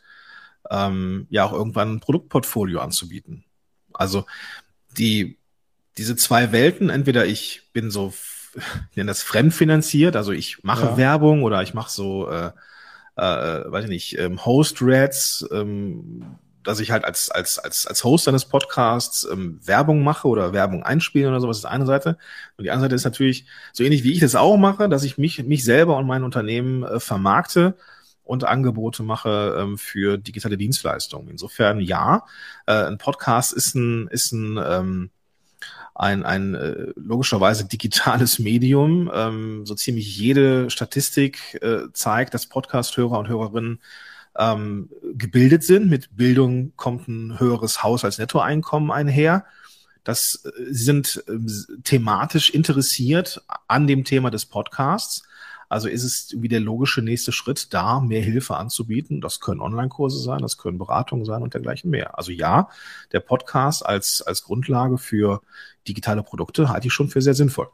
ähm, 0.69 1.25
ja 1.31 1.45
auch 1.45 1.53
irgendwann 1.53 1.95
ein 1.95 1.99
Produktportfolio 1.99 2.79
anzubieten. 2.79 3.43
Also 3.91 4.25
die 4.97 5.39
diese 5.97 6.15
zwei 6.15 6.51
Welten, 6.51 6.89
entweder 6.89 7.25
ich 7.25 7.69
bin 7.71 7.91
so, 7.91 8.13
ich 8.91 8.97
nenne 8.97 9.09
das 9.09 9.23
fremdfinanziert, 9.23 10.15
also 10.15 10.31
ich 10.31 10.63
mache 10.63 10.85
ja. 10.85 10.97
Werbung 10.97 11.43
oder 11.43 11.61
ich 11.61 11.73
mache 11.73 11.91
so, 11.91 12.29
äh, 12.29 12.51
äh, 13.15 13.71
weiß 13.71 13.85
ich 13.85 13.89
nicht, 13.89 14.17
ähm, 14.17 14.45
Host-Rats, 14.45 15.47
ähm, 15.51 16.37
dass 16.63 16.79
ich 16.79 16.91
halt 16.91 17.05
als, 17.05 17.29
als, 17.29 17.59
als, 17.59 17.85
als 17.85 18.03
Host 18.03 18.27
eines 18.27 18.45
Podcasts 18.45 19.27
ähm, 19.29 19.59
Werbung 19.63 20.03
mache 20.03 20.27
oder 20.27 20.53
Werbung 20.53 20.83
einspiele 20.83 21.27
oder 21.27 21.41
sowas, 21.41 21.57
ist 21.57 21.65
eine 21.65 21.85
Seite. 21.85 22.17
Und 22.57 22.63
die 22.63 22.71
andere 22.71 22.85
Seite 22.85 22.95
ist 22.95 23.03
natürlich 23.03 23.45
so 23.73 23.83
ähnlich 23.83 24.03
wie 24.03 24.13
ich 24.13 24.19
das 24.19 24.35
auch 24.35 24.57
mache, 24.57 24.89
dass 24.89 25.03
ich 25.03 25.17
mich, 25.17 25.43
mich 25.43 25.63
selber 25.63 25.97
und 25.97 26.07
mein 26.07 26.23
Unternehmen 26.23 26.83
äh, 26.83 26.99
vermarkte 26.99 27.75
und 28.23 28.45
Angebote 28.45 29.03
mache 29.03 29.57
ähm, 29.59 29.77
für 29.77 30.17
digitale 30.17 30.57
Dienstleistungen. 30.57 31.27
Insofern 31.27 31.79
ja, 31.81 32.25
äh, 32.65 32.85
ein 32.85 32.97
Podcast 32.97 33.53
ist 33.53 33.75
ein, 33.75 34.07
ist 34.07 34.31
ein, 34.31 34.57
ähm, 34.65 35.09
ein, 35.95 36.23
ein 36.23 36.55
äh, 36.55 36.87
logischerweise 36.95 37.65
digitales 37.65 38.39
Medium. 38.39 39.11
Ähm, 39.13 39.65
so 39.65 39.75
ziemlich 39.75 40.17
jede 40.17 40.69
Statistik 40.69 41.59
äh, 41.61 41.91
zeigt, 41.93 42.33
dass 42.33 42.47
Podcast-Hörer 42.47 43.19
und 43.19 43.27
Hörerinnen 43.27 43.79
ähm, 44.37 44.89
gebildet 45.13 45.63
sind. 45.63 45.89
Mit 45.89 46.15
Bildung 46.15 46.73
kommt 46.75 47.07
ein 47.07 47.39
höheres 47.39 47.83
Haushaltsnettoeinkommen 47.83 48.91
einher. 48.91 49.45
Das 50.03 50.43
äh, 50.45 50.51
sind 50.69 51.23
äh, 51.27 51.37
thematisch 51.83 52.49
interessiert 52.49 53.41
an 53.67 53.87
dem 53.87 54.03
Thema 54.03 54.31
des 54.31 54.45
Podcasts. 54.45 55.23
Also 55.69 55.87
ist 55.87 56.03
es 56.03 56.31
irgendwie 56.31 56.49
der 56.49 56.59
logische 56.59 57.01
nächste 57.01 57.31
Schritt, 57.31 57.73
da 57.73 57.99
mehr 57.99 58.21
Hilfe 58.21 58.57
anzubieten. 58.57 59.21
Das 59.21 59.39
können 59.39 59.61
Online-Kurse 59.61 60.19
sein, 60.19 60.39
das 60.39 60.57
können 60.57 60.77
Beratungen 60.77 61.25
sein 61.25 61.41
und 61.41 61.53
dergleichen 61.53 61.89
mehr. 61.89 62.17
Also 62.17 62.31
ja, 62.31 62.69
der 63.11 63.19
Podcast 63.19 63.85
als, 63.85 64.21
als 64.21 64.43
Grundlage 64.43 64.97
für 64.97 65.41
digitale 65.87 66.23
Produkte 66.23 66.69
halte 66.69 66.87
ich 66.87 66.93
schon 66.93 67.09
für 67.09 67.21
sehr 67.21 67.33
sinnvoll. 67.33 67.67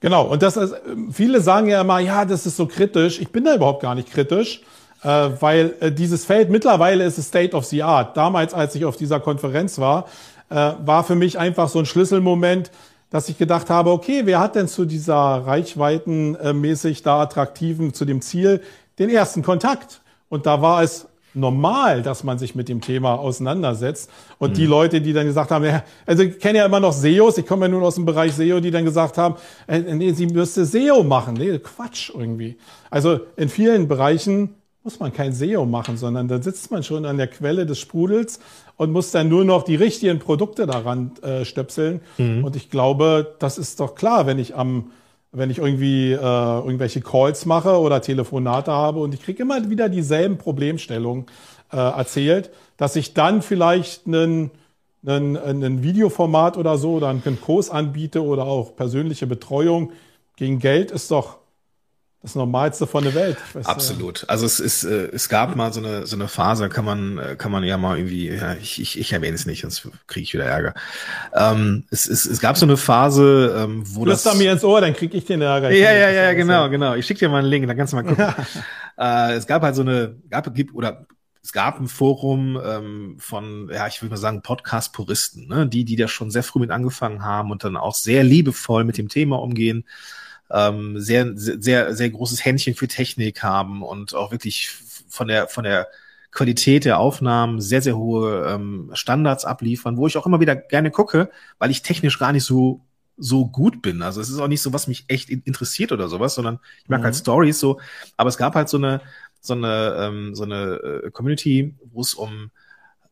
Genau, 0.00 0.26
und 0.26 0.42
das 0.42 0.56
ist, 0.56 0.74
viele 1.10 1.40
sagen 1.40 1.68
ja 1.68 1.80
immer, 1.80 2.00
ja, 2.00 2.24
das 2.24 2.44
ist 2.46 2.56
so 2.56 2.66
kritisch. 2.66 3.18
Ich 3.20 3.30
bin 3.30 3.44
da 3.44 3.54
überhaupt 3.54 3.82
gar 3.82 3.94
nicht 3.94 4.10
kritisch 4.10 4.62
äh, 5.02 5.30
weil 5.40 5.74
äh, 5.80 5.92
dieses 5.92 6.24
Feld 6.24 6.50
mittlerweile 6.50 7.04
ist 7.04 7.18
es 7.18 7.28
State 7.28 7.56
of 7.56 7.64
the 7.66 7.82
Art. 7.82 8.16
Damals, 8.16 8.54
als 8.54 8.74
ich 8.74 8.84
auf 8.84 8.96
dieser 8.96 9.20
Konferenz 9.20 9.78
war, 9.78 10.06
äh, 10.50 10.54
war 10.54 11.04
für 11.04 11.14
mich 11.14 11.38
einfach 11.38 11.68
so 11.68 11.78
ein 11.78 11.86
Schlüsselmoment, 11.86 12.70
dass 13.10 13.28
ich 13.28 13.38
gedacht 13.38 13.70
habe, 13.70 13.90
okay, 13.90 14.22
wer 14.24 14.40
hat 14.40 14.56
denn 14.56 14.68
zu 14.68 14.84
dieser 14.84 15.14
reichweitenmäßig 15.14 17.02
da 17.02 17.22
attraktiven, 17.22 17.94
zu 17.94 18.04
dem 18.04 18.20
Ziel, 18.20 18.62
den 18.98 19.10
ersten 19.10 19.42
Kontakt? 19.42 20.02
Und 20.28 20.46
da 20.46 20.60
war 20.60 20.82
es 20.82 21.06
normal, 21.36 22.02
dass 22.02 22.24
man 22.24 22.38
sich 22.38 22.54
mit 22.54 22.68
dem 22.68 22.80
Thema 22.80 23.14
auseinandersetzt. 23.14 24.10
Und 24.38 24.52
mhm. 24.52 24.54
die 24.54 24.66
Leute, 24.66 25.00
die 25.00 25.12
dann 25.12 25.26
gesagt 25.26 25.50
haben, 25.50 25.82
also 26.06 26.22
ich 26.22 26.38
kenne 26.40 26.58
ja 26.58 26.66
immer 26.66 26.80
noch 26.80 26.92
SEOs, 26.92 27.38
ich 27.38 27.46
komme 27.46 27.66
ja 27.66 27.68
nun 27.68 27.82
aus 27.82 27.94
dem 27.94 28.06
Bereich 28.06 28.32
SEO, 28.32 28.60
die 28.60 28.70
dann 28.70 28.84
gesagt 28.84 29.18
haben, 29.18 29.36
äh, 29.66 29.80
nee, 29.80 30.12
sie 30.12 30.26
müsste 30.26 30.64
SEO 30.64 31.02
machen. 31.02 31.34
Nee, 31.34 31.58
Quatsch 31.58 32.10
irgendwie. 32.12 32.56
Also 32.90 33.20
in 33.36 33.48
vielen 33.48 33.86
Bereichen 33.86 34.54
muss 34.86 35.00
man 35.00 35.12
kein 35.12 35.32
SEO 35.32 35.66
machen, 35.66 35.96
sondern 35.96 36.28
da 36.28 36.40
sitzt 36.40 36.70
man 36.70 36.84
schon 36.84 37.06
an 37.06 37.16
der 37.16 37.26
Quelle 37.26 37.66
des 37.66 37.80
Sprudels 37.80 38.38
und 38.76 38.92
muss 38.92 39.10
dann 39.10 39.28
nur 39.28 39.44
noch 39.44 39.64
die 39.64 39.74
richtigen 39.74 40.20
Produkte 40.20 40.64
daran 40.64 41.10
äh, 41.22 41.44
stöpseln. 41.44 42.00
Mhm. 42.18 42.44
Und 42.44 42.54
ich 42.54 42.70
glaube, 42.70 43.34
das 43.40 43.58
ist 43.58 43.80
doch 43.80 43.96
klar, 43.96 44.26
wenn 44.26 44.38
ich 44.38 44.54
am 44.54 44.92
wenn 45.32 45.50
ich 45.50 45.58
irgendwie 45.58 46.12
äh, 46.12 46.16
irgendwelche 46.16 47.02
Calls 47.02 47.44
mache 47.44 47.78
oder 47.80 48.00
Telefonate 48.00 48.70
habe 48.70 49.00
und 49.00 49.12
ich 49.12 49.22
kriege 49.22 49.42
immer 49.42 49.68
wieder 49.68 49.90
dieselben 49.90 50.38
Problemstellungen 50.38 51.26
äh, 51.72 51.76
erzählt, 51.76 52.50
dass 52.78 52.96
ich 52.96 53.12
dann 53.12 53.42
vielleicht 53.42 54.06
einen, 54.06 54.50
einen, 55.04 55.36
einen 55.36 55.82
Videoformat 55.82 56.56
oder 56.56 56.78
so 56.78 56.92
oder 56.92 57.08
einen 57.08 57.40
Kurs 57.40 57.68
anbiete 57.70 58.24
oder 58.24 58.44
auch 58.44 58.76
persönliche 58.76 59.26
Betreuung 59.26 59.90
gegen 60.36 60.58
Geld 60.58 60.90
ist 60.90 61.10
doch 61.10 61.38
das 62.22 62.34
Normalste 62.34 62.86
von 62.86 63.04
der 63.04 63.14
Welt. 63.14 63.36
Weiß, 63.52 63.66
Absolut. 63.66 64.24
Also 64.28 64.46
es 64.46 64.58
ist, 64.58 64.84
äh, 64.84 65.10
es 65.12 65.28
gab 65.28 65.54
mal 65.54 65.72
so 65.72 65.80
eine 65.80 66.06
so 66.06 66.16
eine 66.16 66.28
Phase, 66.28 66.68
kann 66.68 66.84
man 66.84 67.18
äh, 67.18 67.36
kann 67.36 67.52
man 67.52 67.62
ja 67.62 67.76
mal 67.76 67.96
irgendwie, 67.96 68.30
ja, 68.30 68.54
ich, 68.54 68.80
ich, 68.80 68.98
ich 68.98 69.12
erwähne 69.12 69.34
es 69.34 69.46
nicht, 69.46 69.62
sonst 69.62 69.88
kriege 70.06 70.24
ich 70.24 70.34
wieder 70.34 70.44
Ärger. 70.44 70.74
Ähm, 71.34 71.84
es, 71.90 72.06
es, 72.08 72.26
es 72.26 72.40
gab 72.40 72.56
so 72.56 72.66
eine 72.66 72.76
Phase, 72.76 73.54
ähm, 73.58 73.82
wo 73.86 74.04
Flüster 74.04 74.30
das. 74.30 74.38
mir 74.38 74.52
ins 74.52 74.64
Ohr, 74.64 74.80
dann 74.80 74.94
kriege 74.94 75.16
ich 75.16 75.24
den 75.24 75.40
Ärger. 75.40 75.70
Ja, 75.70 75.92
ja, 75.92 76.10
ja, 76.10 76.32
genau, 76.32 76.68
genau. 76.68 76.94
Ich 76.94 77.06
schicke 77.06 77.20
dir 77.20 77.28
mal 77.28 77.38
einen 77.38 77.48
Link, 77.48 77.66
dann 77.66 77.76
kannst 77.76 77.92
du 77.92 77.96
mal 77.96 78.02
gucken. 78.02 78.26
äh, 78.98 79.34
es 79.34 79.46
gab 79.46 79.62
halt 79.62 79.76
so 79.76 79.82
eine, 79.82 80.16
gab 80.28 80.52
gibt 80.54 80.74
oder 80.74 81.06
es 81.42 81.52
gab 81.52 81.78
ein 81.78 81.86
Forum 81.86 82.60
ähm, 82.64 83.16
von, 83.20 83.70
ja, 83.72 83.86
ich 83.86 84.02
würde 84.02 84.10
mal 84.10 84.16
sagen, 84.16 84.42
Podcast-Puristen, 84.42 85.46
ne? 85.46 85.68
die, 85.68 85.84
die 85.84 85.94
da 85.94 86.08
schon 86.08 86.32
sehr 86.32 86.42
früh 86.42 86.58
mit 86.58 86.72
angefangen 86.72 87.24
haben 87.24 87.52
und 87.52 87.62
dann 87.62 87.76
auch 87.76 87.94
sehr 87.94 88.24
liebevoll 88.24 88.82
mit 88.82 88.98
dem 88.98 89.08
Thema 89.08 89.40
umgehen 89.40 89.84
ähm, 90.50 91.00
sehr, 91.00 91.32
sehr, 91.36 91.94
sehr 91.94 92.10
großes 92.10 92.44
Händchen 92.44 92.74
für 92.74 92.88
Technik 92.88 93.42
haben 93.42 93.82
und 93.82 94.14
auch 94.14 94.30
wirklich 94.30 94.70
von 95.08 95.28
der, 95.28 95.48
von 95.48 95.64
der 95.64 95.88
Qualität 96.30 96.84
der 96.84 96.98
Aufnahmen 96.98 97.60
sehr, 97.60 97.82
sehr 97.82 97.96
hohe 97.96 98.46
ähm, 98.46 98.90
Standards 98.92 99.44
abliefern, 99.44 99.96
wo 99.96 100.06
ich 100.06 100.16
auch 100.16 100.26
immer 100.26 100.40
wieder 100.40 100.54
gerne 100.54 100.90
gucke, 100.90 101.30
weil 101.58 101.70
ich 101.70 101.82
technisch 101.82 102.18
gar 102.18 102.32
nicht 102.32 102.44
so 102.44 102.82
so 103.18 103.46
gut 103.46 103.80
bin. 103.80 104.02
Also 104.02 104.20
es 104.20 104.28
ist 104.28 104.38
auch 104.38 104.48
nicht 104.48 104.60
so, 104.60 104.74
was 104.74 104.88
mich 104.88 105.06
echt 105.08 105.30
interessiert 105.30 105.90
oder 105.90 106.08
sowas, 106.08 106.34
sondern 106.34 106.60
ich 106.82 106.90
mag 106.90 106.98
halt 106.98 107.00
mhm. 107.00 107.04
halt 107.04 107.16
Stories 107.16 107.58
so. 107.58 107.80
Aber 108.18 108.28
es 108.28 108.36
gab 108.36 108.54
halt 108.54 108.68
so 108.68 108.76
eine 108.76 109.00
so 109.40 109.54
eine 109.54 109.96
ähm, 109.98 110.34
so 110.34 110.44
eine 110.44 110.74
äh, 111.04 111.10
Community, 111.10 111.74
wo 111.92 112.02
es 112.02 112.12
um 112.12 112.50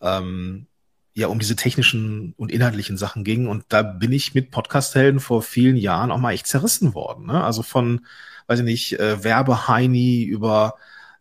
ähm, 0.03 0.67
ja 1.15 1.29
um 1.29 1.39
diese 1.39 1.57
technischen 1.57 2.35
und 2.37 2.51
inhaltlichen 2.51 2.97
Sachen 2.97 3.25
ging. 3.25 3.47
Und 3.47 3.65
da 3.69 3.83
bin 3.83 4.13
ich 4.13 4.35
mit 4.35 4.51
Podcast-Helden 4.51 5.21
vor 5.21 5.43
vielen 5.43 5.77
Jahren 5.77 6.11
auch 6.11 6.19
mal 6.19 6.33
echt 6.33 6.47
zerrissen 6.47 6.95
worden. 6.95 7.27
Ne? 7.27 7.43
Also 7.43 7.63
von, 7.63 8.05
weiß 8.49 8.59
ich 8.59 8.65
nicht, 8.65 8.99
äh, 8.99 9.23
Werbeheini 9.23 10.25
über 10.25 10.75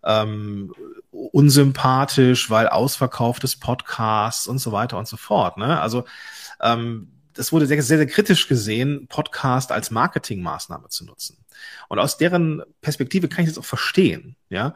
ähm, 0.04 0.74
unsympathisch, 1.12 2.50
weil 2.50 2.68
ausverkauftes 2.68 3.56
Podcasts 3.58 4.48
und 4.48 4.58
so 4.58 4.72
weiter 4.72 4.98
und 4.98 5.08
so 5.08 5.16
fort. 5.16 5.58
Ne? 5.58 5.80
Also 5.80 6.06
ähm, 6.60 7.10
das 7.34 7.52
wurde 7.52 7.68
sehr, 7.68 7.82
sehr, 7.82 7.98
sehr 7.98 8.08
kritisch 8.08 8.48
gesehen, 8.48 9.08
Podcast 9.08 9.72
als 9.72 9.92
Marketingmaßnahme 9.92 10.90
zu 10.90 11.06
nutzen. 11.06 11.38
Und 11.88 12.00
aus 12.00 12.18
deren 12.18 12.64
Perspektive 12.82 13.28
kann 13.28 13.44
ich 13.44 13.52
das 13.52 13.60
auch 13.60 13.66
verstehen. 13.66 14.36
Ja, 14.50 14.76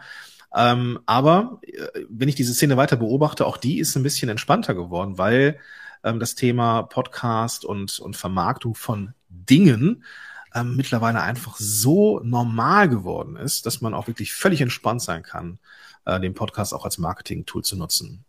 ähm, 0.57 0.99
aber 1.05 1.59
äh, 1.61 1.87
wenn 2.09 2.29
ich 2.29 2.35
diese 2.35 2.53
Szene 2.53 2.77
weiter 2.77 2.95
beobachte, 2.95 3.45
auch 3.45 3.57
die 3.57 3.77
ist 3.77 3.95
ein 3.95 4.03
bisschen 4.03 4.29
entspannter 4.29 4.73
geworden, 4.73 5.19
weil 5.19 5.59
ähm, 6.03 6.19
das 6.19 6.33
Thema 6.33 6.81
Podcast 6.81 7.63
und, 7.63 7.99
und 7.99 8.15
Vermarktung 8.15 8.73
von 8.73 9.13
Dingen 9.29 10.03
ähm, 10.55 10.75
mittlerweile 10.75 11.21
einfach 11.21 11.57
so 11.57 12.19
normal 12.23 12.89
geworden 12.89 13.35
ist, 13.35 13.67
dass 13.67 13.81
man 13.81 13.93
auch 13.93 14.07
wirklich 14.07 14.33
völlig 14.33 14.61
entspannt 14.61 15.03
sein 15.03 15.21
kann, 15.21 15.59
äh, 16.05 16.19
den 16.19 16.33
Podcast 16.33 16.73
auch 16.73 16.85
als 16.85 16.97
Marketing-Tool 16.97 17.63
zu 17.63 17.77
nutzen. 17.77 18.23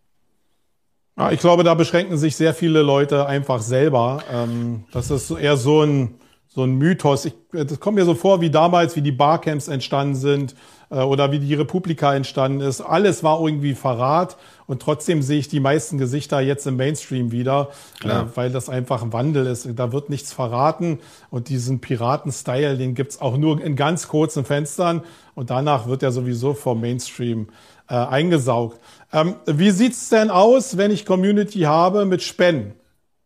Ja, 1.16 1.32
ich 1.32 1.40
glaube, 1.40 1.64
da 1.64 1.74
beschränken 1.74 2.18
sich 2.18 2.36
sehr 2.36 2.52
viele 2.52 2.82
Leute 2.82 3.26
einfach 3.26 3.62
selber. 3.62 4.22
Ähm, 4.30 4.84
das 4.92 5.10
ist 5.10 5.30
eher 5.30 5.56
so 5.56 5.82
ein, 5.82 6.16
so 6.48 6.62
ein 6.62 6.74
Mythos. 6.74 7.24
Ich, 7.24 7.34
das 7.52 7.80
kommt 7.80 7.96
mir 7.96 8.04
so 8.04 8.14
vor, 8.14 8.42
wie 8.42 8.50
damals, 8.50 8.96
wie 8.96 9.02
die 9.02 9.12
Barcamps 9.12 9.68
entstanden 9.68 10.14
sind 10.14 10.52
äh, 10.52 10.56
oder 10.96 11.32
wie 11.32 11.38
die 11.38 11.54
Republika 11.54 12.14
entstanden 12.14 12.60
ist. 12.60 12.80
Alles 12.80 13.22
war 13.22 13.40
irgendwie 13.40 13.74
Verrat 13.74 14.36
und 14.66 14.80
trotzdem 14.80 15.22
sehe 15.22 15.38
ich 15.38 15.48
die 15.48 15.60
meisten 15.60 15.98
Gesichter 15.98 16.40
jetzt 16.40 16.66
im 16.66 16.76
Mainstream 16.76 17.30
wieder, 17.32 17.70
äh, 18.04 18.22
weil 18.34 18.50
das 18.50 18.68
einfach 18.68 19.02
ein 19.02 19.12
Wandel 19.12 19.46
ist. 19.46 19.68
Da 19.76 19.92
wird 19.92 20.10
nichts 20.10 20.32
verraten 20.32 20.98
und 21.30 21.48
diesen 21.48 21.80
Piraten-Style, 21.80 22.76
den 22.78 22.94
gibt's 22.94 23.20
auch 23.20 23.36
nur 23.36 23.62
in 23.62 23.76
ganz 23.76 24.08
kurzen 24.08 24.44
Fenstern 24.44 25.02
und 25.34 25.50
danach 25.50 25.86
wird 25.86 26.02
er 26.02 26.12
sowieso 26.12 26.54
vom 26.54 26.80
Mainstream 26.80 27.48
äh, 27.88 27.94
eingesaugt. 27.94 28.80
Ähm, 29.12 29.36
wie 29.46 29.70
sieht's 29.70 30.08
denn 30.08 30.30
aus, 30.30 30.76
wenn 30.76 30.90
ich 30.90 31.06
Community 31.06 31.60
habe 31.60 32.04
mit 32.04 32.22
Spenden? 32.22 32.74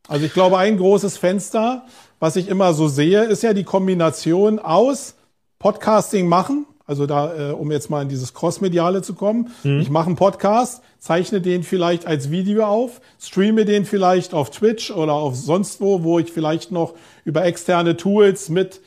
Also 0.09 0.27
ich 0.27 0.33
glaube, 0.33 0.59
ein 0.59 0.77
großes 0.77 1.17
Fenster, 1.17 1.87
was 2.19 2.37
ich 2.37 2.49
immer 2.49 2.75
so 2.75 2.89
sehe, 2.89 3.25
ist 3.25 3.43
ja 3.43 3.55
die 3.55 3.65
Kombination 3.65 4.59
aus 4.59 5.15
Podcasting 5.59 6.29
machen, 6.29 6.67
also 6.87 7.07
da, 7.07 7.51
äh, 7.51 7.53
um 7.53 7.71
jetzt 7.71 7.91
mal 7.91 8.03
in 8.03 8.09
dieses 8.09 8.35
Crossmediale 8.35 9.03
zu 9.03 9.15
kommen. 9.15 9.51
Mhm. 9.63 9.81
Ich 9.81 9.91
mache 9.91 10.07
einen 10.07 10.17
Podcast, 10.17 10.83
zeichne 10.99 11.41
den 11.41 11.63
vielleicht 11.63 12.07
als 12.07 12.31
Video 12.31 12.65
auf, 12.65 13.01
streame 13.21 13.65
den 13.65 13.85
vielleicht 13.85 14.35
auf 14.35 14.51
Twitch 14.51 14.91
oder 14.91 15.15
auf 15.15 15.37
sonst 15.37 15.81
wo, 15.81 16.03
wo 16.03 16.19
ich 16.19 16.33
vielleicht 16.33 16.71
noch 16.73 16.95
über 17.25 17.45
externe 17.45 17.97
Tools 17.97 18.49
mit 18.49 18.81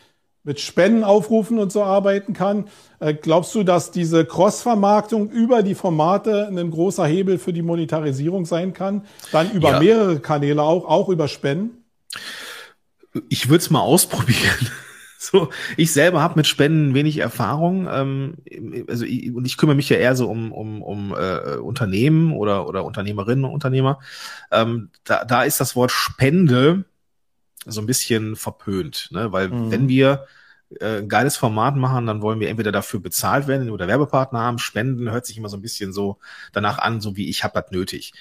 mit 0.46 0.60
Spenden 0.60 1.04
aufrufen 1.04 1.58
und 1.58 1.72
so 1.72 1.84
arbeiten 1.84 2.34
kann. 2.34 2.68
Äh, 3.00 3.16
glaubst 3.16 3.54
du, 3.56 3.64
dass 3.64 3.92
diese 3.92 4.26
Cross-Vermarktung 4.26 5.30
über 5.30 5.64
die 5.64 5.76
Formate 5.76 6.48
ein 6.48 6.72
großer 6.72 7.06
Hebel 7.06 7.40
für 7.40 7.52
die 7.52 7.64
Monetarisierung 7.64 8.46
sein 8.46 8.74
kann? 8.74 9.06
Dann 9.32 9.52
über 9.52 9.72
ja. 9.72 9.80
mehrere 9.80 10.20
Kanäle 10.20 10.62
auch, 10.62 10.86
auch 10.86 11.10
über 11.10 11.28
Spenden? 11.28 11.84
Ich 13.28 13.50
würde 13.50 13.64
es 13.64 13.70
mal 13.72 13.82
ausprobieren. 13.82 14.70
So, 15.26 15.50
ich 15.78 15.92
selber 15.92 16.22
habe 16.22 16.36
mit 16.36 16.46
Spenden 16.46 16.94
wenig 16.94 17.18
Erfahrung. 17.18 17.88
Ähm, 17.90 18.36
also 18.88 19.06
ich, 19.06 19.34
und 19.34 19.46
ich 19.46 19.58
kümmere 19.58 19.76
mich 19.76 19.90
ja 19.90 19.98
eher 19.98 20.16
so 20.16 20.30
um, 20.30 20.52
um, 20.52 20.82
um 20.82 21.14
äh, 21.14 21.56
Unternehmen 21.56 22.34
oder, 22.34 22.68
oder 22.68 22.84
Unternehmerinnen 22.86 23.46
und 23.46 23.52
Unternehmer. 23.52 24.00
Ähm, 24.52 24.90
da, 25.04 25.26
da 25.26 25.44
ist 25.44 25.60
das 25.60 25.76
Wort 25.76 25.92
Spende 25.92 26.86
so 27.66 27.82
ein 27.82 27.88
bisschen 27.88 28.36
verpönt, 28.36 29.10
ne? 29.12 29.32
Weil 29.32 29.50
mhm. 29.50 29.72
wenn 29.72 29.88
wir 29.88 30.26
äh, 30.80 31.00
ein 31.00 31.10
geiles 31.10 31.38
Format 31.38 31.76
machen, 31.76 32.06
dann 32.06 32.22
wollen 32.22 32.40
wir 32.40 32.50
entweder 32.50 32.72
dafür 32.72 33.00
bezahlt 33.00 33.48
werden 33.48 33.70
oder 33.70 33.88
Werbepartner 33.88 34.40
haben. 34.40 34.60
Spenden 34.60 35.12
hört 35.12 35.26
sich 35.26 35.38
immer 35.38 35.50
so 35.50 35.58
ein 35.58 35.62
bisschen 35.62 35.94
so 35.94 36.20
danach 36.54 36.78
an, 36.80 37.02
so 37.02 37.16
wie 37.16 37.30
ich 37.30 37.44
habe 37.44 37.60
das 37.60 37.72
nötig. 37.72 38.14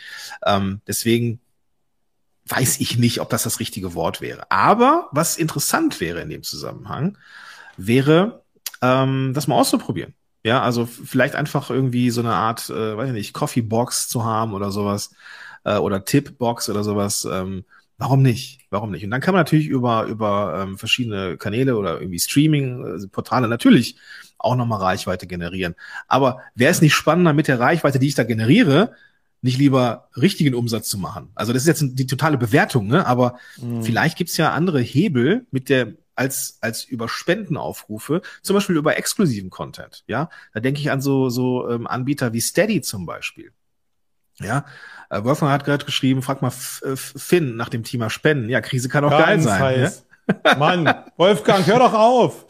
Ähm, 0.45 0.81
deswegen 0.87 1.41
weiß 2.47 2.81
ich 2.81 2.99
nicht, 2.99 3.21
ob 3.21 3.31
das 3.31 3.45
das 3.45 3.61
richtige 3.61 3.95
Wort 3.95 4.21
wäre. 4.21 4.51
Aber 4.51 5.09
was 5.13 5.37
interessant 5.37 6.01
wäre 6.01 6.21
in 6.21 6.29
dem 6.29 6.43
Zusammenhang, 6.43 7.19
wäre, 7.77 8.43
ähm, 8.83 9.33
das 9.35 9.47
mal 9.47 9.57
auszuprobieren. 9.57 10.15
Ja, 10.45 10.63
also 10.63 10.85
vielleicht 10.85 11.37
einfach 11.37 11.71
irgendwie 11.71 12.11
so 12.11 12.21
eine 12.21 12.35
Art, 12.35 12.69
äh, 12.69 12.97
weiß 12.97 13.09
ich 13.09 13.15
nicht, 13.15 13.33
Coffee 13.33 13.63
Box 13.63 14.09
zu 14.09 14.25
haben 14.25 14.53
oder 14.53 14.71
sowas 14.71 15.15
äh, 15.65 15.79
oder 15.79 16.05
Tip 16.05 16.37
Box 16.37 16.69
oder 16.69 16.85
sowas. 16.85 17.27
Ähm, 17.31 17.65
warum 17.97 18.21
nicht? 18.21 18.61
Warum 18.69 18.91
nicht? 18.91 19.05
Und 19.05 19.11
dann 19.11 19.23
kann 19.23 19.33
man 19.33 19.41
natürlich 19.41 19.69
über 19.69 20.05
über 20.05 20.61
ähm, 20.63 20.77
verschiedene 20.77 21.39
Kanäle 21.39 21.77
oder 21.77 21.99
irgendwie 21.99 22.19
Streaming-Portale 22.19 23.49
natürlich 23.49 23.97
auch 24.37 24.57
nochmal 24.57 24.81
Reichweite 24.81 25.27
generieren. 25.27 25.75
Aber 26.09 26.41
wäre 26.55 26.71
es 26.71 26.83
nicht 26.83 26.95
spannender 26.95 27.33
mit 27.33 27.49
der 27.49 27.59
Reichweite, 27.59 27.99
die 27.99 28.09
ich 28.09 28.15
da 28.15 28.25
generiere, 28.25 28.93
nicht 29.45 29.59
lieber 29.59 30.09
richtigen 30.17 30.55
Umsatz 30.55 30.89
zu 30.89 30.99
machen? 30.99 31.29
Also 31.35 31.53
das 31.53 31.63
ist 31.63 31.69
jetzt 31.69 31.99
die 31.99 32.07
totale 32.07 32.39
Bewertung, 32.39 32.87
ne? 32.87 33.07
Aber 33.07 33.39
mhm. 33.61 33.83
vielleicht 33.83 34.17
gibt's 34.17 34.39
ja 34.39 34.53
andere 34.53 34.81
Hebel 34.81 35.47
mit 35.51 35.69
der 35.69 35.95
als 36.17 36.59
als 36.63 36.85
über 36.85 37.09
Spendenaufrufe, 37.09 38.23
zum 38.41 38.55
Beispiel 38.55 38.77
über 38.77 38.97
exklusiven 38.97 39.51
Content. 39.51 40.03
Ja, 40.07 40.31
da 40.55 40.61
denke 40.61 40.81
ich 40.81 40.91
an 40.91 41.03
so 41.03 41.29
so 41.29 41.69
ähm, 41.69 41.87
Anbieter 41.87 42.33
wie 42.33 42.41
Steady 42.41 42.81
zum 42.81 43.05
Beispiel. 43.05 43.53
Ja, 44.41 44.65
äh, 45.11 45.23
Wolfgang 45.23 45.53
hat 45.53 45.65
gerade 45.65 45.85
geschrieben, 45.85 46.23
frag 46.23 46.41
mal 46.41 46.53
äh, 46.83 46.97
Finn 46.97 47.57
nach 47.57 47.69
dem 47.69 47.85
Thema 47.85 48.09
Spenden. 48.09 48.49
Ja, 48.49 48.63
Krise 48.63 48.89
kann 48.89 49.05
auch 49.05 49.11
Ganz 49.11 49.25
geil 49.25 49.41
sein. 49.41 49.61
Heiß. 49.61 50.07
Ja? 50.45 50.57
Mann, 50.59 50.95
Wolfgang, 51.19 51.67
hör 51.67 51.81
doch 51.81 51.93
auf. 51.93 52.47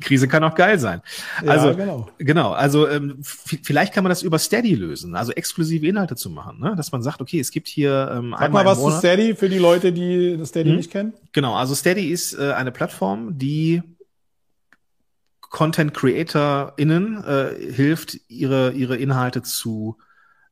Krise 0.00 0.28
kann 0.28 0.44
auch 0.44 0.54
geil 0.54 0.78
sein. 0.78 1.02
Also 1.46 1.68
ja, 1.68 1.72
genau. 1.74 2.08
genau. 2.18 2.52
Also 2.52 2.88
ähm, 2.88 3.18
vielleicht 3.22 3.92
kann 3.92 4.04
man 4.04 4.10
das 4.10 4.22
über 4.22 4.38
Steady 4.38 4.74
lösen, 4.74 5.14
also 5.14 5.32
exklusive 5.32 5.86
Inhalte 5.86 6.16
zu 6.16 6.30
machen, 6.30 6.60
ne? 6.60 6.74
dass 6.76 6.92
man 6.92 7.02
sagt, 7.02 7.20
okay, 7.20 7.40
es 7.40 7.50
gibt 7.50 7.68
hier 7.68 8.10
ähm, 8.14 8.34
Sag 8.38 8.52
mal 8.52 8.64
was 8.64 8.80
zu 8.80 8.90
Steady 8.90 9.34
für 9.34 9.48
die 9.48 9.58
Leute, 9.58 9.92
die 9.92 10.36
das 10.36 10.50
Steady 10.50 10.70
hm? 10.70 10.76
nicht 10.76 10.90
kennen. 10.90 11.14
Genau, 11.32 11.54
also 11.54 11.74
Steady 11.74 12.10
ist 12.10 12.38
äh, 12.38 12.52
eine 12.52 12.72
Plattform, 12.72 13.38
die 13.38 13.82
Content 15.40 15.94
CreatorInnen 15.94 17.24
äh, 17.24 17.72
hilft, 17.72 18.18
ihre 18.28 18.72
ihre 18.72 18.96
Inhalte 18.96 19.42
zu 19.42 19.96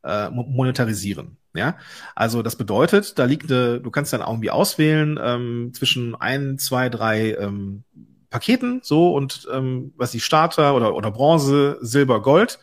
äh, 0.02 0.30
monetarisieren. 0.30 1.36
Ja, 1.56 1.78
also 2.14 2.42
das 2.42 2.56
bedeutet, 2.56 3.18
da 3.18 3.24
liegt, 3.24 3.50
eine, 3.50 3.80
du 3.80 3.90
kannst 3.90 4.12
dann 4.12 4.20
irgendwie 4.20 4.50
auswählen 4.50 5.18
ähm, 5.22 5.72
zwischen 5.72 6.14
ein, 6.14 6.58
zwei, 6.58 6.90
drei 6.90 7.32
ähm, 7.34 7.84
Paketen, 8.36 8.80
so 8.82 9.14
und 9.14 9.48
ähm, 9.50 9.94
was 9.96 10.10
die 10.10 10.20
Starter 10.20 10.74
oder, 10.74 10.94
oder 10.94 11.10
Bronze, 11.10 11.78
Silber, 11.80 12.20
Gold, 12.20 12.58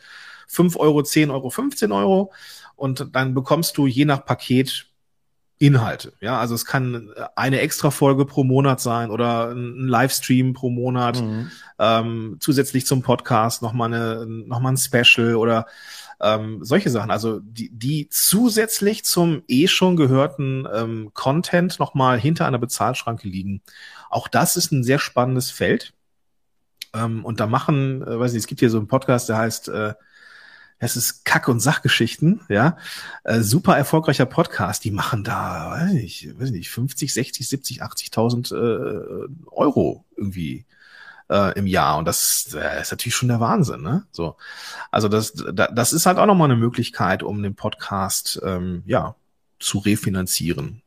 5 0.46 0.76
Euro, 0.76 1.02
10 1.02 1.32
Euro, 1.32 1.50
15 1.50 1.90
Euro. 1.90 2.32
Und 2.76 3.08
dann 3.12 3.34
bekommst 3.34 3.76
du 3.76 3.88
je 3.88 4.04
nach 4.04 4.24
Paket 4.24 4.86
Inhalte. 5.58 6.12
Ja, 6.20 6.38
also 6.38 6.54
es 6.54 6.64
kann 6.64 7.12
eine 7.36 7.60
extra 7.60 7.90
Folge 7.90 8.24
pro 8.24 8.44
Monat 8.44 8.80
sein 8.80 9.10
oder 9.10 9.50
ein 9.50 9.86
Livestream 9.86 10.52
pro 10.52 10.68
Monat, 10.68 11.22
mhm. 11.22 11.50
ähm, 11.78 12.36
zusätzlich 12.40 12.86
zum 12.86 13.02
Podcast 13.02 13.62
nochmal 13.62 13.94
eine, 13.94 14.26
noch 14.26 14.60
mal 14.60 14.72
ein 14.72 14.76
Special 14.76 15.36
oder 15.36 15.66
ähm, 16.20 16.64
solche 16.64 16.90
Sachen. 16.90 17.10
Also 17.10 17.40
die, 17.40 17.70
die 17.70 18.08
zusätzlich 18.10 19.04
zum 19.04 19.42
eh 19.46 19.68
schon 19.68 19.96
gehörten 19.96 20.66
ähm, 20.72 21.10
Content 21.14 21.78
nochmal 21.78 22.18
hinter 22.18 22.46
einer 22.46 22.58
Bezahlschranke 22.58 23.28
liegen. 23.28 23.62
Auch 24.10 24.26
das 24.28 24.56
ist 24.56 24.72
ein 24.72 24.82
sehr 24.82 24.98
spannendes 24.98 25.50
Feld. 25.50 25.94
Ähm, 26.94 27.24
und 27.24 27.40
da 27.40 27.46
machen, 27.46 28.02
äh, 28.02 28.18
weiß 28.18 28.32
nicht, 28.32 28.40
es 28.40 28.46
gibt 28.46 28.60
hier 28.60 28.70
so 28.70 28.78
einen 28.78 28.88
Podcast, 28.88 29.28
der 29.28 29.38
heißt, 29.38 29.68
äh, 29.68 29.94
es 30.84 30.96
ist 30.96 31.24
Kack- 31.24 31.48
und 31.48 31.60
Sachgeschichten, 31.60 32.40
ja. 32.48 32.76
Äh, 33.24 33.40
super 33.40 33.76
erfolgreicher 33.76 34.26
Podcast. 34.26 34.84
Die 34.84 34.90
machen 34.90 35.24
da, 35.24 35.70
weiß 35.70 35.92
nicht, 35.92 36.38
weiß 36.38 36.50
nicht 36.50 36.70
50, 36.70 37.12
60, 37.12 37.48
70, 37.48 37.82
80.000 37.82 38.54
äh, 38.54 39.28
Euro 39.50 40.04
irgendwie 40.16 40.66
äh, 41.30 41.58
im 41.58 41.66
Jahr. 41.66 41.98
Und 41.98 42.06
das 42.06 42.54
äh, 42.54 42.80
ist 42.80 42.90
natürlich 42.90 43.14
schon 43.14 43.28
der 43.28 43.40
Wahnsinn, 43.40 43.82
ne? 43.82 44.04
So. 44.12 44.36
Also 44.90 45.08
das, 45.08 45.32
das 45.34 45.92
ist 45.92 46.06
halt 46.06 46.18
auch 46.18 46.26
nochmal 46.26 46.50
eine 46.50 46.60
Möglichkeit, 46.60 47.22
um 47.22 47.42
den 47.42 47.54
Podcast, 47.54 48.40
ähm, 48.44 48.82
ja, 48.86 49.16
zu 49.58 49.78
refinanzieren. 49.78 50.82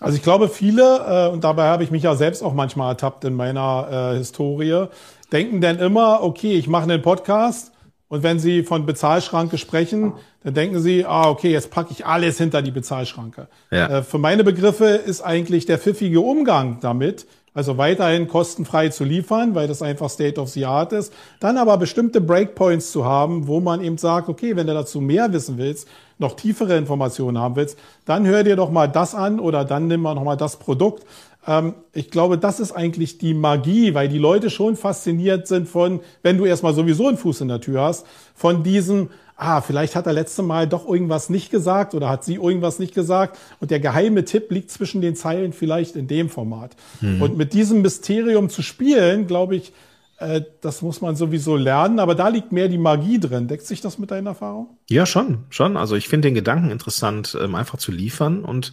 Also 0.00 0.16
ich 0.16 0.22
glaube, 0.22 0.48
viele, 0.48 1.26
äh, 1.26 1.32
und 1.32 1.44
dabei 1.44 1.68
habe 1.68 1.82
ich 1.82 1.90
mich 1.90 2.02
ja 2.02 2.14
selbst 2.16 2.42
auch 2.42 2.52
manchmal 2.52 2.92
ertappt 2.92 3.24
in 3.24 3.34
meiner 3.34 4.12
äh, 4.12 4.18
Historie, 4.18 4.86
denken 5.32 5.60
dann 5.60 5.78
immer, 5.78 6.22
okay, 6.22 6.52
ich 6.54 6.68
mache 6.68 6.84
einen 6.84 7.00
Podcast 7.00 7.72
und 8.08 8.22
wenn 8.22 8.38
Sie 8.38 8.62
von 8.62 8.86
Bezahlschranke 8.86 9.58
sprechen, 9.58 10.12
dann 10.44 10.54
denken 10.54 10.80
Sie, 10.80 11.04
ah, 11.04 11.28
okay, 11.28 11.50
jetzt 11.50 11.70
packe 11.70 11.90
ich 11.90 12.06
alles 12.06 12.38
hinter 12.38 12.62
die 12.62 12.70
Bezahlschranke. 12.70 13.48
Ja. 13.70 13.98
Äh, 13.98 14.02
für 14.02 14.18
meine 14.18 14.44
Begriffe 14.44 14.86
ist 14.86 15.22
eigentlich 15.22 15.66
der 15.66 15.78
pfiffige 15.78 16.20
Umgang 16.20 16.78
damit, 16.80 17.26
also 17.52 17.78
weiterhin 17.78 18.28
kostenfrei 18.28 18.90
zu 18.90 19.02
liefern, 19.02 19.54
weil 19.54 19.66
das 19.66 19.80
einfach 19.82 20.10
State 20.10 20.38
of 20.38 20.50
the 20.50 20.66
Art 20.66 20.92
ist. 20.92 21.12
Dann 21.40 21.56
aber 21.56 21.78
bestimmte 21.78 22.20
Breakpoints 22.20 22.92
zu 22.92 23.06
haben, 23.06 23.48
wo 23.48 23.60
man 23.60 23.82
eben 23.82 23.98
sagt, 23.98 24.28
okay, 24.28 24.54
wenn 24.56 24.66
du 24.66 24.74
dazu 24.74 25.00
mehr 25.00 25.32
wissen 25.32 25.56
willst, 25.56 25.88
noch 26.18 26.36
tiefere 26.36 26.76
Informationen 26.76 27.38
haben 27.38 27.56
willst, 27.56 27.78
dann 28.04 28.26
hör 28.26 28.44
dir 28.44 28.56
doch 28.56 28.70
mal 28.70 28.86
das 28.88 29.14
an 29.14 29.40
oder 29.40 29.64
dann 29.64 29.86
nimm 29.88 30.02
mal 30.02 30.14
noch 30.14 30.24
mal 30.24 30.36
das 30.36 30.58
Produkt. 30.58 31.04
Ähm, 31.46 31.74
ich 31.92 32.10
glaube, 32.10 32.38
das 32.38 32.60
ist 32.60 32.72
eigentlich 32.72 33.18
die 33.18 33.34
Magie, 33.34 33.94
weil 33.94 34.08
die 34.08 34.18
Leute 34.18 34.50
schon 34.50 34.76
fasziniert 34.76 35.46
sind 35.46 35.68
von, 35.68 36.00
wenn 36.22 36.38
du 36.38 36.44
erstmal 36.44 36.74
sowieso 36.74 37.08
einen 37.08 37.16
Fuß 37.16 37.42
in 37.42 37.48
der 37.48 37.60
Tür 37.60 37.82
hast, 37.82 38.06
von 38.34 38.62
diesem, 38.62 39.10
ah, 39.36 39.60
vielleicht 39.60 39.94
hat 39.94 40.06
er 40.06 40.12
letzte 40.12 40.42
Mal 40.42 40.66
doch 40.66 40.86
irgendwas 40.86 41.30
nicht 41.30 41.50
gesagt 41.50 41.94
oder 41.94 42.08
hat 42.08 42.24
sie 42.24 42.34
irgendwas 42.34 42.78
nicht 42.78 42.94
gesagt 42.94 43.38
und 43.60 43.70
der 43.70 43.80
geheime 43.80 44.24
Tipp 44.24 44.50
liegt 44.50 44.70
zwischen 44.70 45.00
den 45.00 45.14
Zeilen 45.14 45.52
vielleicht 45.52 45.96
in 45.96 46.08
dem 46.08 46.28
Format. 46.28 46.74
Mhm. 47.00 47.22
Und 47.22 47.36
mit 47.36 47.52
diesem 47.52 47.82
Mysterium 47.82 48.48
zu 48.48 48.62
spielen, 48.62 49.26
glaube 49.26 49.56
ich, 49.56 49.72
äh, 50.18 50.42
das 50.62 50.82
muss 50.82 51.00
man 51.00 51.14
sowieso 51.14 51.56
lernen, 51.56 51.98
aber 51.98 52.14
da 52.14 52.28
liegt 52.28 52.50
mehr 52.50 52.68
die 52.68 52.78
Magie 52.78 53.20
drin. 53.20 53.48
Deckt 53.48 53.66
sich 53.66 53.80
das 53.80 53.98
mit 53.98 54.10
deiner 54.10 54.30
Erfahrung? 54.30 54.78
Ja, 54.88 55.04
schon, 55.04 55.44
schon. 55.50 55.76
Also 55.76 55.94
ich 55.94 56.08
finde 56.08 56.28
den 56.28 56.34
Gedanken 56.34 56.70
interessant, 56.70 57.36
ähm, 57.40 57.54
einfach 57.54 57.78
zu 57.78 57.92
liefern 57.92 58.44
und 58.44 58.72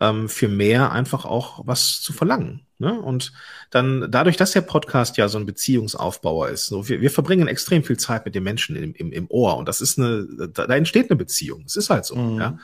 ähm, 0.00 0.28
für 0.28 0.48
mehr 0.48 0.92
einfach 0.92 1.24
auch 1.24 1.62
was 1.66 2.00
zu 2.00 2.12
verlangen. 2.12 2.66
Ne? 2.78 2.98
Und 3.00 3.32
dann 3.70 4.06
dadurch, 4.10 4.36
dass 4.36 4.52
der 4.52 4.60
Podcast 4.60 5.16
ja 5.16 5.28
so 5.28 5.38
ein 5.38 5.46
Beziehungsaufbauer 5.46 6.48
ist, 6.50 6.66
so 6.66 6.88
wir, 6.88 7.00
wir 7.00 7.10
verbringen 7.10 7.48
extrem 7.48 7.82
viel 7.82 7.96
Zeit 7.96 8.24
mit 8.24 8.34
den 8.34 8.44
Menschen 8.44 8.76
im, 8.76 8.94
im, 8.94 9.12
im 9.12 9.26
Ohr 9.30 9.56
und 9.56 9.66
das 9.66 9.80
ist 9.80 9.98
eine, 9.98 10.26
da, 10.52 10.66
da 10.66 10.76
entsteht 10.76 11.10
eine 11.10 11.16
Beziehung. 11.16 11.64
Es 11.66 11.76
ist 11.76 11.90
halt 11.90 12.04
so. 12.04 12.14
Mhm. 12.14 12.40
Ja? 12.40 12.58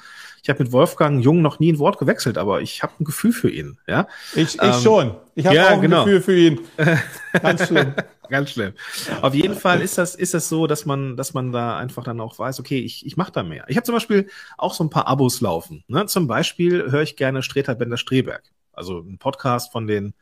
Ich 0.45 0.51
habe 0.51 0.63
mit 0.63 0.73
Wolfgang 0.73 1.25
Jung 1.25 1.41
noch 1.41 1.59
nie 1.59 1.73
ein 1.73 1.79
Wort 1.79 1.99
gewechselt, 1.99 2.37
aber 2.37 2.61
ich 2.61 2.83
habe 2.83 2.93
ein 3.01 3.05
Gefühl 3.05 3.33
für 3.33 3.49
ihn. 3.49 3.79
Ja, 3.87 4.07
ich, 4.35 4.57
ich 4.57 4.63
ähm, 4.63 4.75
schon. 4.75 5.17
Ich 5.35 5.47
habe 5.47 5.57
ja, 5.57 5.69
auch 5.69 5.71
ein 5.71 5.81
genau. 5.81 6.05
Gefühl 6.05 6.21
für 6.21 6.37
ihn. 6.37 6.61
Ganz 7.41 7.67
schlimm. 7.67 7.95
Ganz 8.29 8.51
schlimm. 8.51 8.75
Auf 9.23 9.35
jeden 9.35 9.55
Fall 9.55 9.81
ist 9.81 9.97
das, 9.97 10.15
ist 10.15 10.35
das 10.35 10.51
so, 10.51 10.67
dass 10.67 10.85
man, 10.85 11.17
dass 11.17 11.33
man 11.33 11.51
da 11.51 11.79
einfach 11.79 12.05
dann 12.05 12.21
auch 12.21 12.39
weiß, 12.39 12.61
okay, 12.61 12.79
ich, 12.79 13.07
ich 13.07 13.17
mache 13.17 13.33
da 13.33 13.43
mehr. 13.43 13.65
Ich 13.69 13.79
habe 13.79 13.87
zum 13.87 13.95
Beispiel 13.95 14.29
auch 14.59 14.75
so 14.75 14.85
ein 14.85 14.91
paar 14.91 15.09
Abos 15.09 15.41
laufen. 15.41 15.83
Ne? 15.89 16.05
Zum 16.05 16.27
Beispiel 16.27 16.93
höre 16.93 17.03
ich 17.03 17.17
gerne 17.17 17.43
Streter 17.43 17.75
Bender 17.75 17.97
Streberg. 17.97 18.43
Also 18.75 18.99
ein 18.99 19.17
Podcast 19.17 19.73
von 19.73 19.87
den 19.87 20.13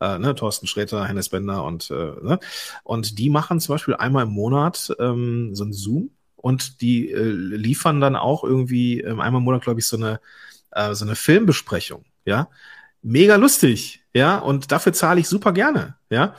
äh, 0.00 0.18
ne, 0.18 0.34
Thorsten 0.34 0.66
Sträter, 0.66 1.04
Hennes 1.04 1.28
Bender 1.28 1.64
und 1.64 1.90
äh, 1.90 1.94
ne? 2.22 2.38
und 2.82 3.18
die 3.18 3.28
machen 3.28 3.60
zum 3.60 3.74
Beispiel 3.74 3.96
einmal 3.96 4.24
im 4.24 4.32
Monat 4.32 4.90
ähm, 4.98 5.54
so 5.54 5.64
ein 5.64 5.74
Zoom 5.74 6.15
und 6.46 6.80
die 6.80 7.10
äh, 7.10 7.22
liefern 7.24 8.00
dann 8.00 8.14
auch 8.14 8.44
irgendwie 8.44 9.00
ähm, 9.00 9.18
einmal 9.18 9.40
im 9.40 9.44
Monat, 9.44 9.62
glaube 9.62 9.80
ich, 9.80 9.86
so 9.88 9.96
eine 9.96 10.20
äh, 10.70 10.94
so 10.94 11.04
eine 11.04 11.16
Filmbesprechung. 11.16 12.04
Ja, 12.24 12.50
mega 13.02 13.34
lustig. 13.34 14.04
Ja, 14.14 14.38
und 14.38 14.70
dafür 14.70 14.92
zahle 14.92 15.18
ich 15.18 15.28
super 15.28 15.50
gerne. 15.52 15.96
Ja. 16.08 16.36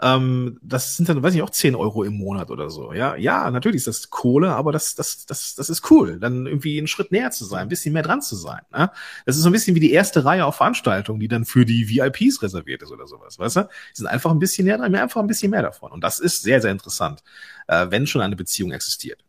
Ähm, 0.00 0.58
das 0.62 0.96
sind 0.96 1.10
dann, 1.10 1.22
weiß 1.22 1.34
ich, 1.34 1.42
auch 1.42 1.50
10 1.50 1.74
Euro 1.74 2.04
im 2.04 2.14
Monat 2.14 2.50
oder 2.50 2.70
so. 2.70 2.94
Ja, 2.94 3.16
ja, 3.16 3.50
natürlich 3.50 3.86
ist 3.86 3.86
das 3.86 4.08
Kohle, 4.08 4.54
aber 4.54 4.72
das, 4.72 4.94
das, 4.94 5.26
das, 5.26 5.54
das 5.56 5.68
ist 5.68 5.90
cool, 5.90 6.18
dann 6.18 6.46
irgendwie 6.46 6.78
einen 6.78 6.86
Schritt 6.86 7.12
näher 7.12 7.30
zu 7.32 7.44
sein, 7.44 7.62
ein 7.62 7.68
bisschen 7.68 7.92
mehr 7.92 8.02
dran 8.02 8.22
zu 8.22 8.34
sein. 8.34 8.62
Ne? 8.72 8.90
Das 9.26 9.36
ist 9.36 9.42
so 9.42 9.50
ein 9.50 9.52
bisschen 9.52 9.74
wie 9.76 9.80
die 9.80 9.92
erste 9.92 10.24
Reihe 10.24 10.46
auf 10.46 10.56
Veranstaltungen, 10.56 11.20
die 11.20 11.28
dann 11.28 11.44
für 11.44 11.66
die 11.66 11.86
VIPs 11.86 12.40
reserviert 12.40 12.80
ist 12.80 12.92
oder 12.92 13.06
sowas, 13.06 13.38
weißt 13.38 13.56
du? 13.56 13.60
Die 13.60 13.96
sind 13.96 14.06
einfach 14.06 14.30
ein 14.30 14.38
bisschen 14.38 14.64
näher 14.64 14.78
dran, 14.78 14.90
mehr 14.90 15.02
einfach 15.02 15.20
ein 15.20 15.26
bisschen 15.26 15.50
mehr 15.50 15.62
davon. 15.62 15.92
Und 15.92 16.02
das 16.02 16.18
ist 16.18 16.42
sehr, 16.42 16.62
sehr 16.62 16.70
interessant, 16.70 17.22
äh, 17.68 17.88
wenn 17.90 18.06
schon 18.06 18.22
eine 18.22 18.36
Beziehung 18.36 18.72
existiert. 18.72 19.22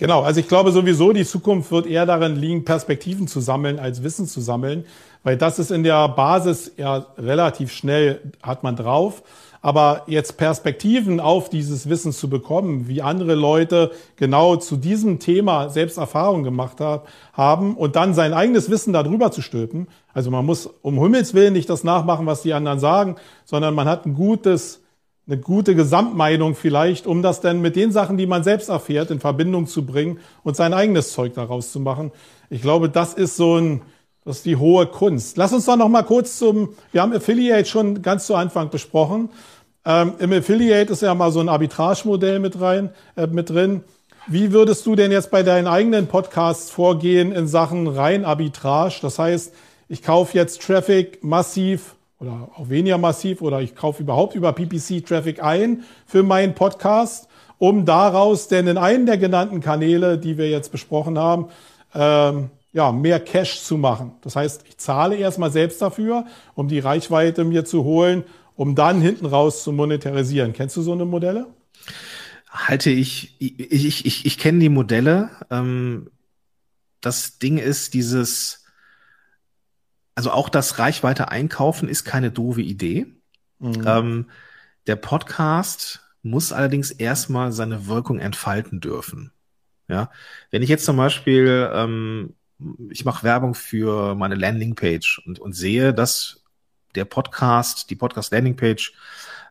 Genau, 0.00 0.22
also 0.22 0.40
ich 0.40 0.48
glaube 0.48 0.72
sowieso, 0.72 1.12
die 1.12 1.26
Zukunft 1.26 1.70
wird 1.72 1.86
eher 1.86 2.06
darin 2.06 2.34
liegen, 2.34 2.64
Perspektiven 2.64 3.28
zu 3.28 3.40
sammeln, 3.40 3.78
als 3.78 4.02
Wissen 4.02 4.26
zu 4.26 4.40
sammeln, 4.40 4.86
weil 5.24 5.36
das 5.36 5.58
ist 5.58 5.70
in 5.70 5.82
der 5.82 6.08
Basis 6.08 6.72
ja 6.78 7.04
relativ 7.18 7.70
schnell, 7.70 8.18
hat 8.42 8.62
man 8.62 8.76
drauf. 8.76 9.22
Aber 9.60 10.04
jetzt 10.06 10.38
Perspektiven 10.38 11.20
auf 11.20 11.50
dieses 11.50 11.90
Wissen 11.90 12.12
zu 12.12 12.30
bekommen, 12.30 12.88
wie 12.88 13.02
andere 13.02 13.34
Leute 13.34 13.90
genau 14.16 14.56
zu 14.56 14.78
diesem 14.78 15.18
Thema 15.18 15.68
selbst 15.68 15.98
Erfahrungen 15.98 16.44
gemacht 16.44 16.78
haben 17.34 17.76
und 17.76 17.94
dann 17.94 18.14
sein 18.14 18.32
eigenes 18.32 18.70
Wissen 18.70 18.94
darüber 18.94 19.30
zu 19.30 19.42
stülpen. 19.42 19.86
Also 20.14 20.30
man 20.30 20.46
muss 20.46 20.64
um 20.80 20.98
Himmels 20.98 21.34
Willen 21.34 21.52
nicht 21.52 21.68
das 21.68 21.84
nachmachen, 21.84 22.24
was 22.24 22.40
die 22.40 22.54
anderen 22.54 22.80
sagen, 22.80 23.16
sondern 23.44 23.74
man 23.74 23.86
hat 23.86 24.06
ein 24.06 24.14
gutes, 24.14 24.79
eine 25.30 25.40
gute 25.40 25.76
Gesamtmeinung 25.76 26.56
vielleicht, 26.56 27.06
um 27.06 27.22
das 27.22 27.40
dann 27.40 27.60
mit 27.60 27.76
den 27.76 27.92
Sachen, 27.92 28.16
die 28.16 28.26
man 28.26 28.42
selbst 28.42 28.68
erfährt, 28.68 29.10
in 29.10 29.20
Verbindung 29.20 29.68
zu 29.68 29.86
bringen 29.86 30.18
und 30.42 30.56
sein 30.56 30.74
eigenes 30.74 31.12
Zeug 31.12 31.34
daraus 31.34 31.70
zu 31.70 31.78
machen. 31.78 32.10
Ich 32.50 32.62
glaube, 32.62 32.88
das 32.88 33.14
ist 33.14 33.36
so 33.36 33.56
ein, 33.56 33.82
das 34.24 34.38
ist 34.38 34.46
die 34.46 34.56
hohe 34.56 34.86
Kunst. 34.86 35.36
Lass 35.36 35.52
uns 35.52 35.66
doch 35.66 35.76
noch 35.76 35.88
mal 35.88 36.02
kurz 36.02 36.36
zum, 36.36 36.70
wir 36.90 37.00
haben 37.00 37.12
Affiliate 37.12 37.68
schon 37.68 38.02
ganz 38.02 38.26
zu 38.26 38.34
Anfang 38.34 38.70
besprochen. 38.70 39.30
Ähm, 39.84 40.14
Im 40.18 40.32
Affiliate 40.32 40.92
ist 40.92 41.02
ja 41.02 41.14
mal 41.14 41.30
so 41.30 41.40
ein 41.40 41.48
Arbitrage-Modell 41.48 42.40
mit 42.40 42.60
rein, 42.60 42.90
äh, 43.16 43.28
mit 43.28 43.50
drin. 43.50 43.84
Wie 44.26 44.52
würdest 44.52 44.84
du 44.84 44.96
denn 44.96 45.12
jetzt 45.12 45.30
bei 45.30 45.44
deinen 45.44 45.68
eigenen 45.68 46.08
Podcasts 46.08 46.70
vorgehen 46.70 47.30
in 47.32 47.46
Sachen 47.46 47.86
rein 47.86 48.24
Arbitrage? 48.24 48.98
Das 49.00 49.18
heißt, 49.18 49.54
ich 49.88 50.02
kaufe 50.02 50.36
jetzt 50.36 50.60
Traffic 50.62 51.22
massiv 51.22 51.94
oder 52.20 52.50
auch 52.54 52.68
weniger 52.68 52.98
massiv 52.98 53.40
oder 53.40 53.60
ich 53.60 53.74
kaufe 53.74 54.02
überhaupt 54.02 54.34
über 54.34 54.52
PPC 54.52 55.04
Traffic 55.04 55.42
ein 55.42 55.84
für 56.06 56.22
meinen 56.22 56.54
Podcast, 56.54 57.28
um 57.58 57.86
daraus 57.86 58.48
denn 58.48 58.66
in 58.66 58.78
einen 58.78 59.06
der 59.06 59.18
genannten 59.18 59.60
Kanäle, 59.60 60.18
die 60.18 60.38
wir 60.38 60.48
jetzt 60.48 60.70
besprochen 60.70 61.18
haben, 61.18 61.48
ähm, 61.94 62.50
ja, 62.72 62.92
mehr 62.92 63.18
Cash 63.18 63.62
zu 63.62 63.76
machen. 63.78 64.12
Das 64.20 64.36
heißt, 64.36 64.64
ich 64.68 64.78
zahle 64.78 65.16
erstmal 65.16 65.50
selbst 65.50 65.82
dafür, 65.82 66.26
um 66.54 66.68
die 66.68 66.78
Reichweite 66.78 67.44
mir 67.44 67.64
zu 67.64 67.84
holen, 67.84 68.24
um 68.54 68.74
dann 68.74 69.00
hinten 69.00 69.26
raus 69.26 69.64
zu 69.64 69.72
monetarisieren. 69.72 70.52
Kennst 70.52 70.76
du 70.76 70.82
so 70.82 70.92
eine 70.92 71.04
Modelle? 71.04 71.46
Halte 72.48 72.90
ich, 72.90 73.34
ich, 73.40 73.58
ich, 73.58 74.06
ich, 74.06 74.26
ich 74.26 74.38
kenne 74.38 74.58
die 74.58 74.68
Modelle. 74.68 75.30
Ähm, 75.50 76.10
das 77.00 77.38
Ding 77.38 77.58
ist 77.58 77.94
dieses, 77.94 78.59
also 80.14 80.30
auch 80.30 80.48
das 80.48 80.78
Reichweite 80.78 81.28
einkaufen 81.28 81.88
ist 81.88 82.04
keine 82.04 82.30
doofe 82.30 82.62
Idee. 82.62 83.06
Mhm. 83.58 83.84
Ähm, 83.86 84.30
der 84.86 84.96
Podcast 84.96 86.00
muss 86.22 86.52
allerdings 86.52 86.90
erstmal 86.90 87.52
seine 87.52 87.86
Wirkung 87.86 88.18
entfalten 88.18 88.80
dürfen. 88.80 89.32
Ja, 89.88 90.10
wenn 90.50 90.62
ich 90.62 90.68
jetzt 90.68 90.84
zum 90.84 90.96
Beispiel 90.96 91.70
ähm, 91.72 92.34
ich 92.90 93.04
mache 93.04 93.24
Werbung 93.24 93.54
für 93.54 94.14
meine 94.14 94.34
Landingpage 94.34 95.22
und, 95.26 95.38
und 95.38 95.52
sehe, 95.52 95.94
dass 95.94 96.44
der 96.94 97.04
Podcast, 97.04 97.90
die 97.90 97.96
Podcast 97.96 98.32
Landingpage 98.32 98.92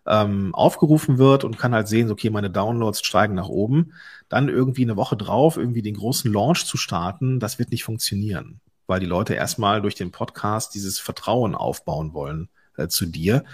ähm, 0.05 0.53
aufgerufen 0.55 1.17
wird 1.17 1.43
und 1.43 1.57
kann 1.57 1.73
halt 1.73 1.87
sehen, 1.87 2.11
okay, 2.11 2.29
meine 2.29 2.49
Downloads 2.49 3.05
steigen 3.05 3.35
nach 3.35 3.49
oben. 3.49 3.93
Dann 4.27 4.49
irgendwie 4.49 4.83
eine 4.83 4.95
Woche 4.95 5.17
drauf, 5.17 5.57
irgendwie 5.57 5.81
den 5.81 5.95
großen 5.95 6.31
Launch 6.31 6.65
zu 6.65 6.77
starten, 6.77 7.39
das 7.39 7.59
wird 7.59 7.71
nicht 7.71 7.83
funktionieren, 7.83 8.59
weil 8.89 8.99
die 8.99 9.05
Leute 9.05 9.35
erstmal 9.35 9.81
durch 9.81 9.95
den 9.95 10.11
Podcast 10.11 10.73
dieses 10.73 10.99
Vertrauen 10.99 11.55
aufbauen 11.55 12.13
wollen 12.13 12.49
äh, 12.77 12.87
zu 12.87 13.05
dir. 13.05 13.45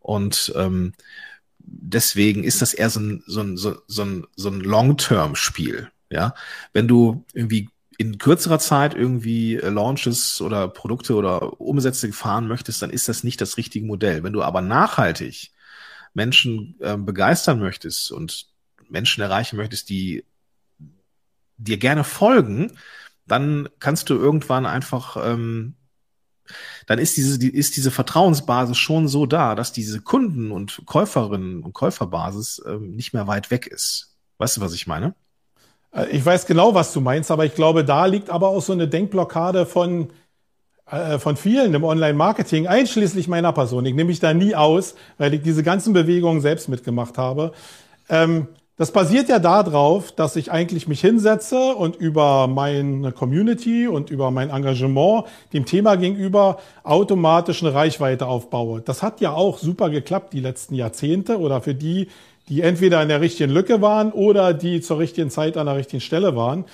Und 0.00 0.52
ähm, 0.56 0.94
deswegen 1.58 2.42
ist 2.42 2.62
das 2.62 2.74
eher 2.74 2.90
so 2.90 3.00
ein, 3.00 3.22
so 3.26 3.40
ein, 3.42 3.56
so, 3.56 3.76
ein, 3.98 4.26
so 4.34 4.48
ein 4.48 4.60
Long-Term-Spiel. 4.60 5.90
Ja, 6.10 6.34
wenn 6.72 6.88
du 6.88 7.26
irgendwie 7.34 7.68
in 7.98 8.16
kürzerer 8.16 8.58
Zeit 8.58 8.94
irgendwie 8.94 9.56
äh, 9.56 9.68
Launches 9.68 10.40
oder 10.40 10.68
Produkte 10.68 11.14
oder 11.14 11.60
Umsätze 11.60 12.10
fahren 12.12 12.48
möchtest, 12.48 12.80
dann 12.80 12.90
ist 12.90 13.08
das 13.08 13.24
nicht 13.24 13.40
das 13.40 13.58
richtige 13.58 13.84
Modell. 13.84 14.22
Wenn 14.22 14.32
du 14.32 14.42
aber 14.42 14.62
nachhaltig 14.62 15.50
Menschen 16.14 16.76
äh, 16.80 16.96
begeistern 16.96 17.58
möchtest 17.58 18.10
und 18.10 18.46
Menschen 18.88 19.20
erreichen 19.20 19.56
möchtest, 19.56 19.90
die 19.90 20.24
dir 21.58 21.76
gerne 21.76 22.04
folgen, 22.04 22.72
dann 23.28 23.68
kannst 23.78 24.10
du 24.10 24.14
irgendwann 24.14 24.66
einfach 24.66 25.16
ähm, 25.16 25.74
dann 26.86 26.98
ist 26.98 27.16
diese, 27.16 27.38
die, 27.38 27.50
ist 27.50 27.76
diese 27.76 27.90
Vertrauensbasis 27.90 28.76
schon 28.76 29.08
so 29.08 29.26
da, 29.26 29.54
dass 29.54 29.72
diese 29.72 30.00
Kunden- 30.00 30.50
und 30.50 30.82
Käuferinnen 30.86 31.62
und 31.62 31.72
Käuferbasis 31.74 32.62
ähm, 32.66 32.94
nicht 32.94 33.12
mehr 33.12 33.26
weit 33.26 33.50
weg 33.50 33.66
ist. 33.66 34.16
Weißt 34.38 34.56
du, 34.56 34.60
was 34.60 34.72
ich 34.74 34.86
meine? 34.86 35.14
Äh, 35.92 36.08
ich 36.08 36.24
weiß 36.24 36.46
genau, 36.46 36.74
was 36.74 36.92
du 36.92 37.00
meinst, 37.00 37.30
aber 37.30 37.44
ich 37.44 37.54
glaube, 37.54 37.84
da 37.84 38.06
liegt 38.06 38.30
aber 38.30 38.48
auch 38.48 38.62
so 38.62 38.72
eine 38.72 38.88
Denkblockade 38.88 39.66
von, 39.66 40.08
äh, 40.90 41.18
von 41.18 41.36
vielen 41.36 41.74
im 41.74 41.84
Online-Marketing, 41.84 42.66
einschließlich 42.66 43.28
meiner 43.28 43.52
Person. 43.52 43.84
Ich 43.86 43.94
nehme 43.94 44.08
mich 44.08 44.20
da 44.20 44.32
nie 44.32 44.54
aus, 44.54 44.94
weil 45.18 45.34
ich 45.34 45.42
diese 45.42 45.62
ganzen 45.62 45.92
Bewegungen 45.92 46.40
selbst 46.40 46.68
mitgemacht 46.68 47.18
habe. 47.18 47.52
Ähm, 48.08 48.48
das 48.78 48.92
basiert 48.92 49.28
ja 49.28 49.40
darauf, 49.40 50.12
dass 50.12 50.36
ich 50.36 50.52
eigentlich 50.52 50.86
mich 50.86 51.00
hinsetze 51.00 51.74
und 51.74 51.96
über 51.96 52.46
meine 52.46 53.10
Community 53.10 53.88
und 53.88 54.08
über 54.08 54.30
mein 54.30 54.50
Engagement 54.50 55.24
dem 55.52 55.64
Thema 55.64 55.96
gegenüber 55.96 56.58
automatisch 56.84 57.60
eine 57.62 57.74
Reichweite 57.74 58.26
aufbaue. 58.26 58.80
Das 58.80 59.02
hat 59.02 59.20
ja 59.20 59.32
auch 59.32 59.58
super 59.58 59.90
geklappt 59.90 60.32
die 60.32 60.38
letzten 60.38 60.76
Jahrzehnte 60.76 61.40
oder 61.40 61.60
für 61.60 61.74
die, 61.74 62.06
die 62.48 62.62
entweder 62.62 63.02
in 63.02 63.08
der 63.08 63.20
richtigen 63.20 63.52
Lücke 63.52 63.82
waren 63.82 64.12
oder 64.12 64.54
die 64.54 64.80
zur 64.80 65.00
richtigen 65.00 65.30
Zeit 65.30 65.56
an 65.56 65.66
der 65.66 65.76
richtigen 65.76 66.00
Stelle 66.00 66.36
waren. 66.36 66.64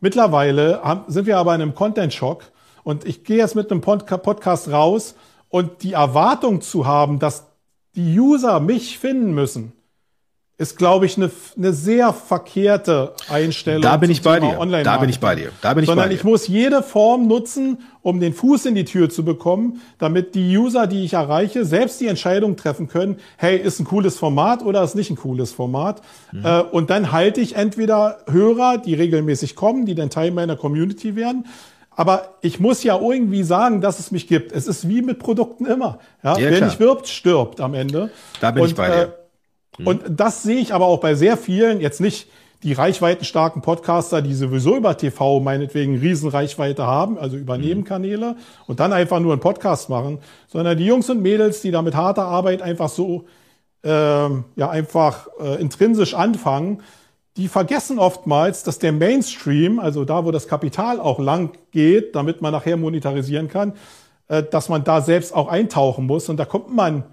Mittlerweile 0.00 0.80
sind 1.06 1.26
wir 1.26 1.38
aber 1.38 1.54
in 1.54 1.62
einem 1.62 1.76
Content-Schock 1.76 2.42
und 2.82 3.06
ich 3.06 3.22
gehe 3.22 3.36
jetzt 3.36 3.54
mit 3.54 3.70
einem 3.70 3.82
Podcast 3.82 4.68
raus 4.68 5.14
und 5.48 5.84
die 5.84 5.92
Erwartung 5.92 6.60
zu 6.60 6.86
haben, 6.86 7.20
dass 7.20 7.46
die 7.94 8.18
User 8.18 8.58
mich 8.58 8.98
finden 8.98 9.32
müssen, 9.32 9.74
ist, 10.58 10.76
glaube 10.76 11.06
ich, 11.06 11.16
eine, 11.16 11.30
eine 11.56 11.72
sehr 11.72 12.12
verkehrte 12.12 13.14
Einstellung. 13.28 13.82
Da 13.82 13.96
bin 13.96 14.10
ich 14.10 14.22
bei 14.22 14.38
dir. 14.38 14.56
Da 14.84 14.98
bin 14.98 15.08
ich 15.08 15.18
bei 15.18 15.34
dir. 15.34 15.50
Da 15.60 15.74
bin 15.74 15.82
ich 15.82 15.88
Sondern 15.88 16.04
bei 16.04 16.08
dir. 16.10 16.14
ich 16.14 16.24
muss 16.24 16.46
jede 16.46 16.82
Form 16.82 17.26
nutzen, 17.26 17.78
um 18.02 18.20
den 18.20 18.32
Fuß 18.32 18.66
in 18.66 18.74
die 18.74 18.84
Tür 18.84 19.10
zu 19.10 19.24
bekommen, 19.24 19.80
damit 19.98 20.34
die 20.34 20.56
User, 20.56 20.86
die 20.86 21.04
ich 21.04 21.14
erreiche, 21.14 21.64
selbst 21.64 22.00
die 22.00 22.06
Entscheidung 22.06 22.56
treffen 22.56 22.86
können, 22.86 23.16
hey, 23.38 23.56
ist 23.56 23.80
ein 23.80 23.84
cooles 23.84 24.18
Format 24.18 24.62
oder 24.62 24.84
ist 24.84 24.94
nicht 24.94 25.10
ein 25.10 25.16
cooles 25.16 25.52
Format. 25.52 26.02
Mhm. 26.30 26.44
Äh, 26.44 26.60
und 26.60 26.90
dann 26.90 27.12
halte 27.12 27.40
ich 27.40 27.56
entweder 27.56 28.18
Hörer, 28.30 28.78
die 28.78 28.94
regelmäßig 28.94 29.56
kommen, 29.56 29.86
die 29.86 29.94
dann 29.94 30.10
Teil 30.10 30.30
meiner 30.30 30.56
Community 30.56 31.16
werden, 31.16 31.46
aber 31.94 32.36
ich 32.40 32.58
muss 32.58 32.82
ja 32.82 32.98
irgendwie 32.98 33.42
sagen, 33.42 33.80
dass 33.80 33.98
es 33.98 34.10
mich 34.10 34.26
gibt. 34.26 34.52
Es 34.52 34.66
ist 34.66 34.88
wie 34.88 35.02
mit 35.02 35.18
Produkten 35.18 35.66
immer. 35.66 35.98
Ja? 36.22 36.38
ja 36.38 36.50
Wer 36.50 36.64
nicht 36.64 36.80
wirbt, 36.80 37.06
stirbt 37.08 37.60
am 37.60 37.74
Ende. 37.74 38.10
Da 38.40 38.50
bin 38.50 38.62
und, 38.62 38.70
ich 38.70 38.74
bei 38.74 38.88
dir. 38.88 39.14
Äh, 39.78 39.82
Mhm. 39.82 39.86
Und 39.86 40.02
das 40.08 40.42
sehe 40.42 40.58
ich 40.58 40.74
aber 40.74 40.86
auch 40.86 41.00
bei 41.00 41.14
sehr 41.14 41.36
vielen, 41.36 41.80
jetzt 41.80 42.00
nicht 42.00 42.28
die 42.62 42.74
reichweitenstarken 42.74 43.60
Podcaster, 43.60 44.22
die 44.22 44.34
sowieso 44.34 44.76
über 44.76 44.96
TV 44.96 45.40
meinetwegen 45.40 45.98
Riesenreichweite 45.98 46.86
haben, 46.86 47.18
also 47.18 47.36
über 47.36 47.58
mhm. 47.58 47.64
Nebenkanäle 47.64 48.36
und 48.66 48.78
dann 48.78 48.92
einfach 48.92 49.18
nur 49.18 49.32
einen 49.32 49.40
Podcast 49.40 49.90
machen, 49.90 50.18
sondern 50.46 50.78
die 50.78 50.86
Jungs 50.86 51.10
und 51.10 51.22
Mädels, 51.22 51.60
die 51.60 51.72
da 51.72 51.82
mit 51.82 51.96
harter 51.96 52.24
Arbeit 52.24 52.62
einfach 52.62 52.88
so 52.88 53.24
ähm, 53.82 54.44
ja 54.54 54.70
einfach 54.70 55.26
äh, 55.40 55.60
intrinsisch 55.60 56.14
anfangen, 56.14 56.82
die 57.36 57.48
vergessen 57.48 57.98
oftmals, 57.98 58.62
dass 58.62 58.78
der 58.78 58.92
Mainstream, 58.92 59.80
also 59.80 60.04
da, 60.04 60.24
wo 60.24 60.30
das 60.30 60.46
Kapital 60.46 61.00
auch 61.00 61.18
lang 61.18 61.50
geht, 61.72 62.14
damit 62.14 62.42
man 62.42 62.52
nachher 62.52 62.76
monetarisieren 62.76 63.48
kann, 63.48 63.72
äh, 64.28 64.44
dass 64.44 64.68
man 64.68 64.84
da 64.84 65.00
selbst 65.00 65.34
auch 65.34 65.48
eintauchen 65.48 66.06
muss. 66.06 66.28
Und 66.28 66.36
da 66.36 66.44
kommt 66.44 66.72
man 66.72 67.04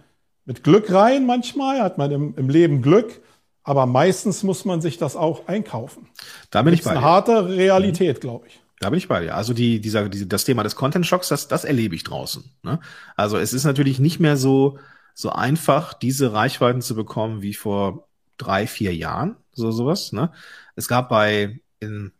mit 0.50 0.64
Glück 0.64 0.92
rein 0.92 1.28
manchmal, 1.28 1.80
hat 1.80 2.00
man 2.00 2.10
im, 2.10 2.34
im 2.36 2.50
Leben 2.50 2.82
Glück, 2.82 3.22
aber 3.62 3.86
meistens 3.86 4.42
muss 4.42 4.66
man 4.66 4.82
sich 4.82 4.98
das 4.98 5.16
auch 5.16 5.48
einkaufen. 5.48 6.10
Da 6.50 6.64
bin 6.64 6.74
ich 6.74 6.82
bei. 6.82 6.90
Das 6.90 6.94
ist 6.94 6.98
eine 6.98 7.06
harte 7.06 7.50
Realität, 7.50 8.18
mhm. 8.18 8.22
glaube 8.22 8.48
ich. 8.48 8.60
Da 8.80 8.90
bin 8.90 8.98
ich 8.98 9.08
bei 9.08 9.22
dir. 9.22 9.36
Also 9.36 9.54
die, 9.54 9.80
dieser, 9.80 10.10
die, 10.10 10.28
das 10.28 10.46
Thema 10.46 10.64
des 10.64 10.76
Content 10.76 11.06
Shocks, 11.06 11.28
das, 11.28 11.50
das 11.50 11.66
erlebe 11.66 11.94
ich 11.94 12.04
draußen. 12.04 12.50
Ne? 12.64 12.80
Also 13.16 13.38
es 13.38 13.54
ist 13.54 13.64
natürlich 13.64 14.00
nicht 14.00 14.20
mehr 14.20 14.38
so, 14.38 14.80
so 15.14 15.30
einfach, 15.30 15.94
diese 15.94 16.34
Reichweiten 16.34 16.82
zu 16.82 16.96
bekommen 16.96 17.44
wie 17.44 17.54
vor 17.54 18.08
drei, 18.40 18.66
vier 18.66 18.96
Jahren, 18.96 19.36
so 19.52 19.70
sowas. 19.70 20.14
Ne? 20.14 20.32
Es 20.76 20.88
gab 20.88 21.10
bei 21.10 21.60
in 21.80 22.12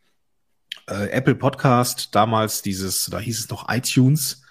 äh, 0.88 1.10
Apple 1.10 1.34
Podcast 1.34 2.10
damals 2.14 2.62
dieses, 2.62 3.06
da 3.06 3.18
hieß 3.18 3.40
es 3.40 3.50
noch 3.50 3.70
iTunes, 3.70 4.44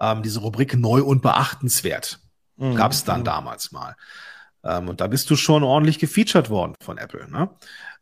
ähm, 0.00 0.22
diese 0.22 0.40
Rubrik 0.40 0.78
neu 0.78 1.02
und 1.02 1.20
beachtenswert. 1.20 2.20
Mhm. 2.58 2.74
Gab 2.74 2.92
es 2.92 3.04
dann 3.04 3.24
damals 3.24 3.72
mal. 3.72 3.96
Ähm, 4.64 4.88
und 4.88 5.00
da 5.00 5.06
bist 5.06 5.30
du 5.30 5.36
schon 5.36 5.62
ordentlich 5.62 5.98
gefeatured 5.98 6.50
worden 6.50 6.74
von 6.82 6.98
Apple. 6.98 7.30
Ne? 7.30 7.48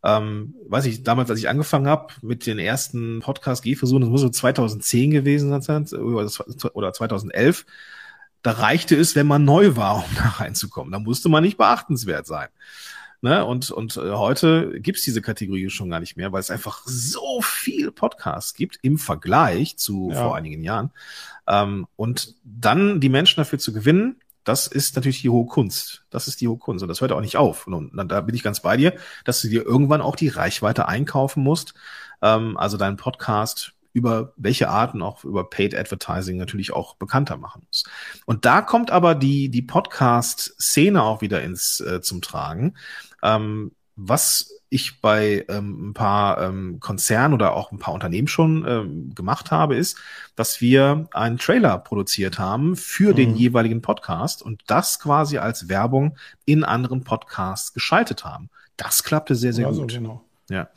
Ähm, 0.03 0.55
weiß 0.69 0.87
ich, 0.87 1.03
damals, 1.03 1.31
als 1.31 1.39
ich 1.39 1.49
angefangen 1.49 1.89
habe 1.89 2.15
mit 2.23 2.47
den 2.47 2.59
ersten 2.59 3.21
Podcast-G-Versuchen, 3.21 4.03
das 4.03 4.11
muss 4.11 4.21
so 4.21 4.29
2010 4.29 5.11
gewesen 5.11 5.61
sein 5.63 5.87
oder 5.93 6.93
2011, 6.93 7.67
da 8.43 8.53
reichte 8.53 8.97
es, 8.97 9.17
wenn 9.17 9.27
man 9.27 9.45
neu 9.45 9.77
war, 9.77 9.97
um 9.97 10.15
da 10.17 10.29
reinzukommen. 10.39 10.93
Da 10.93 10.99
musste 10.99 11.29
man 11.29 11.43
nicht 11.43 11.57
beachtenswert 11.57 12.27
sein. 12.27 12.49
Ne? 13.23 13.45
Und, 13.45 13.71
und 13.71 13.97
äh, 13.97 14.13
heute 14.13 14.81
gibt's 14.81 15.03
diese 15.03 15.23
Kategorie 15.23 15.71
schon 15.71 15.91
gar 15.91 16.01
nicht 16.01 16.17
mehr, 16.17 16.33
weil 16.33 16.41
es 16.41 16.51
einfach 16.51 16.83
so 16.85 17.41
viel 17.43 17.91
Podcasts 17.91 18.55
gibt 18.55 18.79
im 18.83 18.99
Vergleich 18.99 19.77
zu 19.79 20.11
ja. 20.13 20.23
vor 20.23 20.37
einigen 20.37 20.63
Jahren. 20.63 20.91
Ähm, 21.49 21.87
und 21.97 22.35
dann 22.45 23.01
die 23.01 23.09
Menschen 23.09 23.41
dafür 23.41 23.59
zu 23.59 23.73
gewinnen, 23.73 24.17
das 24.47 24.69
ist 24.69 24.95
natürlich 24.95 25.23
die 25.23 25.29
hohe 25.29 25.47
Kunst. 25.47 26.05
Das 26.09 26.29
ist 26.29 26.41
die 26.41 26.47
hohe 26.47 26.57
Kunst 26.57 26.83
und 26.83 26.89
das 26.89 27.01
hört 27.01 27.11
auch 27.11 27.21
nicht 27.21 27.37
auf. 27.37 27.67
Und 27.67 27.91
da 28.09 28.21
bin 28.21 28.35
ich 28.35 28.45
ganz 28.45 28.61
bei 28.61 28.77
dir, 28.77 28.95
dass 29.25 29.43
du 29.43 29.49
dir 29.49 29.67
irgendwann 29.67 30.01
auch 30.01 30.15
die 30.15 30.29
Reichweite 30.29 30.87
einkaufen 30.87 31.43
musst. 31.43 31.75
Ähm, 32.23 32.57
also 32.57 32.77
deinen 32.77 32.97
Podcast 32.97 33.73
über 33.93 34.35
welche 34.37 34.69
Arten 34.69 35.03
auch 35.03 35.25
über 35.25 35.51
Paid 35.51 35.75
Advertising 35.75 36.37
natürlich 36.37 36.73
auch 36.73 36.95
bekannter 36.95 37.39
machen 37.39 37.63
musst. 37.67 37.89
Und 38.25 38.45
da 38.45 38.63
kommt 38.63 38.93
aber 38.93 39.17
die 39.17 39.49
die 39.49 39.63
Podcast-Szene 39.63 41.03
auch 41.03 41.23
wieder 41.23 41.43
ins 41.43 41.81
äh, 41.81 42.01
zum 42.01 42.23
Tragen. 42.23 42.77
Ähm, 43.23 43.73
was 43.97 44.53
ich 44.77 45.01
bei 45.01 45.45
ähm, 45.49 45.91
ein 45.91 45.95
paar 45.95 46.41
ähm, 46.41 46.79
Konzernen 46.79 47.35
oder 47.35 47.55
auch 47.55 47.73
ein 47.73 47.79
paar 47.79 47.93
Unternehmen 47.93 48.29
schon 48.29 48.65
ähm, 48.67 49.15
gemacht 49.15 49.51
habe, 49.51 49.75
ist, 49.75 49.99
dass 50.37 50.61
wir 50.61 51.09
einen 51.13 51.39
Trailer 51.39 51.79
produziert 51.79 52.39
haben 52.39 52.77
für 52.77 53.11
mhm. 53.11 53.17
den 53.17 53.37
jeweiligen 53.37 53.83
Podcast 53.83 54.43
und 54.43 54.63
das 54.69 55.01
quasi 55.01 55.39
als 55.39 55.69
Werbung 55.69 56.17
in 56.45 56.63
anderen 56.63 57.03
Podcasts 57.03 57.73
geschaltet 57.73 58.25
haben. 58.25 58.49
Das 58.77 59.03
klappte 59.03 59.35
sehr, 59.35 59.53
sehr 59.53 59.67
also, 59.67 59.83
gut. 59.83 59.95
Genau. 59.95 60.23
Ja. 60.49 60.69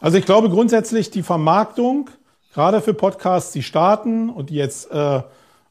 Also 0.00 0.18
ich 0.18 0.26
glaube 0.26 0.50
grundsätzlich 0.50 1.10
die 1.10 1.22
Vermarktung, 1.22 2.10
gerade 2.52 2.80
für 2.80 2.94
Podcasts, 2.94 3.52
die 3.52 3.62
starten 3.62 4.28
und 4.30 4.50
die 4.50 4.56
jetzt 4.56 4.90
äh, 4.90 5.22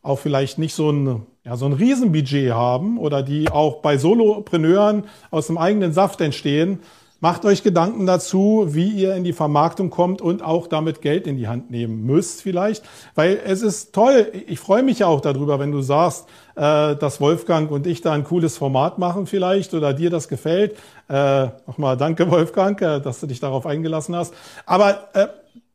auch 0.01 0.19
vielleicht 0.19 0.57
nicht 0.57 0.73
so 0.75 0.91
ein, 0.91 1.25
ja, 1.43 1.57
so 1.57 1.65
ein 1.65 1.73
Riesenbudget 1.73 2.53
haben 2.53 2.97
oder 2.97 3.23
die 3.23 3.49
auch 3.49 3.81
bei 3.81 3.97
Solopreneuren 3.97 5.05
aus 5.31 5.47
dem 5.47 5.57
eigenen 5.57 5.93
Saft 5.93 6.21
entstehen, 6.21 6.79
Macht 7.21 7.45
euch 7.45 7.63
Gedanken 7.63 8.05
dazu, 8.05 8.67
wie 8.69 8.89
ihr 8.89 9.15
in 9.15 9.23
die 9.23 9.33
Vermarktung 9.33 9.89
kommt 9.89 10.21
und 10.21 10.43
auch 10.43 10.67
damit 10.67 11.01
Geld 11.01 11.27
in 11.27 11.37
die 11.37 11.47
Hand 11.47 11.71
nehmen 11.71 12.05
müsst 12.05 12.41
vielleicht. 12.41 12.83
Weil 13.15 13.39
es 13.45 13.61
ist 13.61 13.93
toll, 13.93 14.31
ich 14.47 14.59
freue 14.59 14.83
mich 14.83 14.99
ja 14.99 15.07
auch 15.07 15.21
darüber, 15.21 15.57
wenn 15.57 15.71
du 15.71 15.81
sagst, 15.81 16.27
äh, 16.55 16.95
dass 16.95 17.21
Wolfgang 17.21 17.71
und 17.71 17.87
ich 17.87 18.01
da 18.01 18.11
ein 18.11 18.25
cooles 18.25 18.57
Format 18.57 18.99
machen 18.99 19.27
vielleicht 19.27 19.73
oder 19.73 19.93
dir 19.93 20.09
das 20.09 20.27
gefällt. 20.27 20.75
Äh, 21.07 21.47
Nochmal 21.65 21.95
danke 21.95 22.29
Wolfgang, 22.31 22.79
äh, 22.81 22.99
dass 22.99 23.21
du 23.21 23.27
dich 23.27 23.39
darauf 23.39 23.65
eingelassen 23.65 24.15
hast. 24.15 24.33
Aber 24.65 25.07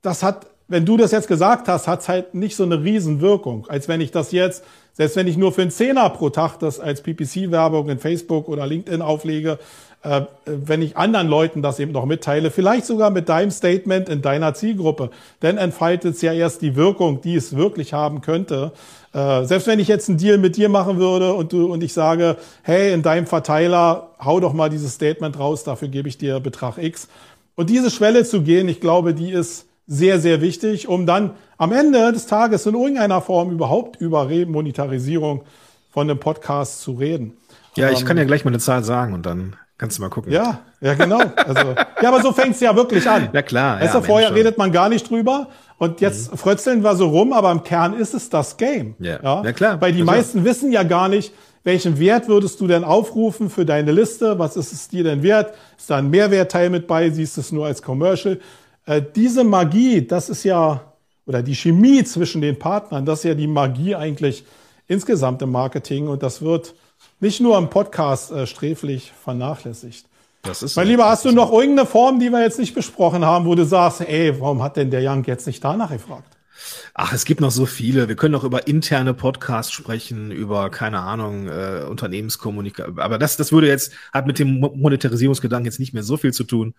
das 0.03 0.23
hat, 0.23 0.47
wenn 0.69 0.85
du 0.85 0.97
das 0.97 1.11
jetzt 1.11 1.27
gesagt 1.27 1.69
hast, 1.69 1.89
hat 1.89 2.01
es 2.01 2.09
halt 2.09 2.35
nicht 2.35 2.55
so 2.55 2.65
eine 2.65 2.83
Riesenwirkung, 2.83 3.67
als 3.69 3.89
wenn 3.89 4.01
ich 4.01 4.11
das 4.11 4.31
jetzt 4.33 4.63
selbst 5.01 5.17
wenn 5.17 5.29
ich 5.29 5.37
nur 5.37 5.53
für 5.53 5.63
einen 5.63 5.71
Zehner 5.71 6.11
pro 6.11 6.29
Tag 6.31 6.59
das 6.59 6.79
als 6.81 7.01
PPC-Werbung 7.01 7.89
in 7.89 7.99
Facebook 7.99 8.49
oder 8.49 8.67
LinkedIn 8.67 9.01
auflege, 9.01 9.59
äh, 10.03 10.23
wenn 10.47 10.81
ich 10.83 10.97
anderen 10.97 11.29
Leuten 11.29 11.61
das 11.63 11.79
eben 11.79 11.93
noch 11.93 12.07
mitteile, 12.07 12.51
vielleicht 12.51 12.87
sogar 12.87 13.11
mit 13.11 13.29
deinem 13.29 13.51
Statement 13.51 14.09
in 14.09 14.23
deiner 14.23 14.55
Zielgruppe, 14.55 15.11
dann 15.41 15.59
entfaltet 15.59 16.15
es 16.15 16.23
ja 16.23 16.33
erst 16.33 16.63
die 16.63 16.75
Wirkung, 16.75 17.21
die 17.21 17.35
es 17.35 17.57
wirklich 17.57 17.93
haben 17.93 18.23
könnte. 18.23 18.73
Äh, 19.13 19.45
selbst 19.45 19.67
wenn 19.67 19.79
ich 19.79 19.89
jetzt 19.89 20.09
einen 20.09 20.19
Deal 20.19 20.39
mit 20.39 20.57
dir 20.57 20.69
machen 20.69 20.99
würde 20.99 21.35
und 21.35 21.53
du 21.53 21.71
und 21.71 21.83
ich 21.83 21.93
sage, 21.93 22.37
hey, 22.63 22.93
in 22.93 23.03
deinem 23.03 23.27
Verteiler 23.27 24.11
hau 24.25 24.41
doch 24.41 24.55
mal 24.55 24.71
dieses 24.71 24.95
Statement 24.95 25.39
raus, 25.39 25.65
dafür 25.65 25.89
gebe 25.89 26.09
ich 26.09 26.17
dir 26.17 26.41
Betrag 26.41 26.79
X. 26.79 27.09
Und 27.55 27.69
diese 27.69 27.91
Schwelle 27.91 28.25
zu 28.25 28.43
gehen, 28.43 28.69
ich 28.69 28.81
glaube, 28.81 29.13
die 29.13 29.31
ist 29.31 29.67
sehr, 29.87 30.21
sehr 30.21 30.41
wichtig, 30.41 30.89
um 30.89 31.05
dann 31.05 31.33
am 31.59 31.73
Ende 31.73 32.13
des 32.13 32.27
Tages 32.27 32.65
in 32.65 32.75
irgendeiner 32.75 33.21
Form 33.21 33.51
überhaupt 33.51 34.01
über 34.01 34.29
Monetarisierung 34.47 35.43
von 35.91 36.09
einem 36.09 36.19
Podcast 36.19 36.81
zu 36.81 36.93
reden. 36.93 37.37
Ja, 37.77 37.91
ich 37.91 38.07
kann 38.07 38.17
ja 38.17 38.25
gleich 38.25 38.45
mal 38.45 38.51
eine 38.51 38.61
Zahl 38.61 38.85
sagen 38.85 39.13
und 39.13 39.27
dann 39.27 39.57
Kannst 39.81 39.97
du 39.97 40.03
mal 40.03 40.11
gucken. 40.11 40.31
Ja, 40.31 40.61
ja, 40.83 40.93
genau. 40.93 41.23
Also, 41.37 41.75
ja, 42.03 42.09
aber 42.09 42.21
so 42.21 42.33
fängt's 42.33 42.61
ja 42.61 42.77
wirklich 42.77 43.09
an. 43.09 43.31
Ja, 43.33 43.41
klar. 43.41 43.81
Weißt 43.81 43.95
ja, 43.95 44.01
du, 44.01 44.07
vorher 44.07 44.35
redet 44.35 44.59
man 44.59 44.73
gar 44.73 44.91
nicht 44.91 45.09
drüber 45.09 45.49
und 45.79 46.03
jetzt 46.03 46.31
mhm. 46.31 46.37
frötzeln 46.37 46.85
wir 46.85 46.95
so 46.97 47.09
rum, 47.09 47.33
aber 47.33 47.51
im 47.51 47.63
Kern 47.63 47.95
ist 47.95 48.13
es 48.13 48.29
das 48.29 48.59
Game. 48.59 48.95
Ja, 48.99 49.19
ja? 49.23 49.43
ja 49.43 49.53
klar. 49.55 49.81
Weil 49.81 49.93
die 49.93 50.03
also. 50.03 50.13
meisten 50.13 50.45
wissen 50.45 50.71
ja 50.71 50.83
gar 50.83 51.09
nicht, 51.09 51.33
welchen 51.65 51.99
Wert 51.99 52.29
würdest 52.29 52.61
du 52.61 52.67
denn 52.67 52.85
aufrufen 52.85 53.49
für 53.49 53.65
deine 53.65 53.91
Liste? 53.91 54.39
Was 54.39 54.59
ist 54.59 54.71
es 54.71 54.89
dir 54.89 55.03
denn 55.03 55.23
wert? 55.23 55.55
Ist 55.79 55.89
da 55.89 55.97
ein 55.97 56.11
Mehrwertteil 56.11 56.69
mit 56.69 56.87
bei? 56.87 57.09
Siehst 57.09 57.39
du 57.39 57.41
es 57.41 57.51
nur 57.51 57.65
als 57.65 57.81
Commercial? 57.81 58.39
Äh, 58.85 59.01
diese 59.17 59.45
Magie, 59.45 60.07
das 60.07 60.29
ist 60.29 60.45
ja 60.45 60.83
oder 61.25 61.43
die 61.43 61.55
Chemie 61.55 62.05
zwischen 62.05 62.43
den 62.43 62.59
Partnern, 62.59 63.07
das 63.07 63.21
ist 63.21 63.25
ja 63.25 63.35
die 63.35 63.47
Magie 63.47 63.95
eigentlich 63.95 64.45
insgesamt 64.89 65.41
im 65.41 65.53
Marketing 65.53 66.07
und 66.07 66.23
das 66.23 66.43
wird 66.43 66.75
nicht 67.21 67.41
nur 67.41 67.57
im 67.59 67.71
Podcast 67.71 68.33
äh, 68.33 68.47
sträflich 68.47 69.13
vernachlässigt. 69.25 70.07
Das 70.43 70.63
ist 70.63 70.77
mein. 70.77 70.89
Lieber, 70.89 71.07
hast 71.07 71.25
du 71.25 71.33
noch 71.33 71.53
irgendeine 71.53 71.87
Form, 71.87 72.19
die 72.19 72.31
wir 72.31 72.41
jetzt 72.41 72.59
nicht 72.59 72.75
besprochen 72.75 73.25
haben, 73.25 73.45
wo 73.45 73.55
du 73.55 73.65
sagst, 73.65 74.01
ey, 74.01 74.41
warum 74.41 74.63
hat 74.63 74.77
denn 74.77 74.91
der 74.91 75.03
Young 75.03 75.25
jetzt 75.25 75.47
nicht 75.47 75.63
danach 75.63 75.91
gefragt? 75.91 76.37
Ach, 76.95 77.13
es 77.13 77.25
gibt 77.25 77.41
noch 77.41 77.51
so 77.51 77.67
viele. 77.67 78.09
Wir 78.09 78.17
können 78.17 78.33
noch 78.33 78.45
über 78.45 78.67
interne 78.67 79.15
Podcasts 79.15 79.73
sprechen, 79.73 80.31
über, 80.31 80.71
keine 80.71 81.01
Ahnung, 81.01 81.49
äh, 81.49 81.85
Unternehmenskommunikation. 81.89 82.99
Aber 82.99 83.19
das, 83.19 83.37
das 83.37 83.53
würde 83.53 83.69
jetzt, 83.69 83.93
hat 84.13 84.27
mit 84.27 84.39
dem 84.39 84.61
Monetarisierungsgedanken 84.61 85.67
jetzt 85.67 85.81
nicht 85.81 85.95
mehr 85.95 86.03
so 86.03 86.17
viel 86.17 86.33
zu 86.33 86.45
tun. 86.45 86.75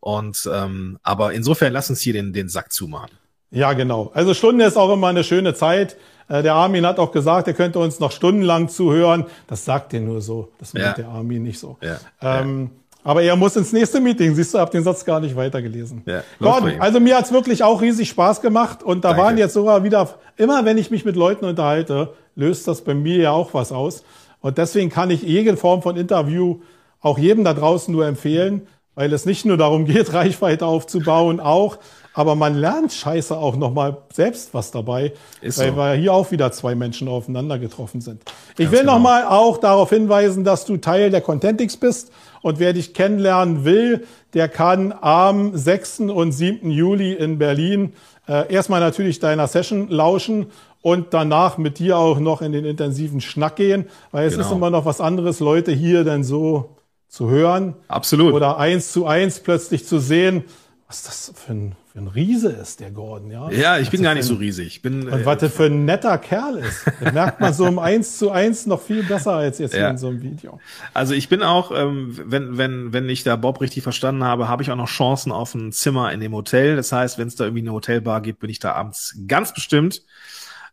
Und 0.00 0.48
ähm, 0.52 0.98
aber 1.02 1.32
insofern 1.32 1.72
lass 1.72 1.90
uns 1.90 2.00
hier 2.00 2.12
den, 2.12 2.32
den 2.32 2.48
Sack 2.48 2.72
zumachen. 2.72 3.10
Ja, 3.50 3.72
genau. 3.72 4.10
Also 4.14 4.34
Stunde 4.34 4.64
ist 4.64 4.76
auch 4.76 4.92
immer 4.92 5.08
eine 5.08 5.24
schöne 5.24 5.54
Zeit. 5.54 5.96
Äh, 6.28 6.42
der 6.42 6.54
Armin 6.54 6.86
hat 6.86 6.98
auch 6.98 7.12
gesagt, 7.12 7.48
er 7.48 7.54
könnte 7.54 7.78
uns 7.78 8.00
noch 8.00 8.12
stundenlang 8.12 8.68
zuhören. 8.68 9.26
Das 9.46 9.64
sagt 9.64 9.94
er 9.94 10.00
nur 10.00 10.20
so. 10.20 10.48
Das 10.58 10.74
meint 10.74 10.86
ja. 10.86 10.92
der 10.92 11.08
Armin 11.08 11.42
nicht 11.42 11.58
so. 11.58 11.76
Ja. 11.80 11.98
Ähm. 12.20 12.70
Aber 13.06 13.20
er 13.22 13.36
muss 13.36 13.54
ins 13.54 13.70
nächste 13.70 14.00
Meeting. 14.00 14.34
Siehst 14.34 14.54
du, 14.54 14.58
hab 14.58 14.70
den 14.70 14.82
Satz 14.82 15.04
gar 15.04 15.20
nicht 15.20 15.36
weitergelesen. 15.36 16.02
Ja, 16.06 16.22
Gordon, 16.40 16.80
also 16.80 17.00
mir 17.00 17.18
hat's 17.18 17.32
wirklich 17.32 17.62
auch 17.62 17.82
riesig 17.82 18.08
Spaß 18.08 18.40
gemacht. 18.40 18.82
Und 18.82 19.04
da 19.04 19.10
Danke. 19.10 19.22
waren 19.22 19.36
jetzt 19.36 19.52
sogar 19.52 19.84
wieder, 19.84 20.08
immer 20.38 20.64
wenn 20.64 20.78
ich 20.78 20.90
mich 20.90 21.04
mit 21.04 21.14
Leuten 21.14 21.44
unterhalte, 21.44 22.14
löst 22.34 22.66
das 22.66 22.80
bei 22.80 22.94
mir 22.94 23.18
ja 23.18 23.30
auch 23.30 23.52
was 23.52 23.72
aus. 23.72 24.04
Und 24.40 24.56
deswegen 24.56 24.88
kann 24.88 25.10
ich 25.10 25.20
jede 25.20 25.54
Form 25.58 25.82
von 25.82 25.96
Interview 25.96 26.60
auch 27.00 27.18
jedem 27.18 27.44
da 27.44 27.52
draußen 27.52 27.92
nur 27.92 28.06
empfehlen, 28.06 28.66
weil 28.94 29.12
es 29.12 29.26
nicht 29.26 29.44
nur 29.44 29.56
darum 29.56 29.84
geht, 29.84 30.12
Reichweite 30.12 30.66
aufzubauen, 30.66 31.40
auch, 31.40 31.78
aber 32.12 32.36
man 32.36 32.54
lernt 32.54 32.92
scheiße 32.92 33.36
auch 33.36 33.56
nochmal 33.56 33.98
selbst 34.12 34.54
was 34.54 34.70
dabei, 34.70 35.12
Ist 35.40 35.58
weil 35.58 35.70
so. 35.70 35.76
wir 35.76 35.94
hier 35.94 36.12
auch 36.12 36.30
wieder 36.30 36.52
zwei 36.52 36.74
Menschen 36.74 37.08
aufeinander 37.08 37.58
getroffen 37.58 38.00
sind. 38.00 38.22
Ich 38.52 38.66
Ganz 38.66 38.72
will 38.72 38.80
genau. 38.80 38.94
nochmal 38.94 39.24
auch 39.24 39.58
darauf 39.58 39.90
hinweisen, 39.90 40.44
dass 40.44 40.64
du 40.64 40.76
Teil 40.76 41.10
der 41.10 41.20
Contentix 41.20 41.76
bist 41.76 42.12
und 42.40 42.60
wer 42.60 42.72
dich 42.72 42.94
kennenlernen 42.94 43.64
will, 43.64 44.06
der 44.32 44.48
kann 44.48 44.94
am 45.00 45.56
6. 45.56 46.00
und 46.00 46.32
7. 46.32 46.70
Juli 46.70 47.12
in 47.12 47.38
Berlin 47.38 47.94
äh, 48.28 48.52
erstmal 48.52 48.80
natürlich 48.80 49.18
deiner 49.18 49.48
Session 49.48 49.88
lauschen 49.88 50.46
und 50.82 51.14
danach 51.14 51.58
mit 51.58 51.78
dir 51.78 51.98
auch 51.98 52.20
noch 52.20 52.42
in 52.42 52.52
den 52.52 52.64
intensiven 52.64 53.20
Schnack 53.20 53.56
gehen, 53.56 53.86
weil 54.12 54.26
es 54.26 54.34
genau. 54.34 54.46
ist 54.46 54.52
immer 54.52 54.70
noch 54.70 54.84
was 54.84 55.00
anderes, 55.00 55.40
Leute 55.40 55.72
hier 55.72 56.04
dann 56.04 56.22
so 56.22 56.76
zu 57.08 57.30
hören. 57.30 57.74
Absolut. 57.88 58.32
Oder 58.34 58.58
eins 58.58 58.92
zu 58.92 59.06
eins 59.06 59.40
plötzlich 59.40 59.86
zu 59.86 59.98
sehen, 59.98 60.44
was 60.86 61.02
das 61.02 61.32
für 61.34 61.52
ein 61.52 61.76
für 61.94 62.00
ein 62.00 62.08
Riese 62.08 62.48
ist, 62.48 62.80
der 62.80 62.90
Gordon, 62.90 63.30
ja. 63.30 63.48
Ja, 63.52 63.78
ich 63.78 63.88
bin 63.88 64.02
gar 64.02 64.14
nicht 64.14 64.24
so 64.24 64.34
riesig. 64.34 64.66
Ich 64.66 64.82
bin, 64.82 65.06
und 65.06 65.20
äh, 65.20 65.24
was 65.24 65.38
der 65.38 65.48
für 65.48 65.66
ein 65.66 65.84
netter 65.84 66.18
Kerl 66.18 66.58
ist. 66.58 66.84
Das 67.00 67.12
merkt 67.12 67.38
man 67.38 67.54
so 67.54 67.66
im 67.66 67.78
Eins 67.78 68.18
zu 68.18 68.32
eins 68.32 68.66
noch 68.66 68.82
viel 68.82 69.04
besser 69.04 69.34
als 69.34 69.60
jetzt 69.60 69.76
ja. 69.76 69.90
in 69.90 69.96
so 69.96 70.08
einem 70.08 70.20
Video. 70.20 70.58
Also 70.92 71.14
ich 71.14 71.28
bin 71.28 71.44
auch, 71.44 71.70
ähm, 71.72 72.18
wenn, 72.24 72.58
wenn, 72.58 72.92
wenn 72.92 73.08
ich 73.08 73.22
da 73.22 73.36
Bob 73.36 73.60
richtig 73.60 73.84
verstanden 73.84 74.24
habe, 74.24 74.48
habe 74.48 74.64
ich 74.64 74.72
auch 74.72 74.76
noch 74.76 74.88
Chancen 74.88 75.30
auf 75.30 75.54
ein 75.54 75.70
Zimmer 75.70 76.12
in 76.12 76.18
dem 76.18 76.34
Hotel. 76.34 76.74
Das 76.74 76.90
heißt, 76.90 77.16
wenn 77.16 77.28
es 77.28 77.36
da 77.36 77.44
irgendwie 77.44 77.62
eine 77.62 77.72
Hotelbar 77.72 78.20
gibt, 78.20 78.40
bin 78.40 78.50
ich 78.50 78.58
da 78.58 78.72
abends 78.72 79.16
ganz 79.28 79.54
bestimmt. 79.54 80.02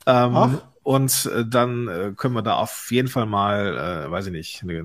Ähm, 0.07 0.35
Ach. 0.35 0.49
Und 0.83 1.29
äh, 1.33 1.45
dann 1.45 1.87
äh, 1.87 2.11
können 2.15 2.33
wir 2.33 2.41
da 2.41 2.55
auf 2.55 2.87
jeden 2.91 3.07
Fall 3.07 3.27
mal, 3.27 4.05
äh, 4.07 4.11
weiß 4.11 4.27
ich 4.27 4.31
nicht, 4.31 4.63
eine 4.63 4.83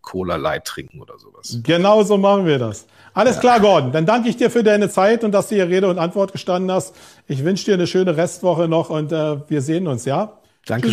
Cola 0.00 0.36
Light 0.36 0.64
trinken 0.64 1.00
oder 1.00 1.18
sowas. 1.18 1.60
Genau 1.62 2.02
so 2.04 2.16
machen 2.16 2.46
wir 2.46 2.58
das. 2.58 2.86
Alles 3.12 3.34
ja. 3.36 3.40
klar, 3.40 3.60
Gordon. 3.60 3.92
Dann 3.92 4.06
danke 4.06 4.28
ich 4.30 4.36
dir 4.36 4.50
für 4.50 4.62
deine 4.62 4.88
Zeit 4.88 5.24
und 5.24 5.32
dass 5.32 5.48
du 5.48 5.56
hier 5.56 5.68
Rede 5.68 5.90
und 5.90 5.98
Antwort 5.98 6.32
gestanden 6.32 6.70
hast. 6.70 6.94
Ich 7.26 7.44
wünsche 7.44 7.66
dir 7.66 7.74
eine 7.74 7.86
schöne 7.86 8.16
Restwoche 8.16 8.66
noch 8.68 8.88
und 8.88 9.12
äh, 9.12 9.38
wir 9.48 9.60
sehen 9.60 9.86
uns, 9.88 10.06
ja? 10.06 10.38
Danke. 10.64 10.88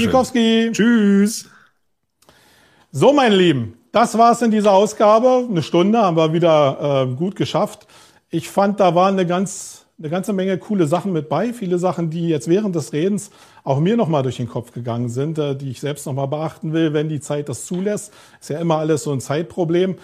Tschüss. 0.72 1.50
So, 2.92 3.14
meine 3.14 3.36
Lieben, 3.36 3.78
das 3.92 4.18
war's 4.18 4.42
in 4.42 4.52
dieser 4.52 4.74
Ausgabe. 4.74 5.48
Eine 5.50 5.64
Stunde 5.64 6.00
haben 6.00 6.18
wir 6.18 6.34
wieder 6.34 7.08
äh, 7.10 7.16
gut 7.16 7.36
geschafft. 7.36 7.88
Ich 8.30 8.50
fand, 8.50 8.80
da 8.80 8.94
waren 8.94 9.14
eine 9.14 9.26
ganz 9.26 9.84
eine 10.00 10.10
ganze 10.10 10.34
Menge 10.34 10.58
coole 10.58 10.88
Sachen 10.88 11.14
mit 11.14 11.30
bei. 11.30 11.54
Viele 11.54 11.78
Sachen, 11.78 12.10
die 12.10 12.28
jetzt 12.28 12.48
während 12.48 12.76
des 12.76 12.94
Redens 12.94 13.32
auch 13.64 13.80
mir 13.80 13.96
nochmal 13.96 14.24
durch 14.24 14.38
den 14.38 14.50
Kopf 14.50 14.72
gegangen 14.72 15.10
sind, 15.10 15.38
äh, 15.38 15.56
die 15.56 15.72
ich 15.72 15.80
selbst 15.80 16.06
nochmal 16.06 16.28
beachten 16.28 16.74
will, 16.74 16.94
wenn 16.94 17.10
die 17.10 17.20
Zeit 17.20 17.50
das 17.50 17.66
zulässt. 17.66 18.14
Ist 18.40 18.50
ja 18.50 18.60
immer 18.60 18.78
alles 18.78 19.04
so 19.04 19.12
ein 19.12 19.22
Zeitproblem. 19.22 19.96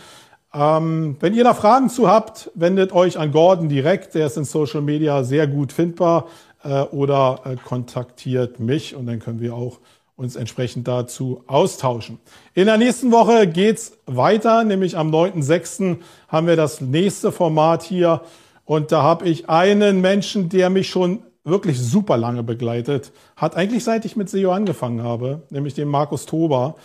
Ähm, 0.53 1.17
wenn 1.19 1.33
ihr 1.33 1.43
da 1.43 1.53
Fragen 1.53 1.89
zu 1.89 2.07
habt, 2.07 2.51
wendet 2.55 2.91
euch 2.91 3.19
an 3.19 3.31
Gordon 3.31 3.69
direkt. 3.69 4.15
Der 4.15 4.27
ist 4.27 4.37
in 4.37 4.45
Social 4.45 4.81
Media 4.81 5.23
sehr 5.23 5.47
gut 5.47 5.71
findbar 5.71 6.27
äh, 6.63 6.81
oder 6.83 7.41
äh, 7.45 7.55
kontaktiert 7.55 8.59
mich 8.59 8.95
und 8.95 9.05
dann 9.05 9.19
können 9.19 9.41
wir 9.41 9.53
auch 9.53 9.79
uns 10.15 10.35
entsprechend 10.35 10.87
dazu 10.87 11.43
austauschen. 11.47 12.19
In 12.53 12.65
der 12.65 12.77
nächsten 12.77 13.11
Woche 13.11 13.47
geht's 13.47 13.97
weiter, 14.05 14.65
nämlich 14.65 14.97
am 14.97 15.11
9.6. 15.11 15.97
haben 16.27 16.47
wir 16.47 16.57
das 16.57 16.81
nächste 16.81 17.31
Format 17.31 17.83
hier 17.83 18.21
und 18.65 18.91
da 18.91 19.01
habe 19.01 19.29
ich 19.29 19.49
einen 19.49 20.01
Menschen, 20.01 20.49
der 20.49 20.69
mich 20.69 20.89
schon 20.89 21.23
wirklich 21.49 21.79
super 21.79 22.17
lange 22.17 22.43
begleitet, 22.43 23.11
hat 23.35 23.55
eigentlich 23.55 23.83
seit 23.83 24.05
ich 24.05 24.15
mit 24.15 24.29
SEO 24.29 24.51
angefangen 24.51 25.03
habe, 25.03 25.43
nämlich 25.49 25.73
den 25.73 25.87
Markus 25.87 26.25
Tober, 26.25 26.75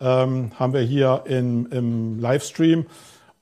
ähm, 0.00 0.50
haben 0.58 0.72
wir 0.72 0.80
hier 0.80 1.24
in, 1.26 1.66
im 1.66 2.18
Livestream. 2.18 2.86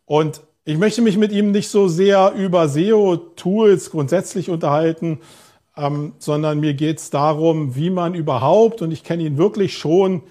Und 0.05 0.43
ich 0.65 0.79
möchte 0.79 1.03
mich 1.03 1.17
mit 1.17 1.33
ihm 1.33 1.51
nicht 1.51 1.69
so 1.69 1.89
sehr 1.89 2.33
über 2.37 2.69
SEO-Tools 2.69 3.91
grundsätzlich 3.91 4.51
unterhalten, 4.51 5.21
ähm, 5.77 6.13
sondern 6.19 6.61
mir 6.61 6.75
geht 6.75 6.99
es 6.99 7.11
darum, 7.11 7.75
wie 7.77 7.91
man 7.91 8.15
überhaupt, 8.15 8.83
und 8.83 8.91
ich 8.91 9.05
kenne 9.05 9.23
ihn 9.23 9.39
wirklich 9.39 9.79
schon 9.79 10.23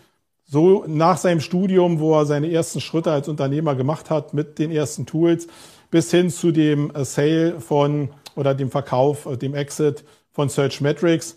so 0.46 0.84
nach 0.88 1.18
seinem 1.18 1.42
Studium, 1.42 2.00
wo 2.00 2.16
er 2.16 2.26
seine 2.26 2.52
ersten 2.52 2.82
Schritte 2.82 3.12
als 3.12 3.28
Unternehmer 3.28 3.76
gemacht 3.76 4.10
hat 4.10 4.34
mit 4.34 4.60
den 4.60 4.72
ersten 4.72 5.06
Tools, 5.06 5.48
bis 5.92 6.12
hin 6.12 6.30
zu 6.30 6.52
dem 6.52 6.94
äh, 6.94 7.06
Sale 7.06 7.60
von 7.60 8.10
oder 8.36 8.56
dem 8.56 8.72
Verkauf, 8.72 9.26
äh, 9.26 9.38
dem 9.38 9.54
Exit 9.56 10.04
von 10.32 10.50
Search 10.50 10.82
Metrics. 10.82 11.36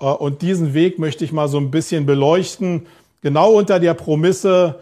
Äh, 0.00 0.06
und 0.06 0.42
diesen 0.42 0.74
Weg 0.74 0.98
möchte 0.98 1.24
ich 1.24 1.32
mal 1.32 1.48
so 1.48 1.58
ein 1.58 1.70
bisschen 1.70 2.06
beleuchten, 2.06 2.86
genau 3.22 3.52
unter 3.52 3.80
der 3.80 3.94
Prämisse, 3.94 4.80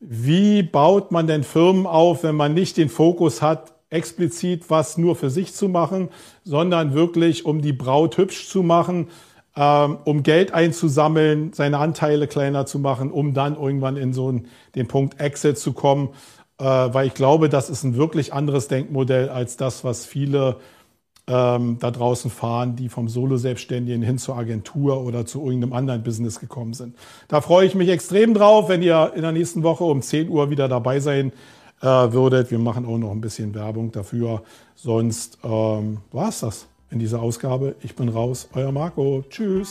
wie 0.00 0.62
baut 0.62 1.12
man 1.12 1.26
denn 1.26 1.44
Firmen 1.44 1.86
auf, 1.86 2.24
wenn 2.24 2.34
man 2.34 2.54
nicht 2.54 2.76
den 2.76 2.88
Fokus 2.88 3.40
hat, 3.40 3.72
explizit 3.90 4.70
was 4.70 4.96
nur 4.96 5.14
für 5.14 5.30
sich 5.30 5.54
zu 5.54 5.68
machen, 5.68 6.08
sondern 6.44 6.94
wirklich, 6.94 7.44
um 7.44 7.60
die 7.60 7.72
Braut 7.72 8.16
hübsch 8.16 8.48
zu 8.48 8.62
machen, 8.62 9.08
ähm, 9.54 9.98
um 10.04 10.22
Geld 10.22 10.54
einzusammeln, 10.54 11.52
seine 11.52 11.78
Anteile 11.78 12.26
kleiner 12.26 12.64
zu 12.64 12.78
machen, 12.78 13.10
um 13.10 13.34
dann 13.34 13.54
irgendwann 13.54 13.96
in 13.96 14.12
so 14.12 14.40
den 14.74 14.88
Punkt 14.88 15.20
Exit 15.20 15.58
zu 15.58 15.72
kommen. 15.72 16.08
Äh, 16.58 16.64
weil 16.64 17.06
ich 17.06 17.14
glaube, 17.14 17.48
das 17.48 17.68
ist 17.68 17.84
ein 17.84 17.96
wirklich 17.96 18.32
anderes 18.32 18.68
Denkmodell 18.68 19.28
als 19.28 19.56
das, 19.56 19.84
was 19.84 20.06
viele 20.06 20.56
ähm, 21.28 21.78
da 21.78 21.90
draußen 21.90 22.30
fahren, 22.30 22.76
die 22.76 22.88
vom 22.88 23.08
Solo-Selbstständigen 23.08 24.02
hin 24.02 24.18
zur 24.18 24.36
Agentur 24.36 25.04
oder 25.04 25.24
zu 25.24 25.44
irgendeinem 25.44 25.72
anderen 25.72 26.02
Business 26.02 26.40
gekommen 26.40 26.74
sind. 26.74 26.96
Da 27.28 27.40
freue 27.40 27.66
ich 27.66 27.74
mich 27.74 27.88
extrem 27.88 28.34
drauf, 28.34 28.68
wenn 28.68 28.82
ihr 28.82 29.12
in 29.14 29.22
der 29.22 29.32
nächsten 29.32 29.62
Woche 29.62 29.84
um 29.84 30.02
10 30.02 30.28
Uhr 30.28 30.50
wieder 30.50 30.68
dabei 30.68 31.00
sein 31.00 31.32
äh, 31.80 31.86
würdet. 31.86 32.50
Wir 32.50 32.58
machen 32.58 32.86
auch 32.86 32.98
noch 32.98 33.12
ein 33.12 33.20
bisschen 33.20 33.54
Werbung 33.54 33.92
dafür. 33.92 34.42
Sonst 34.74 35.38
ähm, 35.44 35.98
war 36.10 36.28
es 36.28 36.40
das 36.40 36.66
in 36.90 36.98
dieser 36.98 37.22
Ausgabe. 37.22 37.76
Ich 37.82 37.94
bin 37.94 38.08
raus, 38.08 38.48
euer 38.54 38.72
Marco. 38.72 39.24
Tschüss. 39.30 39.70